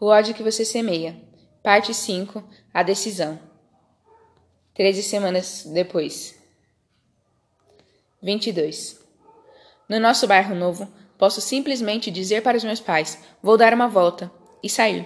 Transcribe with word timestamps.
O 0.00 0.06
ódio 0.06 0.32
que 0.32 0.44
você 0.44 0.64
semeia. 0.64 1.16
Parte 1.60 1.92
5. 1.92 2.44
A 2.72 2.84
decisão. 2.84 3.36
Treze 4.72 5.02
semanas 5.02 5.64
depois. 5.66 6.36
22. 8.22 9.00
No 9.88 9.98
nosso 9.98 10.28
bairro 10.28 10.54
novo, 10.54 10.86
posso 11.18 11.40
simplesmente 11.40 12.12
dizer 12.12 12.44
para 12.44 12.56
os 12.56 12.62
meus 12.62 12.78
pais: 12.78 13.18
vou 13.42 13.56
dar 13.56 13.74
uma 13.74 13.88
volta 13.88 14.30
e 14.62 14.70
sair. 14.70 15.04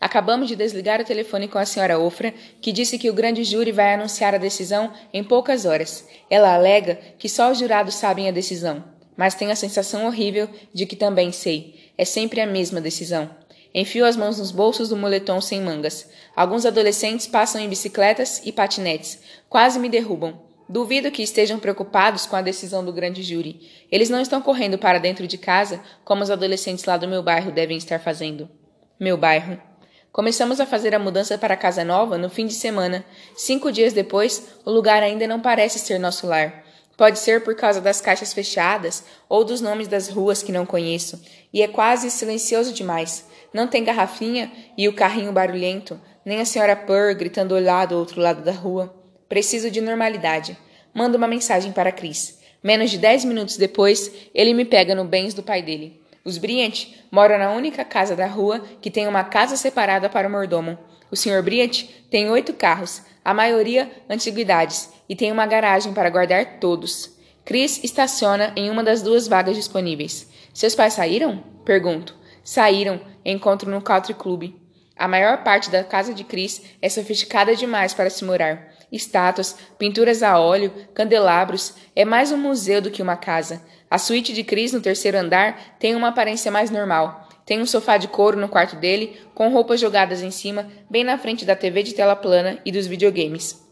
Acabamos 0.00 0.46
de 0.46 0.54
desligar 0.54 1.00
o 1.00 1.04
telefone 1.04 1.48
com 1.48 1.58
a 1.58 1.66
senhora 1.66 1.98
Ofra, 1.98 2.32
que 2.62 2.70
disse 2.70 2.96
que 2.96 3.10
o 3.10 3.14
grande 3.14 3.42
júri 3.42 3.72
vai 3.72 3.94
anunciar 3.94 4.36
a 4.36 4.38
decisão 4.38 4.92
em 5.12 5.24
poucas 5.24 5.64
horas. 5.64 6.06
Ela 6.30 6.54
alega 6.54 6.94
que 7.18 7.28
só 7.28 7.50
os 7.50 7.58
jurados 7.58 7.96
sabem 7.96 8.28
a 8.28 8.32
decisão, 8.32 8.84
mas 9.16 9.34
tenho 9.34 9.50
a 9.50 9.56
sensação 9.56 10.06
horrível 10.06 10.48
de 10.72 10.86
que 10.86 10.94
também 10.94 11.32
sei. 11.32 11.92
É 11.98 12.04
sempre 12.04 12.40
a 12.40 12.46
mesma 12.46 12.80
decisão. 12.80 13.28
Enfio 13.74 14.04
as 14.04 14.16
mãos 14.16 14.38
nos 14.38 14.50
bolsos 14.50 14.88
do 14.88 14.96
moletom 14.96 15.40
sem 15.40 15.60
mangas. 15.60 16.08
Alguns 16.34 16.64
adolescentes 16.64 17.26
passam 17.26 17.60
em 17.60 17.68
bicicletas 17.68 18.40
e 18.44 18.52
patinetes. 18.52 19.20
Quase 19.48 19.78
me 19.78 19.88
derrubam. 19.88 20.40
Duvido 20.68 21.10
que 21.10 21.22
estejam 21.22 21.58
preocupados 21.58 22.26
com 22.26 22.36
a 22.36 22.42
decisão 22.42 22.84
do 22.84 22.92
grande 22.92 23.22
júri. 23.22 23.86
Eles 23.90 24.10
não 24.10 24.20
estão 24.20 24.42
correndo 24.42 24.78
para 24.78 24.98
dentro 24.98 25.26
de 25.26 25.38
casa 25.38 25.80
como 26.04 26.22
os 26.22 26.30
adolescentes 26.30 26.84
lá 26.84 26.96
do 26.96 27.08
meu 27.08 27.22
bairro 27.22 27.50
devem 27.50 27.76
estar 27.76 27.98
fazendo. 27.98 28.48
Meu 29.00 29.16
bairro. 29.16 29.58
Começamos 30.12 30.60
a 30.60 30.66
fazer 30.66 30.94
a 30.94 30.98
mudança 30.98 31.38
para 31.38 31.54
a 31.54 31.56
casa 31.56 31.84
nova 31.84 32.18
no 32.18 32.28
fim 32.28 32.46
de 32.46 32.54
semana. 32.54 33.04
Cinco 33.36 33.70
dias 33.70 33.92
depois, 33.92 34.48
o 34.64 34.70
lugar 34.70 35.02
ainda 35.02 35.26
não 35.26 35.40
parece 35.40 35.78
ser 35.78 35.98
nosso 35.98 36.26
lar. 36.26 36.64
Pode 36.98 37.20
ser 37.20 37.44
por 37.44 37.54
causa 37.54 37.80
das 37.80 38.00
caixas 38.00 38.32
fechadas 38.32 39.04
ou 39.28 39.44
dos 39.44 39.60
nomes 39.60 39.86
das 39.86 40.08
ruas 40.08 40.42
que 40.42 40.50
não 40.50 40.66
conheço, 40.66 41.22
e 41.52 41.62
é 41.62 41.68
quase 41.68 42.10
silencioso 42.10 42.74
demais. 42.74 43.24
Não 43.54 43.68
tem 43.68 43.84
garrafinha 43.84 44.50
e 44.76 44.88
o 44.88 44.92
carrinho 44.92 45.32
barulhento, 45.32 45.98
nem 46.24 46.40
a 46.40 46.44
senhora 46.44 46.74
Purr 46.74 47.14
gritando 47.16 47.56
lá 47.60 47.86
do 47.86 47.96
outro 47.96 48.20
lado 48.20 48.42
da 48.42 48.50
rua. 48.50 48.92
Preciso 49.28 49.70
de 49.70 49.80
normalidade. 49.80 50.58
Mando 50.92 51.16
uma 51.16 51.28
mensagem 51.28 51.70
para 51.70 51.92
Chris. 51.92 52.40
Menos 52.64 52.90
de 52.90 52.98
dez 52.98 53.24
minutos 53.24 53.56
depois, 53.56 54.10
ele 54.34 54.52
me 54.52 54.64
pega 54.64 54.92
no 54.92 55.04
bens 55.04 55.34
do 55.34 55.42
pai 55.42 55.62
dele. 55.62 56.02
Os 56.24 56.36
Bryant 56.36 56.88
moram 57.12 57.38
na 57.38 57.52
única 57.52 57.84
casa 57.84 58.16
da 58.16 58.26
rua 58.26 58.60
que 58.82 58.90
tem 58.90 59.06
uma 59.06 59.22
casa 59.22 59.56
separada 59.56 60.10
para 60.10 60.26
o 60.26 60.30
mordomo. 60.32 60.76
O 61.12 61.16
Sr. 61.16 61.44
Bryant 61.44 61.84
tem 62.10 62.28
oito 62.28 62.52
carros, 62.52 63.02
a 63.28 63.34
maioria 63.34 63.90
antiguidades, 64.08 64.90
e 65.06 65.14
tem 65.14 65.30
uma 65.30 65.44
garagem 65.44 65.92
para 65.92 66.08
guardar 66.08 66.58
todos. 66.60 67.14
Chris 67.44 67.78
estaciona 67.84 68.54
em 68.56 68.70
uma 68.70 68.82
das 68.82 69.02
duas 69.02 69.28
vagas 69.28 69.54
disponíveis. 69.54 70.26
Seus 70.54 70.74
pais 70.74 70.94
saíram? 70.94 71.44
Pergunto. 71.62 72.16
Saíram, 72.42 72.98
encontro 73.22 73.70
no 73.70 73.82
Country 73.82 74.14
Club. 74.14 74.54
A 74.96 75.06
maior 75.06 75.44
parte 75.44 75.68
da 75.68 75.84
casa 75.84 76.14
de 76.14 76.24
Chris 76.24 76.62
é 76.80 76.88
sofisticada 76.88 77.54
demais 77.54 77.92
para 77.92 78.08
se 78.08 78.24
morar. 78.24 78.72
Estátuas, 78.90 79.54
pinturas 79.78 80.22
a 80.22 80.40
óleo, 80.40 80.72
candelabros, 80.94 81.74
é 81.94 82.06
mais 82.06 82.32
um 82.32 82.38
museu 82.38 82.80
do 82.80 82.90
que 82.90 83.02
uma 83.02 83.16
casa. 83.18 83.60
A 83.90 83.98
suíte 83.98 84.32
de 84.32 84.42
Chris 84.42 84.72
no 84.72 84.80
terceiro 84.80 85.18
andar 85.18 85.76
tem 85.78 85.94
uma 85.94 86.08
aparência 86.08 86.50
mais 86.50 86.70
normal. 86.70 87.27
Tem 87.48 87.62
um 87.62 87.64
sofá 87.64 87.96
de 87.96 88.08
couro 88.08 88.38
no 88.38 88.46
quarto 88.46 88.76
dele, 88.76 89.18
com 89.34 89.48
roupas 89.48 89.80
jogadas 89.80 90.20
em 90.20 90.30
cima, 90.30 90.68
bem 90.90 91.02
na 91.02 91.16
frente 91.16 91.46
da 91.46 91.56
TV 91.56 91.82
de 91.82 91.94
tela 91.94 92.14
plana 92.14 92.58
e 92.62 92.70
dos 92.70 92.86
videogames. 92.86 93.66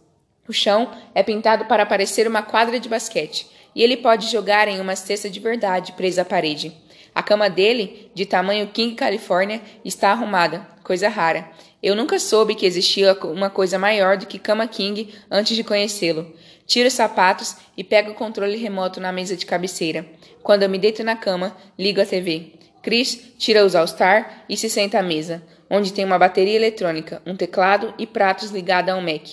O 0.49 0.53
chão 0.53 0.91
é 1.15 1.23
pintado 1.23 1.67
para 1.67 1.85
parecer 1.85 2.27
uma 2.27 2.41
quadra 2.41 2.81
de 2.81 2.89
basquete, 2.89 3.47
e 3.75 3.83
ele 3.83 3.99
pode 3.99 4.29
jogar 4.33 4.67
em 4.67 4.81
uma 4.81 4.97
cesta 4.97 5.29
de 5.29 5.39
verdade 5.39 5.93
presa 5.93 6.23
à 6.23 6.25
parede. 6.25 6.75
A 7.15 7.23
cama 7.23 7.51
dele, 7.51 8.11
de 8.15 8.25
tamanho 8.25 8.67
King 8.69 8.95
California, 8.95 9.61
está 9.85 10.11
arrumada, 10.11 10.67
coisa 10.83 11.11
rara. 11.11 11.47
Eu 11.83 11.95
nunca 11.95 12.19
soube 12.19 12.55
que 12.55 12.65
existia 12.65 13.13
uma 13.25 13.51
coisa 13.51 13.79
maior 13.79 14.17
do 14.17 14.25
que 14.25 14.39
cama 14.39 14.67
King 14.67 15.13
antes 15.31 15.55
de 15.55 15.63
conhecê-lo. 15.63 16.35
Tiro 16.67 16.89
os 16.89 16.95
sapatos 16.95 17.57
e 17.77 17.85
pego 17.85 18.13
o 18.13 18.15
controle 18.15 18.57
remoto 18.57 19.01
na 19.01 19.13
mesa 19.13 19.37
de 19.37 19.45
cabeceira. 19.45 20.07
Quando 20.43 20.63
eu 20.63 20.71
me 20.71 20.79
deito 20.79 21.05
na 21.05 21.15
cama, 21.15 21.55
ligo 21.79 22.01
a 22.01 22.07
TV. 22.07 22.56
Chris 22.87 23.33
tira 23.37 23.67
os 23.67 23.75
All-Star 23.75 24.45
e 24.49 24.57
se 24.57 24.71
senta 24.71 25.01
à 25.01 25.03
mesa, 25.03 25.43
onde 25.69 25.93
tem 25.93 26.05
uma 26.05 26.21
bateria 26.21 26.55
eletrônica, 26.55 27.21
um 27.27 27.35
teclado 27.35 27.93
e 27.99 28.07
pratos 28.07 28.53
ligados 28.53 28.95
a 28.95 28.97
um 28.97 29.01
Mac. 29.01 29.27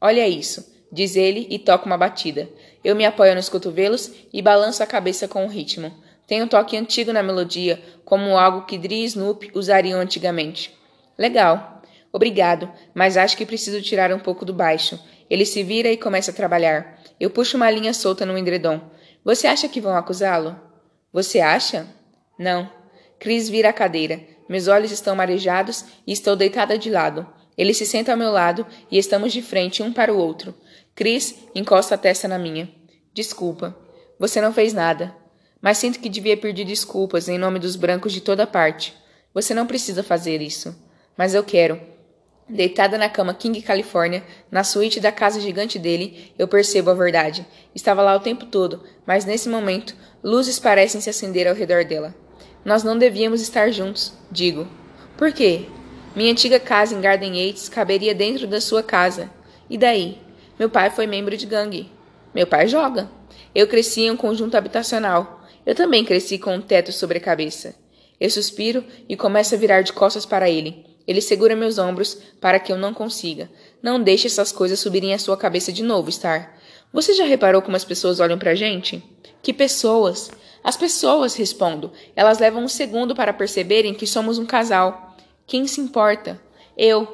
Olha 0.00 0.28
isso, 0.28 0.72
diz 0.92 1.16
ele 1.16 1.44
e 1.50 1.58
toca 1.58 1.86
uma 1.86 1.98
batida. 1.98 2.48
Eu 2.84 2.94
me 2.94 3.04
apoio 3.04 3.34
nos 3.34 3.48
cotovelos 3.48 4.12
e 4.32 4.40
balanço 4.40 4.80
a 4.80 4.86
cabeça 4.86 5.26
com 5.26 5.44
o 5.44 5.48
ritmo. 5.48 5.92
Tem 6.24 6.40
um 6.40 6.46
toque 6.46 6.76
antigo 6.76 7.12
na 7.12 7.20
melodia, 7.20 7.82
como 8.04 8.38
algo 8.38 8.64
que 8.64 8.78
Dri 8.78 9.02
e 9.02 9.06
Snoop 9.06 9.50
usariam 9.54 9.98
antigamente. 9.98 10.72
Legal. 11.18 11.82
Obrigado, 12.12 12.70
mas 12.94 13.16
acho 13.16 13.36
que 13.36 13.44
preciso 13.44 13.82
tirar 13.82 14.12
um 14.12 14.20
pouco 14.20 14.44
do 14.44 14.54
baixo. 14.54 15.00
Ele 15.28 15.44
se 15.44 15.64
vira 15.64 15.90
e 15.90 15.96
começa 15.96 16.30
a 16.30 16.34
trabalhar. 16.34 17.02
Eu 17.18 17.28
puxo 17.28 17.56
uma 17.56 17.72
linha 17.72 17.92
solta 17.92 18.24
no 18.24 18.38
edredom. 18.38 18.80
Você 19.24 19.48
acha 19.48 19.68
que 19.68 19.80
vão 19.80 19.96
acusá-lo? 19.96 20.54
Você 21.12 21.40
acha? 21.40 21.88
Não. 22.38 22.78
Chris 23.20 23.48
vira 23.48 23.68
a 23.68 23.72
cadeira. 23.72 24.20
Meus 24.48 24.66
olhos 24.66 24.90
estão 24.90 25.14
marejados 25.14 25.84
e 26.04 26.12
estou 26.12 26.34
deitada 26.34 26.76
de 26.76 26.90
lado. 26.90 27.24
Ele 27.56 27.72
se 27.72 27.86
senta 27.86 28.10
ao 28.10 28.18
meu 28.18 28.32
lado 28.32 28.66
e 28.90 28.98
estamos 28.98 29.32
de 29.32 29.40
frente 29.40 29.80
um 29.80 29.92
para 29.92 30.12
o 30.12 30.18
outro. 30.18 30.52
Chris 30.96 31.36
encosta 31.54 31.94
a 31.94 31.98
testa 31.98 32.26
na 32.26 32.38
minha. 32.38 32.68
Desculpa. 33.14 33.76
Você 34.18 34.40
não 34.40 34.52
fez 34.52 34.72
nada 34.72 35.20
mas 35.60 35.78
sinto 35.78 36.00
que 36.00 36.08
devia 36.08 36.36
pedir 36.36 36.64
desculpas 36.64 37.28
em 37.28 37.38
nome 37.38 37.58
dos 37.58 37.76
brancos 37.76 38.12
de 38.12 38.20
toda 38.20 38.46
parte. 38.46 38.94
Você 39.34 39.52
não 39.52 39.66
precisa 39.66 40.02
fazer 40.02 40.40
isso. 40.40 40.74
Mas 41.16 41.34
eu 41.34 41.44
quero. 41.44 41.80
Deitada 42.48 42.98
na 42.98 43.08
cama 43.08 43.34
King 43.34 43.62
California, 43.62 44.24
na 44.50 44.64
suíte 44.64 44.98
da 44.98 45.12
casa 45.12 45.40
gigante 45.40 45.78
dele, 45.78 46.32
eu 46.38 46.48
percebo 46.48 46.90
a 46.90 46.94
verdade. 46.94 47.46
Estava 47.74 48.02
lá 48.02 48.16
o 48.16 48.20
tempo 48.20 48.46
todo, 48.46 48.82
mas 49.06 49.24
nesse 49.24 49.48
momento, 49.48 49.94
luzes 50.24 50.58
parecem 50.58 51.00
se 51.00 51.10
acender 51.10 51.46
ao 51.46 51.54
redor 51.54 51.84
dela. 51.84 52.14
Nós 52.64 52.82
não 52.82 52.98
devíamos 52.98 53.40
estar 53.40 53.70
juntos, 53.70 54.12
digo. 54.30 54.68
Por 55.16 55.32
quê? 55.32 55.66
Minha 56.14 56.32
antiga 56.32 56.58
casa 56.58 56.94
em 56.94 57.00
Garden 57.00 57.36
Yates 57.36 57.68
caberia 57.68 58.14
dentro 58.14 58.46
da 58.46 58.60
sua 58.60 58.82
casa. 58.82 59.30
E 59.68 59.78
daí? 59.78 60.18
Meu 60.58 60.68
pai 60.68 60.90
foi 60.90 61.06
membro 61.06 61.36
de 61.36 61.46
gangue. 61.46 61.90
Meu 62.34 62.46
pai 62.46 62.68
joga. 62.68 63.10
Eu 63.54 63.66
cresci 63.66 64.02
em 64.02 64.10
um 64.10 64.16
conjunto 64.16 64.56
habitacional. 64.56 65.44
Eu 65.64 65.74
também 65.74 66.04
cresci 66.04 66.38
com 66.38 66.54
um 66.54 66.60
teto 66.60 66.92
sobre 66.92 67.18
a 67.18 67.20
cabeça. 67.20 67.74
Eu 68.20 68.28
suspiro 68.28 68.84
e 69.08 69.16
começo 69.16 69.54
a 69.54 69.58
virar 69.58 69.82
de 69.82 69.92
costas 69.92 70.26
para 70.26 70.50
ele. 70.50 70.84
Ele 71.06 71.20
segura 71.20 71.56
meus 71.56 71.78
ombros 71.78 72.18
para 72.40 72.58
que 72.58 72.72
eu 72.72 72.76
não 72.76 72.92
consiga. 72.92 73.50
Não 73.82 74.02
deixe 74.02 74.26
essas 74.26 74.52
coisas 74.52 74.78
subirem 74.78 75.14
à 75.14 75.18
sua 75.18 75.36
cabeça 75.36 75.72
de 75.72 75.82
novo, 75.82 76.12
Star. 76.12 76.54
Você 76.92 77.14
já 77.14 77.24
reparou 77.24 77.62
como 77.62 77.76
as 77.76 77.84
pessoas 77.84 78.20
olham 78.20 78.38
para 78.38 78.50
a 78.50 78.54
gente? 78.54 79.02
Que 79.42 79.52
pessoas? 79.52 80.30
As 80.62 80.76
pessoas, 80.76 81.34
respondo. 81.34 81.92
Elas 82.14 82.38
levam 82.38 82.64
um 82.64 82.68
segundo 82.68 83.14
para 83.14 83.32
perceberem 83.32 83.94
que 83.94 84.06
somos 84.06 84.38
um 84.38 84.46
casal. 84.46 85.16
Quem 85.46 85.66
se 85.66 85.80
importa? 85.80 86.40
Eu. 86.76 87.06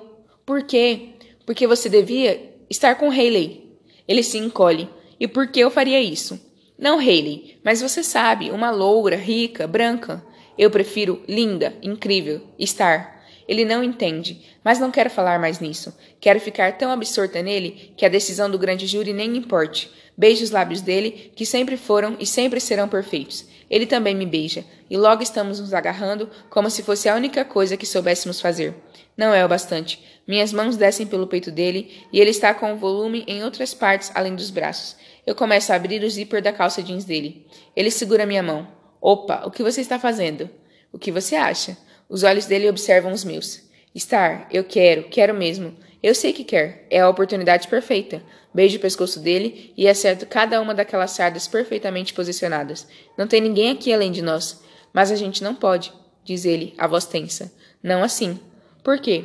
Por 0.45 0.63
quê? 0.63 1.11
Porque 1.45 1.67
você 1.67 1.89
devia 1.89 2.53
estar 2.69 2.97
com 2.97 3.11
Haley. 3.11 3.79
Ele 4.07 4.23
se 4.23 4.39
encolhe. 4.39 4.89
E 5.19 5.27
por 5.27 5.49
que 5.49 5.61
eu 5.61 5.71
faria 5.71 6.01
isso? 6.01 6.39
Não 6.79 6.99
Hayley, 6.99 7.59
mas 7.65 7.81
você 7.81 8.03
sabe, 8.03 8.51
uma 8.51 8.71
loura, 8.71 9.17
rica, 9.17 9.67
branca. 9.67 10.23
Eu 10.59 10.71
prefiro 10.71 11.23
linda, 11.27 11.75
incrível, 11.83 12.43
estar. 12.59 13.25
Ele 13.49 13.65
não 13.65 13.83
entende, 13.83 14.45
mas 14.67 14.81
não 14.81 14.91
quero 14.91 15.09
falar 15.09 15.39
mais 15.39 15.61
nisso. 15.61 15.97
Quero 16.19 16.41
ficar 16.41 16.77
tão 16.77 16.91
absorta 16.91 17.41
nele 17.41 17.93
que 17.97 18.05
a 18.05 18.09
decisão 18.09 18.51
do 18.51 18.59
grande 18.59 18.85
júri 18.85 19.13
nem 19.13 19.37
importe. 19.37 19.89
Beijo 20.19 20.43
os 20.43 20.51
lábios 20.51 20.81
dele, 20.81 21.31
que 21.37 21.47
sempre 21.47 21.77
foram 21.77 22.17
e 22.19 22.27
sempre 22.27 22.59
serão 22.59 22.89
perfeitos. 22.89 23.47
Ele 23.71 23.87
também 23.87 24.13
me 24.13 24.27
beija, 24.27 24.65
e 24.91 24.97
logo 24.97 25.23
estamos 25.23 25.61
nos 25.61 25.73
agarrando 25.73 26.29
como 26.51 26.69
se 26.69 26.83
fosse 26.83 27.09
a 27.09 27.15
única 27.15 27.45
coisa 27.45 27.77
que 27.77 27.87
soubéssemos 27.87 28.41
fazer. 28.41 28.75
Não 29.17 29.33
é 29.33 29.45
o 29.45 29.49
bastante. 29.49 30.05
Minhas 30.27 30.53
mãos 30.53 30.77
descem 30.77 31.07
pelo 31.07 31.29
peito 31.29 31.53
dele 31.53 32.05
e 32.13 32.19
ele 32.19 32.31
está 32.31 32.53
com 32.53 32.73
o 32.73 32.77
volume 32.77 33.23
em 33.29 33.45
outras 33.45 33.73
partes 33.73 34.11
além 34.17 34.35
dos 34.35 34.51
braços. 34.51 34.97
Eu 35.25 35.37
começo 35.37 35.73
a 35.73 35.77
abrir 35.77 36.03
o 36.03 36.11
zíper 36.11 36.43
da 36.43 36.53
calça 36.53 36.83
jeans 36.83 37.05
dele. 37.05 37.47
Ele 37.77 37.89
segura 37.89 38.27
minha 38.27 38.43
mão. 38.43 38.67
Opa, 39.01 39.45
o 39.47 39.51
que 39.53 39.63
você 39.63 39.81
está 39.81 39.97
fazendo? 39.97 40.51
O 40.93 40.99
que 40.99 41.13
você 41.13 41.37
acha? 41.37 41.79
Os 42.09 42.25
olhos 42.25 42.47
dele 42.47 42.69
observam 42.69 43.13
os 43.13 43.23
meus. 43.23 43.66
Star, 43.99 44.47
eu 44.51 44.65
quero, 44.65 45.05
quero 45.05 45.35
mesmo. 45.35 45.75
Eu 46.03 46.15
sei 46.15 46.33
que 46.33 46.45
quer. 46.45 46.87
É 46.91 47.01
a 47.01 47.09
oportunidade 47.09 47.69
perfeita. 47.69 48.23
Beijo 48.53 48.77
o 48.77 48.81
pescoço 48.81 49.21
dele 49.21 49.73
e 49.77 49.89
acerto 49.89 50.27
cada 50.27 50.61
uma 50.61 50.75
daquelas 50.75 51.11
sardas 51.11 51.49
perfeitamente 51.49 52.15
posicionadas. 52.15 52.87
Não 53.17 53.27
tem 53.27 53.41
ninguém 53.41 53.71
aqui 53.71 53.93
além 53.93 54.13
de 54.13 54.23
nós. 54.23 54.63
Mas 54.93 55.11
a 55.11 55.17
gente 55.17 55.43
não 55.43 55.55
pode, 55.55 55.93
diz 56.25 56.45
ele, 56.45 56.75
a 56.79 56.87
voz 56.87 57.05
tensa. 57.05 57.53
Não 57.83 58.03
assim. 58.03 58.39
Por 58.83 58.99
quê? 58.99 59.25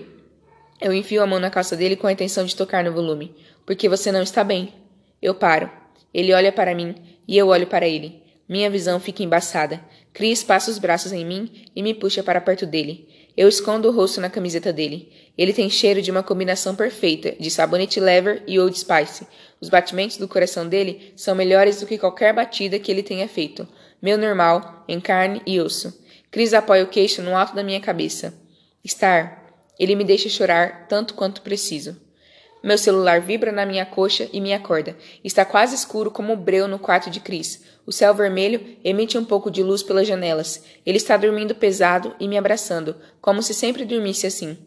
Eu 0.79 0.93
enfio 0.93 1.21
a 1.21 1.27
mão 1.27 1.39
na 1.39 1.49
calça 1.49 1.75
dele 1.75 1.95
com 1.95 2.07
a 2.07 2.11
intenção 2.11 2.45
de 2.45 2.55
tocar 2.55 2.83
no 2.83 2.91
volume. 2.91 3.35
Porque 3.65 3.87
você 3.87 4.11
não 4.11 4.21
está 4.21 4.43
bem. 4.43 4.73
Eu 5.21 5.35
paro. 5.35 5.69
Ele 6.13 6.33
olha 6.33 6.51
para 6.51 6.75
mim 6.75 6.95
e 7.27 7.37
eu 7.37 7.47
olho 7.47 7.67
para 7.67 7.87
ele. 7.87 8.21
Minha 8.49 8.69
visão 8.69 8.99
fica 8.99 9.23
embaçada. 9.23 9.79
Chris 10.11 10.43
passa 10.43 10.69
os 10.69 10.77
braços 10.77 11.13
em 11.13 11.23
mim 11.23 11.69
e 11.73 11.81
me 11.81 11.93
puxa 11.93 12.21
para 12.21 12.41
perto 12.41 12.65
dele. 12.65 13.07
Eu 13.35 13.47
escondo 13.47 13.87
o 13.87 13.91
rosto 13.91 14.19
na 14.19 14.29
camiseta 14.29 14.73
dele. 14.73 15.11
Ele 15.37 15.53
tem 15.53 15.69
cheiro 15.69 16.01
de 16.01 16.11
uma 16.11 16.21
combinação 16.21 16.75
perfeita 16.75 17.33
de 17.39 17.49
sabonete 17.49 17.99
lever 17.99 18.43
e 18.45 18.59
Old 18.59 18.77
Spice. 18.77 19.25
Os 19.59 19.69
batimentos 19.69 20.17
do 20.17 20.27
coração 20.27 20.67
dele 20.67 21.13
são 21.15 21.33
melhores 21.33 21.79
do 21.79 21.87
que 21.87 21.97
qualquer 21.97 22.33
batida 22.33 22.79
que 22.79 22.91
ele 22.91 23.03
tenha 23.03 23.27
feito. 23.27 23.67
Meu 24.01 24.17
normal, 24.17 24.83
em 24.87 24.99
carne 24.99 25.41
e 25.45 25.59
osso. 25.59 25.97
Chris 26.29 26.53
apoia 26.53 26.83
o 26.83 26.87
queixo 26.87 27.21
no 27.21 27.35
alto 27.35 27.55
da 27.55 27.63
minha 27.63 27.79
cabeça. 27.79 28.33
Star, 28.85 29.53
ele 29.79 29.95
me 29.95 30.03
deixa 30.03 30.29
chorar 30.29 30.87
tanto 30.87 31.13
quanto 31.13 31.41
preciso. 31.41 31.95
Meu 32.63 32.77
celular 32.77 33.19
vibra 33.19 33.51
na 33.51 33.65
minha 33.65 33.85
coxa 33.85 34.29
e 34.31 34.39
me 34.39 34.53
acorda. 34.53 34.95
Está 35.23 35.43
quase 35.43 35.73
escuro 35.73 36.11
como 36.11 36.33
o 36.33 36.37
breu 36.37 36.67
no 36.67 36.77
quarto 36.77 37.09
de 37.09 37.19
Chris. 37.19 37.63
O 37.87 37.91
céu 37.91 38.13
vermelho 38.13 38.77
emite 38.83 39.17
um 39.17 39.25
pouco 39.25 39.49
de 39.49 39.63
luz 39.63 39.81
pelas 39.81 40.07
janelas. 40.07 40.63
Ele 40.85 40.97
está 40.97 41.17
dormindo 41.17 41.55
pesado 41.55 42.15
e 42.19 42.27
me 42.27 42.37
abraçando, 42.37 42.95
como 43.19 43.41
se 43.41 43.55
sempre 43.55 43.83
dormisse 43.83 44.27
assim. 44.27 44.59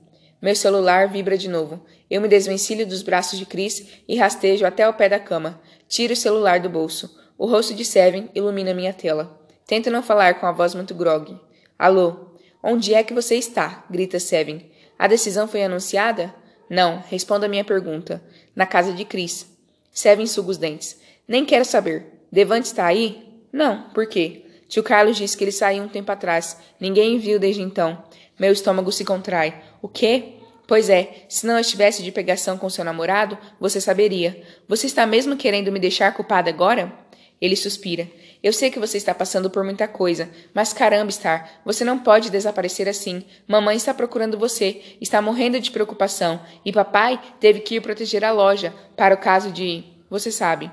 Meu 0.43 0.57
celular 0.57 1.09
vibra 1.09 1.39
de 1.39 1.49
novo. 1.49 1.87
Eu 2.11 2.21
me 2.21 2.27
desvencilho 2.27 2.85
dos 2.85 3.01
braços 3.01 3.39
de 3.39 3.47
Chris 3.47 3.87
e 4.09 4.17
rastejo 4.17 4.67
até 4.67 4.89
o 4.89 4.95
pé 4.95 5.09
da 5.09 5.21
cama. 5.21 5.61
Tiro 5.89 6.15
o 6.15 6.17
celular 6.17 6.59
do 6.59 6.69
bolso. 6.69 7.17
O 7.39 7.47
rosto 7.47 7.75
de 7.75 7.85
Seven 7.85 8.29
ilumina 8.35 8.75
minha 8.75 8.93
tela. 8.93 9.41
Tento 9.67 9.89
não 9.89 10.03
falar 10.03 10.41
com 10.41 10.47
a 10.47 10.53
voz 10.53 10.75
muito 10.75 10.95
grogue. 10.95 11.39
Alô? 11.79 12.37
Onde 12.61 12.93
é 12.93 13.05
que 13.05 13.15
você 13.15 13.37
está? 13.37 13.85
grita 13.89 14.19
Seven. 14.19 14.69
A 14.99 15.07
decisão 15.07 15.47
foi 15.47 15.63
anunciada? 15.63 16.35
Não, 16.69 17.03
responda 17.09 17.47
a 17.47 17.49
minha 17.49 17.65
pergunta. 17.65 18.23
Na 18.55 18.67
casa 18.67 18.93
de 18.93 19.05
Cris. 19.05 19.47
Seven 19.93 20.27
suga 20.27 20.51
os 20.51 20.59
dentes. 20.59 21.01
Nem 21.27 21.45
quero 21.45 21.65
saber. 21.65 22.07
Devante 22.31 22.67
está 22.67 22.87
aí? 22.87 23.43
Não, 23.53 23.83
por 23.91 24.07
quê? 24.07 24.45
Tio 24.69 24.83
Carlos 24.83 25.17
disse 25.17 25.37
que 25.37 25.45
ele 25.45 25.53
saiu 25.53 25.85
um 25.85 25.89
tempo 25.89 26.11
atrás. 26.11 26.59
Ninguém 26.81 27.19
viu 27.19 27.39
desde 27.39 27.63
então. 27.63 28.03
Meu 28.39 28.53
estômago 28.53 28.91
se 28.91 29.05
contrai. 29.05 29.63
O 29.81 29.89
quê? 29.89 30.35
Pois 30.67 30.89
é, 30.89 31.27
se 31.29 31.47
não 31.47 31.59
estivesse 31.59 32.03
de 32.03 32.11
pegação 32.11 32.57
com 32.57 32.71
seu 32.71 32.85
namorado, 32.85 33.37
você 33.61 33.81
saberia. 33.81 34.43
Você 34.67 34.87
está 34.87 35.07
mesmo 35.07 35.37
querendo 35.37 35.71
me 35.71 35.79
deixar 35.79 36.13
culpada 36.15 36.49
agora? 36.49 36.93
Ele 37.41 37.57
suspira. 37.57 38.09
Eu 38.43 38.53
sei 38.53 38.71
que 38.71 38.79
você 38.79 38.97
está 38.97 39.15
passando 39.15 39.51
por 39.51 39.65
muita 39.65 39.89
coisa, 39.89 40.29
mas 40.53 40.73
caramba, 40.73 41.11
Star, 41.11 41.61
você 41.65 41.85
não 41.85 41.99
pode 41.99 42.31
desaparecer 42.31 42.89
assim. 42.89 43.25
Mamãe 43.47 43.77
está 43.77 43.93
procurando 43.95 44.39
você, 44.39 44.83
está 45.01 45.21
morrendo 45.23 45.59
de 45.59 45.71
preocupação, 45.71 46.41
e 46.65 46.73
papai 46.73 47.21
teve 47.41 47.61
que 47.61 47.77
ir 47.77 47.81
proteger 47.81 48.25
a 48.25 48.33
loja, 48.33 48.75
para 48.97 49.15
o 49.15 49.19
caso 49.19 49.51
de. 49.51 49.85
Você 50.11 50.31
sabe. 50.31 50.71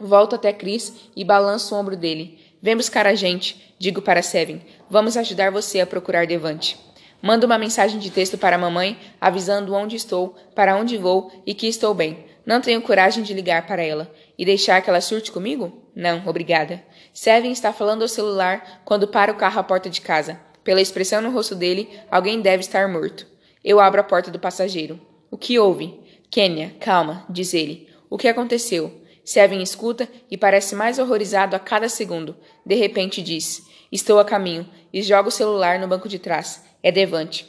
Volto 0.00 0.34
até 0.34 0.52
Chris 0.52 0.92
e 1.14 1.24
balanço 1.24 1.74
o 1.74 1.78
ombro 1.78 1.96
dele. 1.96 2.38
Vem 2.60 2.76
buscar 2.76 3.06
a 3.06 3.14
gente, 3.14 3.74
digo 3.78 4.00
para 4.00 4.22
Seven. 4.22 4.62
Vamos 4.88 5.16
ajudar 5.16 5.50
você 5.50 5.80
a 5.80 5.86
procurar 5.86 6.26
Devante. 6.26 6.78
Mando 7.20 7.46
uma 7.46 7.58
mensagem 7.58 8.00
de 8.00 8.10
texto 8.10 8.38
para 8.38 8.56
a 8.56 8.58
mamãe, 8.58 8.98
avisando 9.20 9.74
onde 9.74 9.96
estou, 9.96 10.34
para 10.54 10.76
onde 10.76 10.96
vou 10.96 11.30
e 11.46 11.54
que 11.54 11.68
estou 11.68 11.94
bem. 11.94 12.24
Não 12.44 12.60
tenho 12.60 12.82
coragem 12.82 13.22
de 13.22 13.32
ligar 13.32 13.66
para 13.66 13.82
ela. 13.82 14.12
E 14.36 14.44
deixar 14.44 14.80
que 14.80 14.90
ela 14.90 15.00
surte 15.00 15.30
comigo? 15.30 15.81
Não, 15.94 16.26
obrigada. 16.26 16.82
Seven 17.12 17.52
está 17.52 17.72
falando 17.72 18.02
ao 18.02 18.08
celular 18.08 18.82
quando 18.84 19.08
para 19.08 19.32
o 19.32 19.36
carro 19.36 19.60
à 19.60 19.62
porta 19.62 19.90
de 19.90 20.00
casa. 20.00 20.40
Pela 20.64 20.80
expressão 20.80 21.20
no 21.20 21.30
rosto 21.30 21.54
dele, 21.54 21.88
alguém 22.10 22.40
deve 22.40 22.60
estar 22.60 22.88
morto. 22.88 23.26
Eu 23.64 23.78
abro 23.78 24.00
a 24.00 24.04
porta 24.04 24.30
do 24.30 24.38
passageiro. 24.38 25.00
O 25.30 25.36
que 25.36 25.58
houve? 25.58 26.00
Kenya, 26.30 26.74
calma, 26.80 27.26
diz 27.28 27.52
ele. 27.52 27.88
O 28.08 28.16
que 28.16 28.28
aconteceu? 28.28 29.02
Seven 29.24 29.62
escuta 29.62 30.08
e 30.30 30.36
parece 30.36 30.74
mais 30.74 30.98
horrorizado 30.98 31.54
a 31.54 31.58
cada 31.58 31.88
segundo. 31.88 32.36
De 32.64 32.74
repente 32.74 33.22
diz: 33.22 33.62
Estou 33.90 34.18
a 34.18 34.24
caminho 34.24 34.68
e 34.92 35.02
joga 35.02 35.28
o 35.28 35.32
celular 35.32 35.78
no 35.78 35.86
banco 35.86 36.08
de 36.08 36.18
trás. 36.18 36.64
É 36.82 36.90
Devante. 36.90 37.46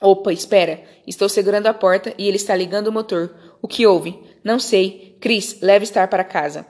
Opa, 0.00 0.32
espera. 0.32 0.82
Estou 1.06 1.28
segurando 1.28 1.66
a 1.66 1.74
porta 1.74 2.14
e 2.16 2.26
ele 2.26 2.36
está 2.36 2.54
ligando 2.54 2.88
o 2.88 2.92
motor. 2.92 3.34
O 3.60 3.68
que 3.68 3.86
houve? 3.86 4.18
Não 4.42 4.58
sei. 4.58 5.16
Chris, 5.20 5.58
leve 5.60 5.84
estar 5.84 6.08
para 6.08 6.24
casa. 6.24 6.66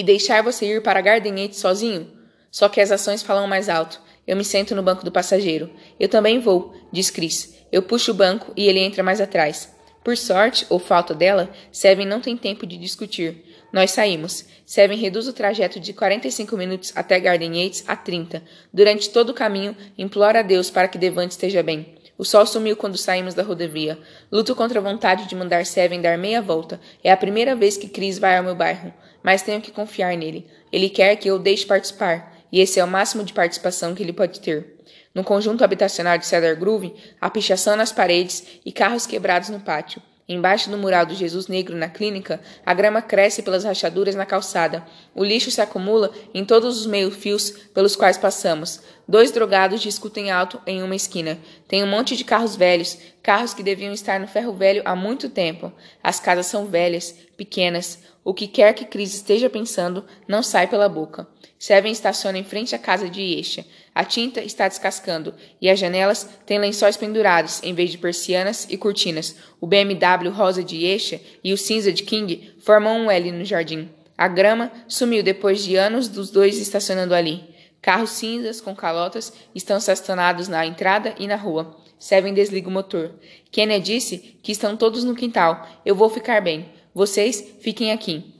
E 0.00 0.02
deixar 0.02 0.42
você 0.42 0.64
ir 0.64 0.82
para 0.82 1.02
Gardenete 1.02 1.54
sozinho? 1.54 2.10
Só 2.50 2.70
que 2.70 2.80
as 2.80 2.90
ações 2.90 3.22
falam 3.22 3.46
mais 3.46 3.68
alto. 3.68 4.00
Eu 4.26 4.34
me 4.34 4.42
sento 4.42 4.74
no 4.74 4.82
banco 4.82 5.04
do 5.04 5.12
passageiro. 5.12 5.68
Eu 6.00 6.08
também 6.08 6.40
vou, 6.40 6.74
diz 6.90 7.10
Chris. 7.10 7.54
Eu 7.70 7.82
puxo 7.82 8.12
o 8.12 8.14
banco 8.14 8.50
e 8.56 8.66
ele 8.66 8.80
entra 8.80 9.02
mais 9.02 9.20
atrás. 9.20 9.68
Por 10.02 10.16
sorte, 10.16 10.64
ou 10.70 10.78
falta 10.78 11.12
dela, 11.12 11.50
Seven 11.70 12.06
não 12.06 12.18
tem 12.18 12.34
tempo 12.34 12.66
de 12.66 12.78
discutir. 12.78 13.44
Nós 13.70 13.90
saímos. 13.90 14.46
Seven 14.64 14.96
reduz 14.96 15.28
o 15.28 15.34
trajeto 15.34 15.78
de 15.78 15.92
45 15.92 16.56
minutos 16.56 16.92
até 16.96 17.20
Garden 17.20 17.62
Yates 17.62 17.84
a 17.86 17.94
30. 17.94 18.42
Durante 18.72 19.10
todo 19.10 19.28
o 19.28 19.34
caminho, 19.34 19.76
implora 19.98 20.38
a 20.38 20.42
Deus 20.42 20.70
para 20.70 20.88
que 20.88 20.96
Devante 20.96 21.32
esteja 21.32 21.62
bem. 21.62 21.94
O 22.16 22.24
sol 22.24 22.46
sumiu 22.46 22.74
quando 22.74 22.96
saímos 22.96 23.34
da 23.34 23.42
rodovia. 23.42 23.98
Luto 24.32 24.54
contra 24.54 24.78
a 24.78 24.82
vontade 24.82 25.26
de 25.26 25.36
mandar 25.36 25.66
Seven 25.66 26.00
dar 26.00 26.16
meia 26.16 26.40
volta. 26.40 26.80
É 27.04 27.12
a 27.12 27.16
primeira 27.18 27.54
vez 27.54 27.76
que 27.76 27.88
Chris 27.88 28.18
vai 28.18 28.38
ao 28.38 28.44
meu 28.44 28.54
bairro, 28.54 28.94
mas 29.22 29.42
tenho 29.42 29.60
que 29.60 29.70
confiar 29.70 30.16
nele. 30.16 30.46
Ele 30.72 30.88
quer 30.88 31.16
que 31.16 31.28
eu 31.28 31.38
deixe 31.38 31.66
participar, 31.66 32.36
e 32.52 32.60
esse 32.60 32.80
é 32.80 32.84
o 32.84 32.88
máximo 32.88 33.24
de 33.24 33.32
participação 33.32 33.94
que 33.94 34.02
ele 34.02 34.12
pode 34.12 34.40
ter. 34.40 34.76
No 35.14 35.24
conjunto 35.24 35.64
habitacional 35.64 36.18
de 36.18 36.26
Cedar 36.26 36.56
Grove, 36.56 36.94
há 37.20 37.28
pichação 37.28 37.76
nas 37.76 37.92
paredes 37.92 38.60
e 38.64 38.70
carros 38.70 39.06
quebrados 39.06 39.48
no 39.48 39.60
pátio. 39.60 40.00
Embaixo 40.32 40.70
do 40.70 40.78
mural 40.78 41.04
do 41.04 41.12
Jesus 41.12 41.48
Negro 41.48 41.76
na 41.76 41.88
clínica, 41.88 42.40
a 42.64 42.72
grama 42.72 43.02
cresce 43.02 43.42
pelas 43.42 43.64
rachaduras 43.64 44.14
na 44.14 44.24
calçada. 44.24 44.86
O 45.12 45.24
lixo 45.24 45.50
se 45.50 45.60
acumula 45.60 46.12
em 46.32 46.44
todos 46.44 46.78
os 46.78 46.86
meio-fios 46.86 47.50
pelos 47.74 47.96
quais 47.96 48.16
passamos. 48.16 48.80
Dois 49.08 49.32
drogados 49.32 49.80
discutem 49.80 50.30
alto 50.30 50.62
em 50.64 50.84
uma 50.84 50.94
esquina. 50.94 51.36
Tem 51.66 51.82
um 51.82 51.86
monte 51.88 52.16
de 52.16 52.22
carros 52.22 52.54
velhos, 52.54 52.96
carros 53.20 53.52
que 53.52 53.64
deviam 53.64 53.92
estar 53.92 54.20
no 54.20 54.28
ferro 54.28 54.52
velho 54.52 54.82
há 54.84 54.94
muito 54.94 55.28
tempo. 55.28 55.72
As 56.00 56.20
casas 56.20 56.46
são 56.46 56.66
velhas, 56.66 57.12
pequenas. 57.36 57.98
O 58.22 58.32
que 58.32 58.46
quer 58.46 58.72
que 58.72 58.84
Cris 58.84 59.12
esteja 59.12 59.50
pensando 59.50 60.04
não 60.28 60.44
sai 60.44 60.68
pela 60.68 60.88
boca. 60.88 61.26
Seven 61.58 61.90
estaciona 61.90 62.38
em 62.38 62.44
frente 62.44 62.72
à 62.72 62.78
casa 62.78 63.10
de 63.10 63.20
Yesha. 63.20 63.66
A 64.00 64.04
tinta 64.04 64.40
está 64.40 64.66
descascando 64.66 65.34
e 65.60 65.68
as 65.68 65.78
janelas 65.78 66.26
têm 66.46 66.58
lençóis 66.58 66.96
pendurados 66.96 67.62
em 67.62 67.74
vez 67.74 67.90
de 67.90 67.98
persianas 67.98 68.66
e 68.70 68.78
cortinas. 68.78 69.36
O 69.60 69.66
BMW 69.66 70.30
rosa 70.30 70.64
de 70.64 70.86
Yesha 70.86 71.20
e 71.44 71.52
o 71.52 71.58
cinza 71.58 71.92
de 71.92 72.02
King 72.02 72.50
formam 72.60 72.98
um 72.98 73.10
L 73.10 73.30
no 73.30 73.44
jardim. 73.44 73.90
A 74.16 74.26
grama 74.26 74.72
sumiu 74.88 75.22
depois 75.22 75.62
de 75.62 75.76
anos 75.76 76.08
dos 76.08 76.30
dois 76.30 76.56
estacionando 76.56 77.14
ali. 77.14 77.44
Carros 77.82 78.12
cinzas 78.12 78.58
com 78.58 78.74
calotas 78.74 79.34
estão 79.54 79.76
estacionados 79.76 80.48
na 80.48 80.64
entrada 80.64 81.14
e 81.18 81.26
na 81.26 81.36
rua. 81.36 81.76
Seven 81.98 82.32
desliga 82.32 82.70
o 82.70 82.72
motor. 82.72 83.10
Kenya 83.50 83.78
disse 83.78 84.16
que 84.42 84.52
estão 84.52 84.78
todos 84.78 85.04
no 85.04 85.14
quintal. 85.14 85.68
Eu 85.84 85.94
vou 85.94 86.08
ficar 86.08 86.40
bem. 86.40 86.70
Vocês 86.94 87.44
fiquem 87.60 87.92
aqui. 87.92 88.39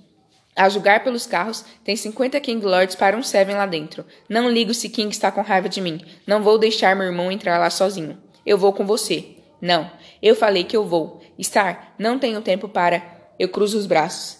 A 0.57 0.69
julgar 0.69 1.03
pelos 1.05 1.27
carros, 1.27 1.65
tem 1.85 1.97
50 1.97 2.39
King 2.41 2.65
Lords 2.65 2.97
para 2.97 3.17
um 3.17 3.23
Seven 3.23 3.55
lá 3.55 3.67
dentro. 3.67 4.05
Não 4.29 4.51
ligo 4.51 4.75
se 4.75 4.89
King 4.89 5.11
está 5.11 5.31
com 5.31 5.41
raiva 5.41 5.69
de 5.69 5.81
mim. 5.81 6.01
Não 6.27 6.43
vou 6.43 6.59
deixar 6.59 6.97
meu 6.97 7.07
irmão 7.07 7.31
entrar 7.31 7.59
lá 7.59 7.71
sozinho. 7.71 8.19
Eu 8.45 8.59
vou 8.59 8.73
com 8.73 8.85
você. 8.85 9.37
Não, 9.61 9.91
eu 10.23 10.35
falei 10.35 10.65
que 10.65 10.77
eu 10.77 10.85
vou. 10.85 11.23
Star, 11.41 11.95
não 11.99 12.19
tenho 12.19 12.41
tempo 12.43 12.69
para. 12.69 13.03
Eu 13.39 13.49
cruzo 13.49 13.79
os 13.79 13.87
braços. 13.87 14.39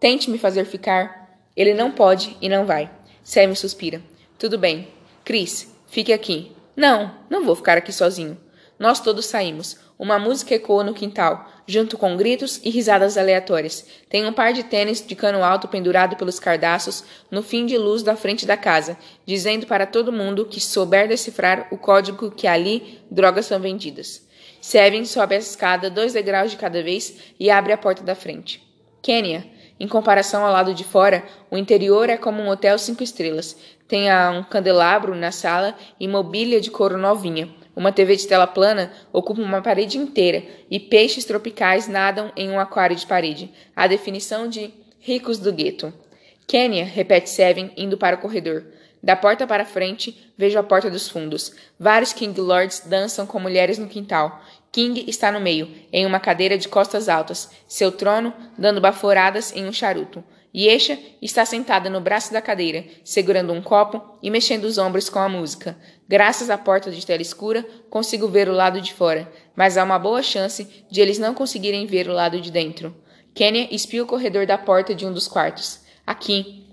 Tente 0.00 0.30
me 0.30 0.38
fazer 0.38 0.64
ficar. 0.64 1.38
Ele 1.56 1.74
não 1.74 1.92
pode 1.92 2.36
e 2.40 2.48
não 2.48 2.66
vai. 2.66 2.90
Seven 3.22 3.54
suspira. 3.54 4.02
Tudo 4.38 4.58
bem. 4.58 4.88
Chris, 5.24 5.72
fique 5.86 6.12
aqui. 6.12 6.52
Não, 6.74 7.14
não 7.30 7.44
vou 7.44 7.54
ficar 7.54 7.78
aqui 7.78 7.92
sozinho. 7.92 8.36
Nós 8.78 9.00
todos 9.00 9.26
saímos. 9.26 9.78
Uma 10.02 10.18
música 10.18 10.56
ecoa 10.56 10.82
no 10.82 10.94
quintal, 10.94 11.48
junto 11.64 11.96
com 11.96 12.16
gritos 12.16 12.60
e 12.64 12.70
risadas 12.70 13.16
aleatórias. 13.16 13.86
Tem 14.08 14.26
um 14.26 14.32
par 14.32 14.52
de 14.52 14.64
tênis 14.64 15.00
de 15.00 15.14
cano 15.14 15.44
alto 15.44 15.68
pendurado 15.68 16.16
pelos 16.16 16.40
cardaços 16.40 17.04
no 17.30 17.40
fim 17.40 17.66
de 17.66 17.78
luz 17.78 18.02
da 18.02 18.16
frente 18.16 18.44
da 18.44 18.56
casa, 18.56 18.98
dizendo 19.24 19.64
para 19.64 19.86
todo 19.86 20.10
mundo 20.10 20.44
que 20.44 20.60
souber 20.60 21.06
decifrar 21.06 21.68
o 21.70 21.78
código 21.78 22.32
que 22.32 22.48
ali 22.48 22.98
drogas 23.08 23.46
são 23.46 23.60
vendidas. 23.60 24.26
Seven 24.60 25.04
sobe 25.04 25.36
a 25.36 25.38
escada 25.38 25.88
dois 25.88 26.12
degraus 26.14 26.50
de 26.50 26.56
cada 26.56 26.82
vez 26.82 27.16
e 27.38 27.48
abre 27.48 27.72
a 27.72 27.78
porta 27.78 28.02
da 28.02 28.16
frente. 28.16 28.60
Kenya, 29.00 29.46
em 29.78 29.86
comparação 29.86 30.44
ao 30.44 30.52
lado 30.52 30.74
de 30.74 30.82
fora, 30.82 31.22
o 31.48 31.56
interior 31.56 32.10
é 32.10 32.16
como 32.16 32.42
um 32.42 32.48
hotel 32.48 32.76
cinco 32.76 33.04
estrelas. 33.04 33.56
Tem 33.86 34.08
um 34.36 34.42
candelabro 34.42 35.14
na 35.14 35.30
sala 35.30 35.76
e 36.00 36.08
mobília 36.08 36.60
de 36.60 36.72
couro 36.72 36.98
novinha. 36.98 37.61
Uma 37.74 37.90
TV 37.92 38.16
de 38.16 38.26
tela 38.26 38.46
plana 38.46 38.92
ocupa 39.12 39.40
uma 39.40 39.62
parede 39.62 39.96
inteira 39.96 40.44
e 40.70 40.78
peixes 40.78 41.24
tropicais 41.24 41.88
nadam 41.88 42.30
em 42.36 42.50
um 42.50 42.60
aquário 42.60 42.94
de 42.94 43.06
parede. 43.06 43.50
A 43.74 43.86
definição 43.86 44.48
de 44.48 44.72
ricos 45.00 45.38
do 45.38 45.52
gueto. 45.52 45.92
Kenya, 46.46 46.84
repete 46.84 47.30
Seven, 47.30 47.72
indo 47.76 47.96
para 47.96 48.16
o 48.16 48.18
corredor. 48.18 48.64
Da 49.02 49.16
porta 49.16 49.46
para 49.46 49.64
frente, 49.64 50.32
vejo 50.38 50.58
a 50.58 50.62
porta 50.62 50.88
dos 50.88 51.08
fundos. 51.08 51.52
Vários 51.78 52.12
King 52.12 52.38
Lords 52.40 52.82
dançam 52.86 53.26
com 53.26 53.40
mulheres 53.40 53.78
no 53.78 53.88
quintal. 53.88 54.40
King 54.70 55.04
está 55.08 55.32
no 55.32 55.40
meio, 55.40 55.68
em 55.92 56.06
uma 56.06 56.20
cadeira 56.20 56.56
de 56.56 56.68
costas 56.68 57.08
altas, 57.08 57.50
seu 57.66 57.90
trono 57.90 58.32
dando 58.56 58.80
baforadas 58.80 59.52
em 59.56 59.66
um 59.66 59.72
charuto. 59.72 60.22
Yesha 60.54 60.98
está 61.20 61.46
sentada 61.46 61.88
no 61.88 62.00
braço 62.00 62.32
da 62.32 62.42
cadeira, 62.42 62.84
segurando 63.02 63.52
um 63.52 63.62
copo 63.62 64.18
e 64.22 64.30
mexendo 64.30 64.64
os 64.64 64.76
ombros 64.76 65.08
com 65.08 65.18
a 65.18 65.28
música. 65.28 65.78
Graças 66.06 66.50
à 66.50 66.58
porta 66.58 66.90
de 66.90 67.06
tela 67.06 67.22
escura, 67.22 67.66
consigo 67.88 68.28
ver 68.28 68.48
o 68.48 68.52
lado 68.52 68.80
de 68.80 68.92
fora, 68.92 69.32
mas 69.56 69.78
há 69.78 69.84
uma 69.84 69.98
boa 69.98 70.22
chance 70.22 70.84
de 70.90 71.00
eles 71.00 71.18
não 71.18 71.32
conseguirem 71.32 71.86
ver 71.86 72.06
o 72.08 72.12
lado 72.12 72.38
de 72.38 72.50
dentro. 72.50 72.94
Kenya 73.34 73.66
espia 73.70 74.02
o 74.02 74.06
corredor 74.06 74.46
da 74.46 74.58
porta 74.58 74.94
de 74.94 75.06
um 75.06 75.12
dos 75.12 75.26
quartos. 75.26 75.80
Aqui. 76.06 76.66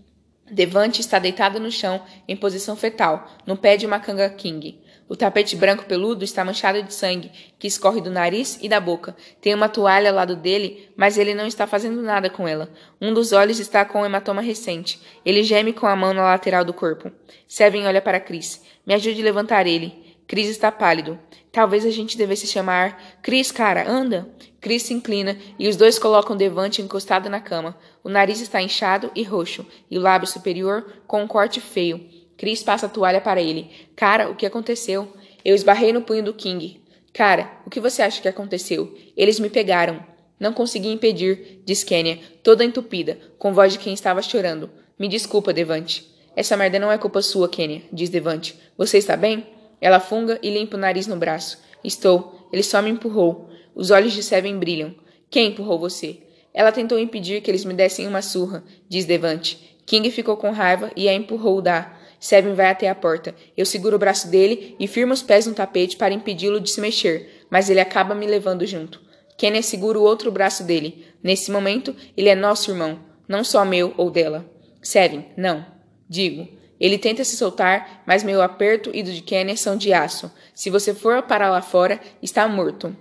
Devante 0.52 1.00
está 1.00 1.20
deitado 1.20 1.60
no 1.60 1.72
chão, 1.72 2.02
em 2.28 2.36
posição 2.36 2.76
fetal, 2.76 3.30
no 3.46 3.56
pé 3.56 3.78
de 3.78 3.86
uma 3.86 4.00
canga 4.00 4.28
king. 4.32 4.82
O 5.10 5.16
tapete 5.16 5.56
branco 5.56 5.86
peludo 5.86 6.24
está 6.24 6.46
manchado 6.46 6.84
de 6.84 6.94
sangue, 6.94 7.32
que 7.58 7.66
escorre 7.66 8.00
do 8.00 8.12
nariz 8.12 8.60
e 8.62 8.70
da 8.70 8.80
boca. 8.80 9.16
Tem 9.42 9.56
uma 9.56 9.68
toalha 9.68 10.12
ao 10.12 10.16
lado 10.16 10.36
dele, 10.36 10.88
mas 10.96 11.18
ele 11.18 11.34
não 11.34 11.48
está 11.48 11.66
fazendo 11.66 12.00
nada 12.00 12.30
com 12.30 12.48
ela. 12.48 12.70
Um 13.02 13.12
dos 13.12 13.34
olhos 13.34 13.60
está 13.60 13.84
com 13.84 14.02
um 14.02 14.06
hematoma 14.06 14.40
recente. 14.40 15.02
Ele 15.26 15.42
geme 15.42 15.74
com 15.74 15.88
a 15.88 15.96
mão 15.96 16.14
na 16.14 16.22
lateral 16.22 16.64
do 16.64 16.76
corpo. 16.76 17.12
Seven 17.48 17.88
olha 17.88 18.04
para 18.04 18.20
Chris. 18.20 18.62
Me 18.86 18.94
ajude 18.94 19.20
a 19.20 19.26
levantar 19.26 19.66
ele. 19.66 20.16
Chris 20.28 20.48
está 20.48 20.72
pálido. 20.72 21.18
Talvez 21.52 21.88
a 21.88 21.90
gente 21.90 22.16
devesse 22.16 22.46
chamar. 22.46 23.02
Chris, 23.24 23.52
cara, 23.52 23.90
anda! 23.90 24.30
Chris 24.62 24.84
se 24.84 24.94
inclina 24.94 25.36
e 25.58 25.68
os 25.68 25.76
dois 25.76 25.98
colocam 25.98 26.38
Devante 26.38 26.84
encostado 26.84 27.32
na 27.32 27.40
cama. 27.40 27.76
O 28.04 28.10
nariz 28.10 28.42
está 28.42 28.62
inchado 28.62 29.10
e 29.16 29.24
roxo, 29.24 29.66
e 29.90 29.98
o 29.98 30.02
lábio 30.02 30.28
superior 30.28 31.02
com 31.08 31.24
um 31.24 31.28
corte 31.28 31.60
feio. 31.60 32.19
Chris 32.40 32.64
passa 32.64 32.86
a 32.86 32.90
toalha 32.90 33.20
para 33.20 33.42
ele. 33.42 33.70
Cara, 33.98 34.30
o 34.30 34.36
que 34.36 34.46
aconteceu? 34.46 35.12
Eu 35.44 35.54
esbarrei 35.54 35.92
no 35.92 36.04
punho 36.04 36.24
do 36.24 36.34
King. 36.34 36.82
Cara, 37.14 37.52
o 37.66 37.70
que 37.70 37.82
você 37.82 38.02
acha 38.02 38.22
que 38.22 38.30
aconteceu? 38.30 38.98
Eles 39.18 39.42
me 39.42 39.50
pegaram. 39.50 40.02
Não 40.40 40.54
consegui 40.54 40.88
impedir, 40.88 41.62
diz 41.66 41.84
Kenya, 41.84 42.18
toda 42.42 42.64
entupida, 42.64 43.20
com 43.38 43.54
voz 43.54 43.74
de 43.74 43.80
quem 43.80 43.94
estava 43.94 44.22
chorando. 44.22 44.70
Me 44.98 45.10
desculpa, 45.10 45.52
Devante. 45.52 46.10
Essa 46.34 46.56
merda 46.56 46.80
não 46.80 46.90
é 46.90 46.98
culpa 46.98 47.22
sua, 47.22 47.50
Kenya, 47.50 47.82
diz 47.92 48.10
Devante. 48.10 48.58
Você 48.78 48.98
está 49.00 49.18
bem? 49.18 49.46
Ela 49.82 50.00
funga 50.00 50.40
e 50.42 50.50
limpa 50.50 50.78
o 50.78 50.80
nariz 50.80 51.08
no 51.08 51.18
braço. 51.18 51.60
Estou. 51.84 52.48
Ele 52.54 52.64
só 52.64 52.82
me 52.82 52.90
empurrou. 52.90 53.50
Os 53.76 53.92
olhos 53.92 54.14
de 54.14 54.24
Seven 54.24 54.58
brilham. 54.58 54.96
Quem 55.30 55.50
empurrou 55.50 55.78
você? 55.78 56.20
Ela 56.54 56.72
tentou 56.72 56.98
impedir 56.98 57.42
que 57.42 57.52
eles 57.52 57.66
me 57.66 57.74
dessem 57.74 58.08
uma 58.08 58.22
surra, 58.22 58.64
diz 58.88 59.04
Devante. 59.04 59.78
King 59.86 60.10
ficou 60.10 60.38
com 60.38 60.52
raiva 60.52 60.90
e 60.96 61.10
a 61.10 61.14
empurrou 61.14 61.62
da 61.62 61.99
Seven 62.20 62.54
vai 62.54 62.68
até 62.68 62.90
a 62.90 62.96
porta. 62.96 63.34
Eu 63.56 63.66
seguro 63.66 63.96
o 63.96 64.00
braço 64.00 64.28
dele 64.28 64.76
e 64.80 64.88
firmo 64.88 65.14
os 65.14 65.24
pés 65.24 65.48
no 65.48 65.54
tapete 65.54 65.96
para 65.96 66.14
impedi-lo 66.14 66.60
de 66.60 66.70
se 66.70 66.82
mexer, 66.82 67.46
mas 67.50 67.70
ele 67.70 67.80
acaba 67.80 68.14
me 68.14 68.28
levando 68.28 68.66
junto. 68.66 69.02
Kenya 69.38 69.62
segura 69.62 69.98
o 69.98 70.04
outro 70.04 70.32
braço 70.32 70.64
dele. 70.64 71.06
Nesse 71.24 71.50
momento, 71.50 71.96
ele 72.18 72.28
é 72.28 72.36
nosso 72.36 72.72
irmão, 72.72 73.00
não 73.28 73.44
só 73.44 73.64
meu 73.64 73.94
ou 73.96 74.12
dela. 74.12 74.46
Seven, 74.82 75.26
não. 75.38 75.66
Digo. 76.10 76.48
Ele 76.80 76.98
tenta 76.98 77.24
se 77.24 77.36
soltar, 77.36 78.04
mas 78.06 78.24
meu 78.24 78.42
aperto 78.42 78.90
e 78.94 79.04
do 79.04 79.12
de 79.12 79.22
Kenya 79.22 79.56
são 79.58 79.76
de 79.76 79.94
aço. 79.94 80.32
Se 80.56 80.70
você 80.70 80.94
for 80.94 81.22
para 81.24 81.50
lá 81.50 81.62
fora, 81.62 82.00
está 82.22 82.48
morto. 82.48 82.96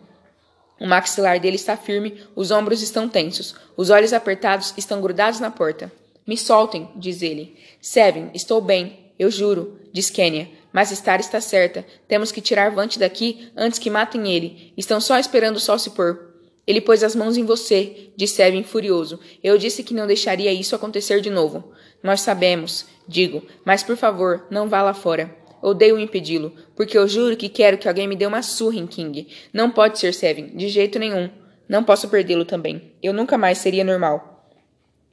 O 0.80 0.86
maxilar 0.86 1.40
dele 1.40 1.56
está 1.56 1.76
firme, 1.76 2.22
os 2.36 2.50
ombros 2.50 2.82
estão 2.82 3.08
tensos, 3.08 3.54
os 3.76 3.90
olhos 3.90 4.12
apertados 4.12 4.74
estão 4.76 5.00
grudados 5.00 5.40
na 5.40 5.50
porta. 5.50 5.90
Me 6.26 6.36
soltem, 6.36 6.88
diz 6.94 7.22
ele. 7.22 7.56
Seven, 7.80 8.30
estou 8.34 8.60
bem. 8.60 8.97
Eu 9.18 9.30
juro, 9.30 9.78
diz 9.92 10.10
Kenya. 10.10 10.48
Mas 10.72 10.90
Star 10.90 11.18
está 11.18 11.40
certa. 11.40 11.84
Temos 12.06 12.30
que 12.30 12.40
tirar 12.40 12.70
Vante 12.70 12.98
daqui 12.98 13.50
antes 13.56 13.78
que 13.78 13.90
matem 13.90 14.30
ele. 14.32 14.72
Estão 14.76 15.00
só 15.00 15.18
esperando 15.18 15.56
o 15.56 15.60
sol 15.60 15.78
se 15.78 15.90
pôr. 15.90 16.28
Ele 16.66 16.82
pôs 16.82 17.02
as 17.02 17.16
mãos 17.16 17.38
em 17.38 17.44
você, 17.44 18.10
disse 18.14 18.34
Seven 18.34 18.62
furioso. 18.62 19.18
Eu 19.42 19.56
disse 19.56 19.82
que 19.82 19.94
não 19.94 20.06
deixaria 20.06 20.52
isso 20.52 20.76
acontecer 20.76 21.22
de 21.22 21.30
novo. 21.30 21.72
Nós 22.02 22.20
sabemos, 22.20 22.84
digo, 23.08 23.42
mas 23.64 23.82
por 23.82 23.96
favor, 23.96 24.46
não 24.50 24.68
vá 24.68 24.82
lá 24.82 24.92
fora. 24.92 25.34
Odeio 25.62 25.98
impedi-lo, 25.98 26.52
porque 26.76 26.96
eu 26.96 27.08
juro 27.08 27.36
que 27.36 27.48
quero 27.48 27.78
que 27.78 27.88
alguém 27.88 28.06
me 28.06 28.14
dê 28.14 28.26
uma 28.26 28.42
surra 28.42 28.76
em 28.76 28.86
King. 28.86 29.26
Não 29.52 29.70
pode 29.70 29.98
ser 29.98 30.12
Seven, 30.12 30.56
de 30.56 30.68
jeito 30.68 30.98
nenhum. 30.98 31.30
Não 31.66 31.82
posso 31.82 32.08
perdê-lo 32.08 32.44
também. 32.44 32.92
Eu 33.02 33.14
nunca 33.14 33.38
mais 33.38 33.58
seria 33.58 33.82
normal. 33.82 34.37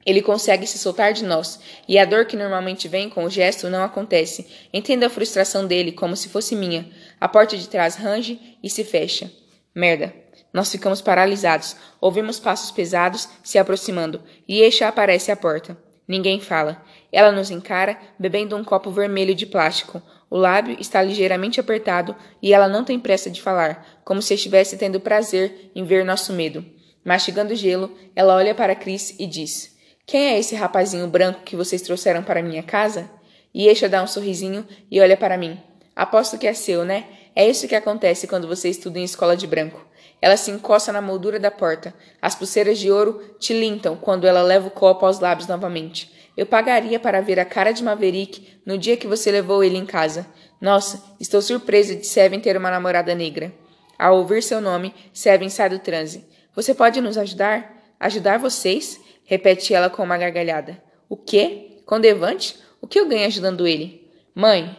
Ele 0.06 0.22
consegue 0.22 0.68
se 0.68 0.78
soltar 0.78 1.14
de 1.14 1.26
nós, 1.26 1.60
e 1.88 1.98
a 1.98 2.06
dor 2.06 2.26
que 2.26 2.38
normalmente 2.38 2.88
vem 2.88 3.10
com 3.10 3.24
o 3.24 3.30
gesto 3.30 3.70
não 3.70 3.84
acontece. 3.84 4.46
Entendo 4.72 5.04
a 5.04 5.10
frustração 5.10 5.66
dele 5.66 5.92
como 5.92 6.16
se 6.16 6.30
fosse 6.30 6.56
minha. 6.56 6.88
A 7.20 7.28
porta 7.28 7.58
de 7.58 7.68
trás 7.68 7.96
range 7.96 8.58
e 8.62 8.70
se 8.70 8.84
fecha. 8.84 9.32
Merda. 9.74 10.14
Nós 10.54 10.72
ficamos 10.72 11.02
paralisados. 11.02 11.76
Ouvimos 12.00 12.40
passos 12.40 12.72
pesados 12.72 13.28
se 13.44 13.58
aproximando, 13.58 14.22
e 14.48 14.62
Eixa 14.62 14.88
aparece 14.88 15.32
à 15.32 15.36
porta. 15.36 15.78
Ninguém 16.08 16.40
fala. 16.40 16.84
Ela 17.12 17.32
nos 17.32 17.50
encara, 17.50 17.98
bebendo 18.20 18.56
um 18.56 18.64
copo 18.64 18.92
vermelho 18.92 19.34
de 19.34 19.46
plástico. 19.46 20.02
O 20.30 20.38
lábio 20.38 20.78
está 20.80 21.02
ligeiramente 21.02 21.60
apertado 21.60 22.16
e 22.42 22.54
ela 22.54 22.68
não 22.68 22.84
tem 22.84 23.00
pressa 23.00 23.30
de 23.30 23.42
falar, 23.42 24.02
como 24.04 24.22
se 24.22 24.34
estivesse 24.34 24.78
tendo 24.78 25.00
prazer 25.00 25.72
em 25.76 25.84
ver 25.84 26.06
nosso 26.06 26.34
medo. 26.34 26.66
Mastigando 27.04 27.56
gelo, 27.56 27.96
ela 28.16 28.36
olha 28.36 28.54
para 28.54 28.76
Chris 28.76 29.16
e 29.20 29.28
diz: 29.28 29.75
quem 30.06 30.28
é 30.28 30.40
esse 30.40 30.54
rapazinho 30.54 31.08
branco 31.08 31.42
que 31.44 31.56
vocês 31.56 31.82
trouxeram 31.82 32.24
para 32.24 32.44
minha 32.44 32.62
casa? 32.62 33.10
Eixa 33.54 33.90
dá 33.90 34.04
um 34.04 34.08
sorrisinho 34.08 34.66
e 34.92 35.02
olha 35.02 35.18
para 35.18 35.38
mim. 35.38 35.60
Aposto 35.96 36.38
que 36.38 36.46
é 36.46 36.54
seu, 36.54 36.86
né? 36.86 37.06
É 37.36 37.48
isso 37.48 37.68
que 37.68 37.76
acontece 37.76 38.28
quando 38.28 38.48
você 38.48 38.70
estuda 38.70 39.00
em 39.00 39.04
escola 39.04 39.36
de 39.36 39.48
branco. 39.48 39.84
Ela 40.22 40.38
se 40.38 40.52
encosta 40.52 40.92
na 40.92 41.02
moldura 41.02 41.40
da 41.40 41.50
porta. 41.50 41.94
As 42.22 42.36
pulseiras 42.36 42.78
de 42.78 42.92
ouro 42.92 43.36
tilintam 43.40 43.96
quando 43.96 44.28
ela 44.28 44.42
leva 44.42 44.68
o 44.68 44.72
copo 44.72 45.06
aos 45.06 45.20
lábios 45.20 45.48
novamente. 45.48 46.12
Eu 46.38 46.46
pagaria 46.46 47.00
para 47.00 47.22
ver 47.22 47.40
a 47.40 47.46
cara 47.46 47.72
de 47.72 47.84
Maverick 47.84 48.60
no 48.66 48.78
dia 48.78 48.98
que 48.98 49.08
você 49.08 49.32
levou 49.32 49.64
ele 49.64 49.78
em 49.78 49.86
casa. 49.86 50.28
Nossa, 50.62 51.02
estou 51.20 51.42
surpresa 51.42 51.96
de 51.96 52.06
Seven 52.06 52.40
ter 52.40 52.58
uma 52.58 52.70
namorada 52.70 53.16
negra. 53.16 53.54
Ao 53.98 54.18
ouvir 54.18 54.44
seu 54.44 54.62
nome, 54.62 54.94
Seven 55.14 55.50
sai 55.50 55.70
do 55.70 55.80
transe. 55.80 56.26
Você 56.56 56.74
pode 56.74 57.02
nos 57.02 57.18
ajudar? 57.18 57.96
Ajudar 58.00 58.38
vocês? 58.38 59.00
Repete 59.26 59.74
ela 59.74 59.90
com 59.90 60.04
uma 60.04 60.18
gargalhada. 60.18 60.82
O 61.10 61.18
quê? 61.18 61.82
Com 61.86 62.00
Devante? 62.00 62.58
O 62.80 62.88
que 62.88 63.00
eu 63.00 63.08
ganho 63.08 63.26
ajudando 63.26 63.68
ele? 63.68 64.08
Mãe. 64.34 64.78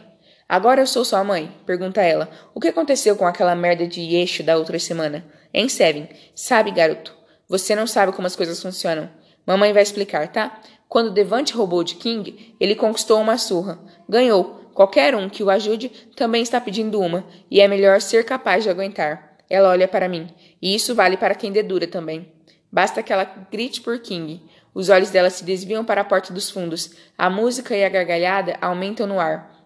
Agora 0.49 0.81
eu 0.81 0.87
sou 0.87 1.05
sua 1.05 1.25
mãe? 1.25 1.53
Pergunta 1.67 2.01
ela. 2.01 2.31
O 2.55 2.61
que 2.61 2.69
aconteceu 2.69 3.17
com 3.17 3.27
aquela 3.27 3.57
merda 3.57 3.87
de 3.87 4.15
eixo 4.15 4.45
da 4.45 4.57
outra 4.57 4.79
semana? 4.79 5.25
Em 5.53 5.69
Seven. 5.69 6.09
Sabe, 6.35 6.71
garoto. 6.71 7.17
Você 7.49 7.75
não 7.75 7.87
sabe 7.87 8.13
como 8.13 8.27
as 8.27 8.37
coisas 8.37 8.63
funcionam. 8.63 9.11
Mamãe 9.45 9.73
vai 9.73 9.83
explicar, 9.83 10.29
tá? 10.29 10.61
Quando 10.89 11.13
Devante 11.13 11.53
roubou 11.53 11.83
de 11.83 11.97
King, 11.97 12.55
ele 12.61 12.77
conquistou 12.77 13.21
uma 13.21 13.39
surra. 13.39 13.81
Ganhou. 14.09 14.71
Qualquer 14.73 15.15
um 15.17 15.29
que 15.29 15.43
o 15.43 15.51
ajude 15.51 15.89
também 16.15 16.43
está 16.43 16.61
pedindo 16.61 17.01
uma, 17.01 17.25
e 17.51 17.61
é 17.61 17.67
melhor 17.67 18.01
ser 18.01 18.25
capaz 18.25 18.63
de 18.63 18.71
aguentar. 18.71 19.39
Ela 19.49 19.71
olha 19.71 19.89
para 19.89 20.09
mim. 20.09 20.29
E 20.61 20.75
isso 20.75 20.95
vale 20.95 21.17
para 21.17 21.35
quem 21.35 21.51
dedura 21.51 21.87
também. 21.87 22.31
Basta 22.71 23.03
que 23.03 23.13
ela 23.13 23.25
grite 23.51 23.81
por 23.81 23.99
King. 23.99 24.43
Os 24.75 24.89
olhos 24.89 25.11
dela 25.11 25.31
se 25.31 25.45
desviam 25.45 25.85
para 25.85 26.03
a 26.03 26.05
porta 26.05 26.33
dos 26.33 26.51
fundos. 26.51 26.91
A 27.17 27.31
música 27.31 27.77
e 27.77 27.85
a 27.85 27.89
gargalhada 27.89 28.59
aumentam 28.61 29.07
no 29.07 29.19
ar. 29.19 29.57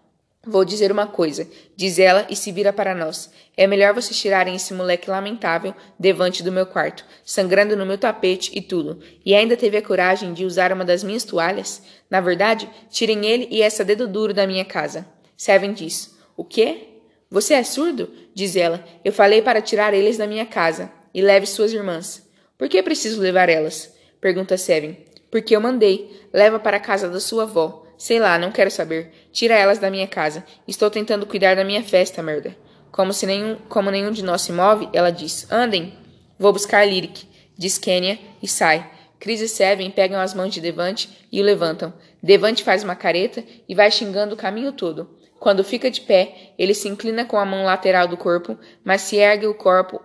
Vou 0.43 0.65
dizer 0.65 0.91
uma 0.91 1.05
coisa, 1.05 1.47
diz 1.75 1.99
ela 1.99 2.25
e 2.27 2.35
se 2.35 2.51
vira 2.51 2.73
para 2.73 2.95
nós. 2.95 3.31
É 3.55 3.67
melhor 3.67 3.93
vocês 3.93 4.19
tirarem 4.19 4.55
esse 4.55 4.73
moleque 4.73 5.07
lamentável 5.07 5.75
devante 5.99 6.41
do 6.41 6.51
meu 6.51 6.65
quarto, 6.65 7.05
sangrando 7.23 7.77
no 7.77 7.85
meu 7.85 7.95
tapete 7.95 8.49
e 8.51 8.59
tudo. 8.59 8.99
E 9.23 9.35
ainda 9.35 9.55
teve 9.55 9.77
a 9.77 9.83
coragem 9.83 10.33
de 10.33 10.43
usar 10.43 10.73
uma 10.73 10.83
das 10.83 11.03
minhas 11.03 11.23
toalhas? 11.23 11.83
Na 12.09 12.19
verdade, 12.19 12.67
tirem 12.89 13.23
ele 13.23 13.47
e 13.51 13.61
essa 13.61 13.85
dedo 13.85 14.07
duro 14.07 14.33
da 14.33 14.47
minha 14.47 14.65
casa. 14.65 15.05
Seven 15.37 15.73
diz: 15.73 16.17
O 16.35 16.43
quê? 16.43 16.87
Você 17.29 17.53
é 17.53 17.63
surdo? 17.63 18.11
Diz 18.33 18.55
ela. 18.55 18.83
Eu 19.05 19.13
falei 19.13 19.43
para 19.43 19.61
tirar 19.61 19.93
eles 19.93 20.17
da 20.17 20.25
minha 20.25 20.45
casa. 20.45 20.91
E 21.13 21.21
leve 21.21 21.45
suas 21.45 21.71
irmãs. 21.71 22.27
Por 22.61 22.69
que 22.69 22.83
preciso 22.83 23.19
levar 23.19 23.49
elas? 23.49 23.91
Pergunta 24.21 24.55
Seven. 24.55 24.95
Porque 25.31 25.55
eu 25.55 25.59
mandei. 25.59 26.21
Leva 26.31 26.59
para 26.59 26.77
a 26.77 26.79
casa 26.79 27.09
da 27.09 27.19
sua 27.19 27.41
avó. 27.41 27.87
Sei 27.97 28.19
lá, 28.19 28.37
não 28.37 28.51
quero 28.51 28.69
saber. 28.69 29.11
Tira 29.31 29.55
elas 29.55 29.79
da 29.79 29.89
minha 29.89 30.05
casa. 30.05 30.45
Estou 30.67 30.87
tentando 30.91 31.25
cuidar 31.25 31.55
da 31.55 31.63
minha 31.63 31.81
festa, 31.81 32.21
merda. 32.21 32.55
Como 32.91 33.13
se 33.13 33.25
nenhum, 33.25 33.55
como 33.67 33.89
nenhum 33.89 34.11
de 34.11 34.23
nós 34.23 34.43
se 34.43 34.51
move, 34.51 34.87
ela 34.93 35.09
diz: 35.09 35.51
Andem. 35.51 35.97
Vou 36.37 36.53
buscar 36.53 36.87
Lyric, 36.87 37.25
diz 37.57 37.79
Kenya 37.79 38.19
e 38.43 38.47
sai. 38.47 38.87
Chris 39.19 39.41
e 39.41 39.47
Seven 39.47 39.89
pegam 39.89 40.19
as 40.19 40.35
mãos 40.35 40.53
de 40.53 40.61
Devante 40.61 41.09
e 41.31 41.41
o 41.41 41.43
levantam. 41.43 41.91
Devante 42.21 42.63
faz 42.63 42.83
uma 42.83 42.95
careta 42.95 43.43
e 43.67 43.73
vai 43.73 43.89
xingando 43.89 44.35
o 44.35 44.37
caminho 44.37 44.71
todo. 44.71 45.09
Quando 45.39 45.63
fica 45.63 45.89
de 45.89 46.01
pé, 46.01 46.53
ele 46.59 46.75
se 46.75 46.87
inclina 46.87 47.25
com 47.25 47.39
a 47.39 47.45
mão 47.45 47.65
lateral 47.65 48.07
do 48.07 48.17
corpo, 48.17 48.55
mas 48.83 49.01
se 49.01 49.15
ergue 49.15 49.47
o 49.47 49.55
corpo 49.55 49.99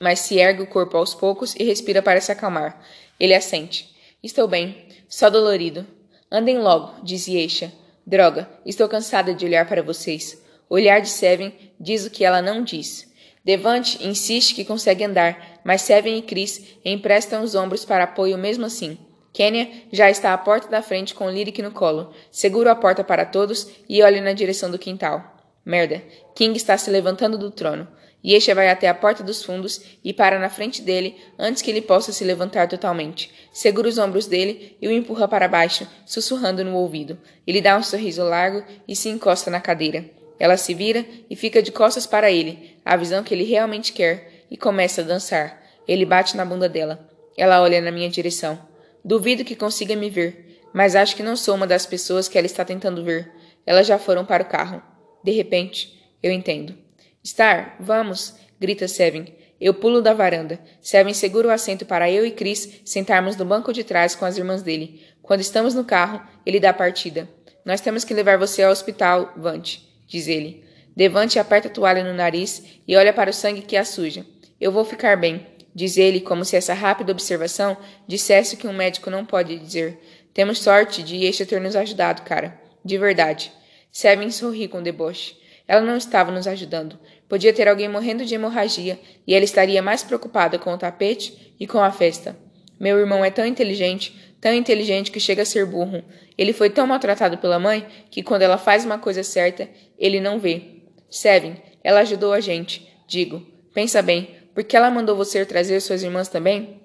mas 0.00 0.20
se 0.20 0.38
ergue 0.38 0.62
o 0.62 0.66
corpo 0.66 0.96
aos 0.96 1.14
poucos 1.14 1.54
e 1.56 1.64
respira 1.64 2.02
para 2.02 2.20
se 2.20 2.32
acalmar. 2.32 2.80
Ele 3.18 3.34
assente. 3.34 3.94
Estou 4.22 4.46
bem, 4.46 4.86
só 5.08 5.30
dolorido. 5.30 5.86
Andem 6.30 6.58
logo, 6.58 7.02
diz 7.02 7.26
Yeisha. 7.26 7.72
Droga, 8.06 8.48
estou 8.64 8.88
cansada 8.88 9.34
de 9.34 9.44
olhar 9.44 9.66
para 9.66 9.82
vocês. 9.82 10.42
O 10.68 10.74
olhar 10.74 11.00
de 11.00 11.08
Seven 11.08 11.52
diz 11.78 12.06
o 12.06 12.10
que 12.10 12.24
ela 12.24 12.42
não 12.42 12.62
diz. 12.62 13.06
Devante 13.44 14.06
insiste 14.06 14.54
que 14.54 14.64
consegue 14.64 15.04
andar, 15.04 15.60
mas 15.64 15.82
Seven 15.82 16.18
e 16.18 16.22
Chris 16.22 16.76
emprestam 16.84 17.42
os 17.42 17.54
ombros 17.54 17.84
para 17.84 18.04
apoio 18.04 18.36
mesmo 18.36 18.66
assim. 18.66 18.98
Kenya 19.32 19.70
já 19.92 20.10
está 20.10 20.34
à 20.34 20.38
porta 20.38 20.68
da 20.68 20.82
frente 20.82 21.14
com 21.14 21.30
Lyric 21.30 21.62
no 21.62 21.70
colo. 21.70 22.12
Seguro 22.30 22.70
a 22.70 22.74
porta 22.74 23.04
para 23.04 23.24
todos 23.24 23.70
e 23.88 24.02
olha 24.02 24.20
na 24.20 24.32
direção 24.32 24.70
do 24.70 24.78
quintal. 24.78 25.36
Merda. 25.64 26.02
King 26.34 26.56
está 26.56 26.76
se 26.76 26.90
levantando 26.90 27.38
do 27.38 27.50
trono. 27.50 27.86
Yesha 28.24 28.54
vai 28.54 28.68
até 28.68 28.88
a 28.88 28.94
porta 28.94 29.22
dos 29.22 29.44
fundos 29.44 29.80
e 30.02 30.12
para 30.12 30.38
na 30.38 30.50
frente 30.50 30.82
dele 30.82 31.16
antes 31.38 31.62
que 31.62 31.70
ele 31.70 31.80
possa 31.80 32.12
se 32.12 32.24
levantar 32.24 32.68
totalmente. 32.68 33.32
Segura 33.52 33.88
os 33.88 33.96
ombros 33.96 34.26
dele 34.26 34.76
e 34.82 34.88
o 34.88 34.92
empurra 34.92 35.28
para 35.28 35.46
baixo, 35.46 35.86
sussurrando 36.04 36.64
no 36.64 36.74
ouvido. 36.74 37.18
Ele 37.46 37.60
dá 37.60 37.76
um 37.76 37.82
sorriso 37.82 38.22
largo 38.24 38.64
e 38.86 38.96
se 38.96 39.08
encosta 39.08 39.50
na 39.50 39.60
cadeira. 39.60 40.04
Ela 40.38 40.56
se 40.56 40.74
vira 40.74 41.04
e 41.30 41.36
fica 41.36 41.62
de 41.62 41.72
costas 41.72 42.06
para 42.06 42.30
ele, 42.30 42.76
a 42.84 42.96
visão 42.96 43.22
que 43.22 43.34
ele 43.34 43.44
realmente 43.44 43.92
quer, 43.92 44.44
e 44.50 44.56
começa 44.56 45.00
a 45.00 45.04
dançar. 45.04 45.62
Ele 45.86 46.04
bate 46.04 46.36
na 46.36 46.44
bunda 46.44 46.68
dela. 46.68 47.08
Ela 47.36 47.60
olha 47.62 47.80
na 47.80 47.90
minha 47.90 48.08
direção. 48.08 48.58
Duvido 49.04 49.44
que 49.44 49.56
consiga 49.56 49.94
me 49.94 50.10
ver, 50.10 50.60
mas 50.72 50.96
acho 50.96 51.16
que 51.16 51.22
não 51.22 51.36
sou 51.36 51.54
uma 51.54 51.66
das 51.66 51.86
pessoas 51.86 52.28
que 52.28 52.36
ela 52.36 52.46
está 52.46 52.64
tentando 52.64 53.04
ver. 53.04 53.32
Elas 53.64 53.86
já 53.86 53.98
foram 53.98 54.24
para 54.24 54.42
o 54.42 54.46
carro. 54.46 54.82
De 55.22 55.30
repente, 55.32 55.98
eu 56.22 56.32
entendo. 56.32 56.87
Star, 57.24 57.76
vamos! 57.80 58.34
grita 58.60 58.88
Seven. 58.88 59.34
Eu 59.60 59.74
pulo 59.74 60.00
da 60.00 60.14
varanda. 60.14 60.58
Seven 60.80 61.12
segura 61.12 61.48
o 61.48 61.50
assento 61.50 61.84
para 61.84 62.10
eu 62.10 62.24
e 62.24 62.30
Chris 62.30 62.80
sentarmos 62.84 63.36
no 63.36 63.44
banco 63.44 63.72
de 63.72 63.82
trás 63.82 64.14
com 64.14 64.24
as 64.24 64.36
irmãs 64.36 64.62
dele. 64.62 65.02
Quando 65.20 65.40
estamos 65.40 65.74
no 65.74 65.84
carro, 65.84 66.22
ele 66.46 66.60
dá 66.60 66.70
a 66.70 66.74
partida. 66.74 67.28
Nós 67.64 67.80
temos 67.80 68.04
que 68.04 68.14
levar 68.14 68.38
você 68.38 68.62
ao 68.62 68.72
hospital, 68.72 69.32
Vante, 69.36 69.86
diz 70.06 70.28
ele. 70.28 70.64
Devante 70.96 71.38
aperta 71.38 71.68
a 71.68 71.70
toalha 71.70 72.02
no 72.02 72.14
nariz 72.14 72.62
e 72.86 72.96
olha 72.96 73.12
para 73.12 73.30
o 73.30 73.32
sangue 73.32 73.62
que 73.62 73.76
a 73.76 73.84
suja. 73.84 74.24
Eu 74.60 74.72
vou 74.72 74.84
ficar 74.84 75.16
bem, 75.16 75.46
diz 75.74 75.96
ele, 75.96 76.20
como 76.20 76.44
se 76.44 76.56
essa 76.56 76.74
rápida 76.74 77.12
observação 77.12 77.76
dissesse 78.06 78.54
o 78.54 78.58
que 78.58 78.66
um 78.66 78.72
médico 78.72 79.10
não 79.10 79.24
pode 79.24 79.58
dizer. 79.58 79.98
Temos 80.32 80.58
sorte 80.60 81.02
de 81.02 81.24
este 81.24 81.44
ter 81.44 81.60
nos 81.60 81.76
ajudado, 81.76 82.22
cara. 82.22 82.60
De 82.84 82.96
verdade. 82.96 83.52
Seven 83.92 84.30
sorri 84.30 84.66
com 84.66 84.82
deboche. 84.82 85.36
Ela 85.68 85.82
não 85.82 85.98
estava 85.98 86.32
nos 86.32 86.46
ajudando. 86.46 86.98
Podia 87.28 87.52
ter 87.52 87.68
alguém 87.68 87.88
morrendo 87.88 88.24
de 88.24 88.34
hemorragia 88.34 88.98
e 89.26 89.34
ela 89.34 89.44
estaria 89.44 89.82
mais 89.82 90.02
preocupada 90.02 90.58
com 90.58 90.72
o 90.72 90.78
tapete 90.78 91.54
e 91.60 91.66
com 91.66 91.78
a 91.78 91.92
festa. 91.92 92.34
Meu 92.80 92.98
irmão 92.98 93.22
é 93.22 93.30
tão 93.30 93.44
inteligente, 93.44 94.34
tão 94.40 94.54
inteligente 94.54 95.10
que 95.10 95.20
chega 95.20 95.42
a 95.42 95.46
ser 95.46 95.66
burro. 95.66 96.02
Ele 96.38 96.54
foi 96.54 96.70
tão 96.70 96.86
maltratado 96.86 97.36
pela 97.36 97.58
mãe 97.58 97.86
que 98.10 98.22
quando 98.22 98.42
ela 98.42 98.56
faz 98.56 98.86
uma 98.86 98.98
coisa 98.98 99.22
certa, 99.22 99.68
ele 99.98 100.20
não 100.20 100.38
vê. 100.38 100.82
Seven, 101.10 101.60
ela 101.84 102.00
ajudou 102.00 102.32
a 102.32 102.40
gente. 102.40 102.88
Digo, 103.06 103.46
pensa 103.74 104.00
bem, 104.00 104.36
por 104.54 104.64
que 104.64 104.76
ela 104.76 104.90
mandou 104.90 105.16
você 105.16 105.44
trazer 105.44 105.80
suas 105.80 106.02
irmãs 106.02 106.28
também? 106.28 106.80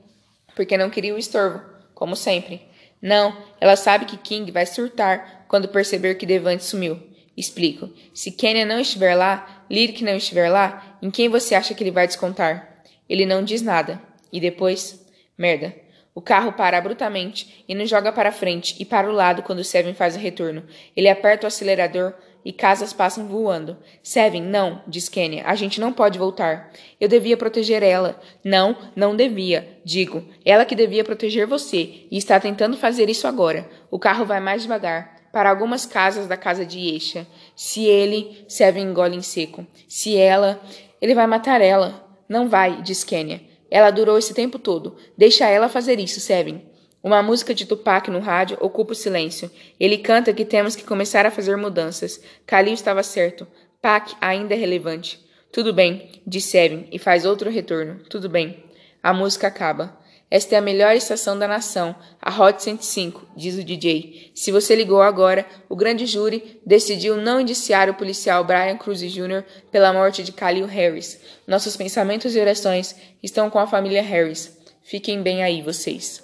Porque 0.56 0.78
não 0.78 0.90
queria 0.90 1.16
o 1.16 1.18
estorvo, 1.18 1.62
como 1.94 2.16
sempre. 2.16 2.62
Não, 3.02 3.36
ela 3.62 3.76
sabe 3.76 4.06
que 4.06 4.18
King 4.18 4.52
vai 4.52 4.66
surtar 4.66 5.46
quando 5.48 5.68
perceber 5.68 6.16
que 6.16 6.26
Devante 6.26 6.64
sumiu. 6.64 7.13
Explico. 7.36 7.90
Se 8.14 8.32
Kenya 8.32 8.66
não 8.66 8.80
estiver 8.80 9.16
lá, 9.16 9.66
Lyric 9.70 10.04
não 10.04 10.16
estiver 10.16 10.50
lá, 10.50 10.98
em 11.02 11.10
quem 11.10 11.30
você 11.30 11.56
acha 11.56 11.74
que 11.74 11.84
ele 11.84 11.92
vai 11.92 12.08
descontar? 12.08 12.84
Ele 13.10 13.26
não 13.26 13.44
diz 13.44 13.62
nada. 13.62 14.02
E 14.32 14.40
depois? 14.40 15.06
Merda. 15.38 15.76
O 16.16 16.22
carro 16.22 16.54
para 16.54 16.78
abruptamente 16.78 17.64
e 17.68 17.74
nos 17.74 17.90
joga 17.90 18.12
para 18.12 18.32
frente 18.32 18.76
e 18.80 18.86
para 18.86 19.10
o 19.10 19.14
lado 19.14 19.42
quando 19.42 19.64
Seven 19.64 19.94
faz 19.94 20.16
o 20.16 20.20
retorno. 20.20 20.64
Ele 20.96 21.10
aperta 21.10 21.46
o 21.46 21.48
acelerador, 21.48 22.14
e 22.46 22.52
casas 22.52 22.92
passam 22.92 23.26
voando. 23.26 23.78
Seven, 24.02 24.42
não, 24.42 24.82
diz 24.88 25.08
Kenya. 25.08 25.44
A 25.46 25.56
gente 25.56 25.80
não 25.80 25.94
pode 25.94 26.20
voltar. 26.20 26.72
Eu 27.00 27.08
devia 27.08 27.38
proteger 27.38 27.82
ela. 27.82 28.20
Não, 28.44 28.76
não 28.96 29.16
devia. 29.16 29.80
Digo, 29.84 30.24
ela 30.44 30.66
que 30.66 30.76
devia 30.76 31.04
proteger 31.04 31.48
você 31.48 32.06
e 32.12 32.18
está 32.18 32.40
tentando 32.40 32.78
fazer 32.78 33.10
isso 33.10 33.28
agora. 33.28 33.70
O 33.90 33.98
carro 33.98 34.26
vai 34.26 34.40
mais 34.40 34.64
devagar. 34.64 35.13
Para 35.34 35.50
algumas 35.50 35.84
casas 35.84 36.28
da 36.28 36.38
casa 36.38 36.64
de 36.64 36.80
Yesha. 36.80 37.26
Se 37.56 37.84
ele, 37.84 38.46
Seven 38.48 38.84
engole 38.84 39.18
em 39.18 39.22
seco. 39.24 39.66
Se 39.90 40.16
ela, 40.16 40.62
ele 41.02 41.16
vai 41.16 41.26
matar 41.26 41.60
ela. 41.60 42.08
Não 42.30 42.48
vai, 42.48 42.84
diz 42.84 43.04
Kenya. 43.04 43.42
Ela 43.70 43.90
durou 43.90 44.16
esse 44.16 44.36
tempo 44.36 44.60
todo. 44.60 44.96
Deixa 45.18 45.50
ela 45.50 45.68
fazer 45.68 46.00
isso, 46.00 46.20
Seven. 46.20 46.64
Uma 47.02 47.24
música 47.24 47.52
de 47.52 47.66
Tupac 47.66 48.12
no 48.12 48.20
rádio 48.20 48.60
ocupa 48.62 48.92
o 48.92 48.96
silêncio. 48.96 49.50
Ele 49.80 49.98
canta 49.98 50.32
que 50.32 50.46
temos 50.46 50.76
que 50.76 50.84
começar 50.84 51.26
a 51.26 51.32
fazer 51.32 51.58
mudanças. 51.58 52.22
Khalil 52.46 52.76
estava 52.76 53.02
certo. 53.02 53.48
Pac 53.82 54.14
ainda 54.22 54.54
é 54.54 54.58
relevante. 54.58 55.20
Tudo 55.52 55.74
bem, 55.74 56.12
diz 56.28 56.46
Seven 56.46 56.88
e 56.92 57.00
faz 57.00 57.26
outro 57.26 57.50
retorno. 57.50 58.04
Tudo 58.08 58.30
bem. 58.30 58.64
A 59.02 59.12
música 59.12 59.48
acaba. 59.48 59.98
Esta 60.34 60.56
é 60.56 60.58
a 60.58 60.62
melhor 60.62 60.96
estação 60.96 61.38
da 61.38 61.48
nação, 61.48 61.96
a 62.20 62.32
Hot 62.36 62.64
105, 62.64 63.24
diz 63.36 63.56
o 63.56 63.64
DJ. 63.64 64.32
Se 64.34 64.52
você 64.52 64.74
ligou 64.74 65.00
agora, 65.00 65.46
o 65.70 65.76
grande 65.76 66.08
júri 66.08 66.60
decidiu 66.66 67.16
não 67.16 67.40
indiciar 67.40 67.88
o 67.88 67.94
policial 67.94 68.44
Brian 68.44 68.76
Cruz 68.76 69.00
Jr. 69.00 69.44
pela 69.72 69.94
morte 69.94 70.24
de 70.24 70.32
Khalil 70.32 70.66
Harris. 70.66 71.22
Nossos 71.46 71.78
pensamentos 71.78 72.36
e 72.36 72.40
orações 72.40 72.96
estão 73.22 73.48
com 73.48 73.60
a 73.60 73.68
família 73.68 74.02
Harris. 74.02 74.58
Fiquem 74.82 75.22
bem 75.22 75.44
aí, 75.44 75.62
vocês. 75.62 76.24